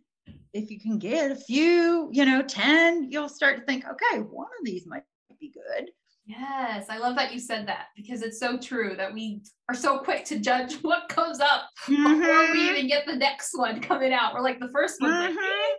if 0.53 0.71
you 0.71 0.79
can 0.79 0.99
get 0.99 1.33
a 1.33 1.37
few, 1.37 2.11
you 2.13 2.25
know, 2.25 2.43
10, 2.43 3.11
you'll 3.11 3.29
start 3.29 3.59
to 3.59 3.65
think, 3.65 3.85
okay, 3.85 4.21
one 4.21 4.47
of 4.59 4.65
these 4.65 4.87
might 4.87 5.05
be 5.41 5.51
good. 5.51 5.91
Yes, 6.29 6.91
I 6.91 6.99
love 6.99 7.17
that 7.17 7.33
you 7.33 7.41
said 7.41 7.67
that 7.69 7.87
because 7.97 8.21
it's 8.21 8.39
so 8.39 8.59
true 8.59 8.95
that 8.99 9.15
we 9.15 9.41
are 9.71 9.75
so 9.75 9.99
quick 9.99 10.27
to 10.27 10.39
judge 10.39 10.75
what 10.83 11.09
comes 11.09 11.41
up 11.41 11.71
mm-hmm. 11.87 12.21
before 12.21 12.53
we 12.53 12.59
mm-hmm. 12.59 12.77
even 12.77 12.87
get 12.87 13.07
the 13.07 13.17
next 13.17 13.57
one 13.57 13.81
coming 13.81 14.13
out. 14.13 14.35
We're 14.35 14.43
like 14.43 14.61
the 14.61 14.69
first 14.69 15.01
one. 15.01 15.11
Mm-hmm. 15.11 15.37
Like, 15.37 15.79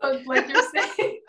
so 0.00 0.22
like 0.26 0.48
you're 0.48 0.70
saying, 0.76 1.20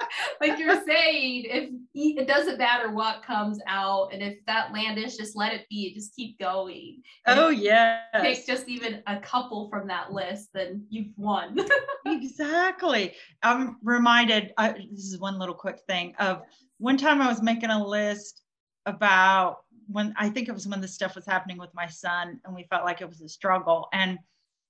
like 0.42 0.60
you're 0.60 0.84
saying, 0.86 1.46
if 1.48 1.70
it 1.94 2.28
doesn't 2.28 2.58
matter 2.58 2.92
what 2.92 3.24
comes 3.24 3.60
out, 3.66 4.10
and 4.14 4.22
if 4.22 4.38
that 4.46 4.74
landish, 4.74 5.16
just 5.18 5.38
let 5.38 5.54
it 5.54 5.66
be. 5.70 5.94
Just 5.94 6.14
keep 6.14 6.38
going. 6.38 7.02
And 7.26 7.40
oh 7.40 7.50
yeah. 7.50 8.02
Pick 8.20 8.46
just 8.46 8.68
even 8.68 9.02
a 9.08 9.22
couple 9.22 9.70
from 9.70 9.88
that 9.88 10.12
list, 10.12 10.50
then 10.54 10.86
you've 10.90 11.14
won. 11.16 11.58
exactly. 12.06 13.14
I'm 13.42 13.78
reminded. 13.84 14.52
Uh, 14.58 14.74
this 14.92 15.06
is 15.06 15.18
one 15.18 15.40
little 15.40 15.56
quick 15.56 15.80
thing 15.88 16.14
of 16.20 16.42
one 16.78 16.98
time 16.98 17.22
I 17.22 17.28
was 17.28 17.42
making 17.42 17.70
a 17.70 17.84
list 17.84 18.44
about 18.86 19.60
when 19.88 20.14
I 20.18 20.30
think 20.30 20.48
it 20.48 20.54
was 20.54 20.68
when 20.68 20.82
the 20.82 20.88
stuff 20.88 21.16
was 21.16 21.26
happening 21.26 21.58
with 21.58 21.74
my 21.74 21.88
son, 21.88 22.40
and 22.46 22.56
we 22.56 22.68
felt 22.70 22.86
like 22.86 23.02
it 23.02 23.10
was 23.10 23.22
a 23.22 23.30
struggle. 23.30 23.88
And 23.94 24.20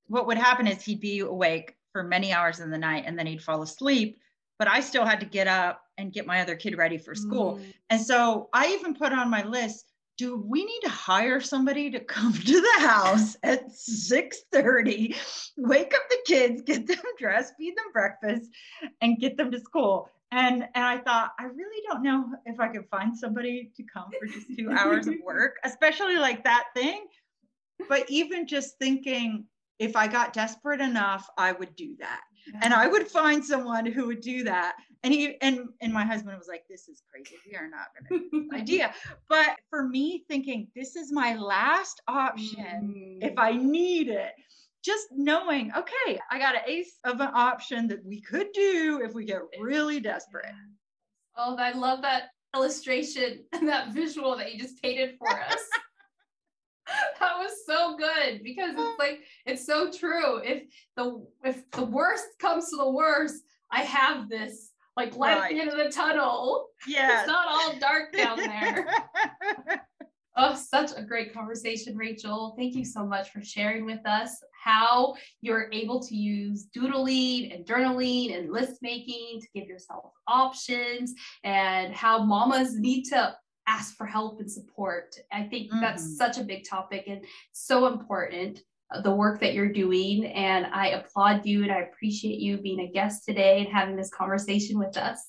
what 0.08 0.28
would 0.28 0.38
happen 0.38 0.68
is 0.68 0.82
he'd 0.84 1.02
be 1.02 1.20
awake 1.20 1.76
for 1.92 2.04
many 2.04 2.32
hours 2.34 2.60
in 2.60 2.72
the 2.72 2.78
night 2.78 3.04
and 3.06 3.18
then 3.18 3.26
he'd 3.26 3.44
fall 3.44 3.62
asleep 3.62 4.20
but 4.60 4.68
I 4.68 4.82
still 4.82 5.06
had 5.06 5.22
to 5.22 5.26
get 5.26 5.48
up 5.48 5.82
and 5.98 6.14
get 6.14 6.28
my 6.28 6.42
other 6.42 6.56
kid 6.56 6.78
ready 6.78 6.98
for 6.98 7.16
school. 7.16 7.56
Mm. 7.56 7.74
And 7.90 8.02
so 8.02 8.50
I 8.54 8.68
even 8.74 8.94
put 8.94 9.14
on 9.14 9.30
my 9.30 9.44
list, 9.44 9.86
do 10.18 10.36
we 10.36 10.66
need 10.66 10.82
to 10.82 10.90
hire 10.90 11.40
somebody 11.40 11.90
to 11.92 12.00
come 12.02 12.34
to 12.34 12.62
the 12.62 12.86
house 12.86 13.38
at 13.44 13.70
6:30, 13.70 15.16
wake 15.58 15.94
up 15.96 16.10
the 16.10 16.18
kids, 16.26 16.62
get 16.62 16.86
them 16.86 16.98
dressed, 17.18 17.54
feed 17.58 17.76
them 17.78 17.92
breakfast, 17.94 18.52
and 19.02 19.18
get 19.18 19.38
them 19.38 19.50
to 19.52 19.60
school? 19.62 20.10
And 20.32 20.64
and 20.76 20.86
I 20.86 20.98
thought, 21.00 21.32
I 21.40 21.46
really 21.46 21.84
don't 21.88 22.04
know 22.04 22.26
if 22.46 22.60
I 22.60 22.68
could 22.68 22.86
find 22.90 23.18
somebody 23.18 23.72
to 23.76 23.84
come 23.92 24.10
for 24.20 24.28
just 24.28 24.48
two 24.56 24.72
hours 24.72 25.08
of 25.08 25.16
work, 25.26 25.56
especially 25.64 26.18
like 26.18 26.44
that 26.44 26.66
thing. 26.76 27.06
But 27.88 28.10
even 28.10 28.46
just 28.46 28.78
thinking, 28.78 29.46
if 29.80 29.96
I 29.96 30.08
got 30.08 30.34
desperate 30.34 30.82
enough, 30.82 31.28
I 31.38 31.54
would 31.54 31.76
do 31.76 31.96
that. 32.00 32.22
Yeah. 32.54 32.60
And 32.64 32.74
I 32.74 32.88
would 32.88 33.08
find 33.08 33.44
someone 33.44 33.86
who 33.86 34.08
would 34.08 34.22
do 34.22 34.44
that. 34.44 34.76
And 35.04 35.14
he 35.14 35.42
and 35.42 35.70
and 35.82 35.94
my 35.94 36.06
husband 36.06 36.38
was 36.38 36.48
like, 36.48 36.64
This 36.70 36.90
is 36.90 37.02
crazy. 37.10 37.38
We 37.50 37.56
are 37.56 37.70
not 37.70 37.88
gonna 38.10 38.22
do 38.22 38.30
this 38.50 38.62
idea. 38.62 38.94
But 39.30 39.56
for 39.70 39.88
me, 39.88 40.26
thinking 40.28 40.68
this 40.76 40.96
is 40.96 41.12
my 41.12 41.36
last 41.36 42.02
option 42.08 43.20
mm. 43.22 43.26
if 43.26 43.38
I 43.38 43.54
need 43.54 44.10
it. 44.10 44.34
Just 44.84 45.08
knowing, 45.12 45.72
okay, 45.76 46.20
I 46.32 46.40
got 46.40 46.56
an 46.56 46.62
ace 46.66 47.00
of 47.04 47.20
an 47.20 47.30
option 47.34 47.88
that 47.90 48.04
we 48.06 48.22
could 48.22 48.48
do 48.54 49.02
if 49.04 49.14
we 49.14 49.26
get 49.26 49.42
really 49.60 50.00
desperate. 50.00 50.54
Oh, 51.38 51.56
I 51.58 51.72
love 51.72 52.02
that 52.02 52.30
illustration 52.56 53.44
and 53.54 53.68
that 53.68 53.94
visual 53.94 54.38
that 54.38 54.54
you 54.54 54.60
just 54.60 54.82
painted 54.82 55.16
for 55.18 55.30
us. 55.30 55.60
that 57.20 57.38
was 57.38 57.52
so 57.66 57.98
good 57.98 58.42
because 58.44 58.72
it's 58.78 59.00
like 59.00 59.20
it's 59.46 59.66
so 59.66 59.92
true. 59.92 60.38
If 60.38 60.64
the 60.96 61.26
if 61.44 61.70
the 61.72 61.84
worst 61.84 62.26
comes 62.40 62.70
to 62.70 62.78
the 62.78 62.90
worst, 62.90 63.44
I 63.72 63.82
have 63.82 64.30
this 64.30 64.72
like 64.96 65.16
light 65.16 65.38
right. 65.38 65.52
at 65.52 65.56
the 65.56 65.62
end 65.62 65.70
of 65.70 65.78
the 65.78 65.92
tunnel. 65.92 66.68
Yeah, 66.88 67.20
it's 67.20 67.28
not 67.28 67.48
all 67.48 67.80
dark 67.80 68.14
down 68.14 68.38
there. 68.38 69.88
Oh, 70.40 70.56
such 70.56 70.92
a 70.96 71.04
great 71.04 71.34
conversation, 71.34 71.98
Rachel. 71.98 72.56
Thank 72.58 72.74
you 72.74 72.86
so 72.86 73.06
much 73.06 73.32
for 73.32 73.44
sharing 73.44 73.86
with 73.86 74.06
us 74.06 74.42
how 74.64 75.16
you're 75.42 75.70
able 75.72 76.02
to 76.02 76.16
use 76.16 76.66
doodling 76.74 77.52
and 77.52 77.66
journaling 77.66 78.38
and 78.38 78.52
list 78.52 78.82
making 78.82 79.42
to 79.42 79.48
give 79.54 79.68
yourself 79.68 80.14
options 80.28 81.14
and 81.44 81.94
how 81.94 82.24
mamas 82.24 82.80
need 82.80 83.04
to 83.06 83.36
ask 83.68 83.96
for 83.96 84.08
help 84.08 84.40
and 84.40 84.52
support. 84.52 85.16
I 85.32 85.44
think 85.44 85.70
mm-hmm. 85.70 85.82
that's 85.82 86.18
such 86.18 86.38
a 86.38 86.44
big 86.44 86.68
topic 86.68 87.04
and 87.08 87.24
so 87.52 87.88
important 87.88 88.62
uh, 88.92 89.02
the 89.02 89.12
work 89.12 89.40
that 89.42 89.54
you're 89.54 89.72
doing 89.72 90.26
and 90.26 90.66
I 90.68 90.88
applaud 90.90 91.46
you 91.46 91.64
and 91.64 91.72
I 91.72 91.82
appreciate 91.82 92.40
you 92.40 92.58
being 92.58 92.80
a 92.80 92.92
guest 92.92 93.24
today 93.26 93.60
and 93.60 93.68
having 93.68 93.96
this 93.96 94.10
conversation 94.10 94.80
with 94.80 94.98
us. 94.98 95.20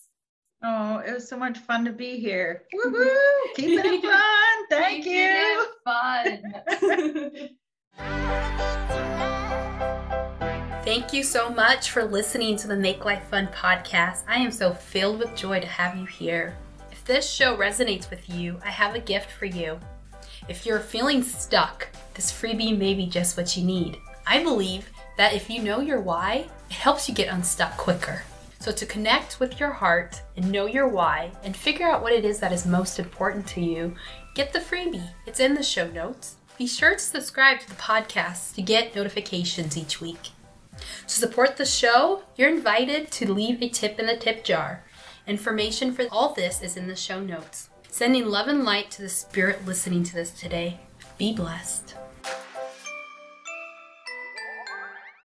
Oh, 0.63 0.99
it 0.99 1.13
was 1.15 1.27
so 1.29 1.37
much 1.39 1.57
fun 1.59 1.85
to 1.87 1.93
be 1.93 2.19
here. 2.21 2.65
Woohoo! 2.75 3.17
Keep 3.57 3.81
it 3.83 4.03
fun. 4.03 4.67
Thank 4.71 5.05
Keep 5.05 5.15
you. 5.15 5.67
fun. 5.85 7.51
Thank 10.85 11.13
you 11.13 11.23
so 11.23 11.51
much 11.51 11.91
for 11.91 12.05
listening 12.05 12.57
to 12.57 12.67
the 12.69 12.77
Make 12.77 13.05
Life 13.05 13.25
Fun 13.31 13.49
podcast. 13.49 14.23
I 14.27 14.37
am 14.37 14.51
so 14.51 14.73
filled 14.73 15.19
with 15.19 15.37
joy 15.37 15.61
to 15.61 15.67
have 15.67 15.97
you 15.97 16.07
here 16.07 16.57
If 16.91 17.05
this 17.05 17.29
show 17.31 17.57
resonates 17.57 18.11
with 18.11 18.29
you, 18.29 18.59
I 18.65 18.71
have 18.71 18.95
a 18.95 19.01
gift 19.01 19.31
for 19.31 19.45
you. 19.47 19.79
If 20.49 20.67
you're 20.67 20.81
feeling 20.81 21.23
stuck, 21.23 21.89
this 22.15 22.33
freebie 22.33 22.77
may 22.77 22.95
be 22.95 23.07
just 23.07 23.37
what 23.37 23.57
you 23.57 23.65
need. 23.65 23.99
I 24.27 24.43
believe 24.43 24.91
that 25.17 25.35
if 25.35 25.49
you 25.49 25.63
know 25.63 25.81
your 25.81 26.01
why, 26.01 26.47
it 26.69 26.73
helps 26.75 27.09
you 27.09 27.15
get 27.15 27.33
unstuck 27.33 27.77
quicker. 27.77 28.23
So, 28.61 28.71
to 28.73 28.85
connect 28.85 29.41
with 29.41 29.59
your 29.59 29.71
heart 29.71 30.21
and 30.37 30.53
know 30.53 30.67
your 30.67 30.87
why 30.87 31.33
and 31.43 31.57
figure 31.57 31.89
out 31.89 32.03
what 32.03 32.13
it 32.13 32.27
is 32.27 32.41
that 32.41 32.53
is 32.53 32.67
most 32.67 32.99
important 32.99 33.47
to 33.49 33.61
you, 33.63 33.95
get 34.35 34.53
the 34.53 34.59
freebie. 34.59 35.11
It's 35.27 35.41
in 35.41 35.55
the 35.55 35.63
show 35.63 35.89
notes. 35.89 36.37
Be 36.59 36.67
sure 36.67 36.93
to 36.93 36.99
subscribe 36.99 37.61
to 37.61 37.69
the 37.69 37.75
podcast 37.77 38.55
to 38.57 38.63
get 38.63 38.95
notifications 38.95 39.79
each 39.79 40.03
week. 40.03 40.29
To 41.07 41.15
support 41.15 41.57
the 41.57 41.65
show, 41.65 42.25
you're 42.37 42.51
invited 42.51 43.11
to 43.13 43.33
leave 43.33 43.63
a 43.63 43.69
tip 43.71 43.99
in 43.99 44.05
the 44.05 44.17
tip 44.19 44.45
jar. 44.45 44.85
Information 45.27 45.93
for 45.93 46.05
all 46.13 46.35
this 46.35 46.61
is 46.61 46.77
in 46.77 46.87
the 46.87 46.97
show 46.97 47.21
notes. 47.21 47.71
Sending 47.89 48.27
love 48.27 48.47
and 48.47 48.65
light 48.65 48.91
to 48.91 49.03
the 49.03 49.09
spirit 49.09 49.65
listening 49.65 50.05
to 50.05 50.15
this 50.15 50.33
today. 50.33 50.81
Be 51.17 51.33
blessed. 51.33 51.95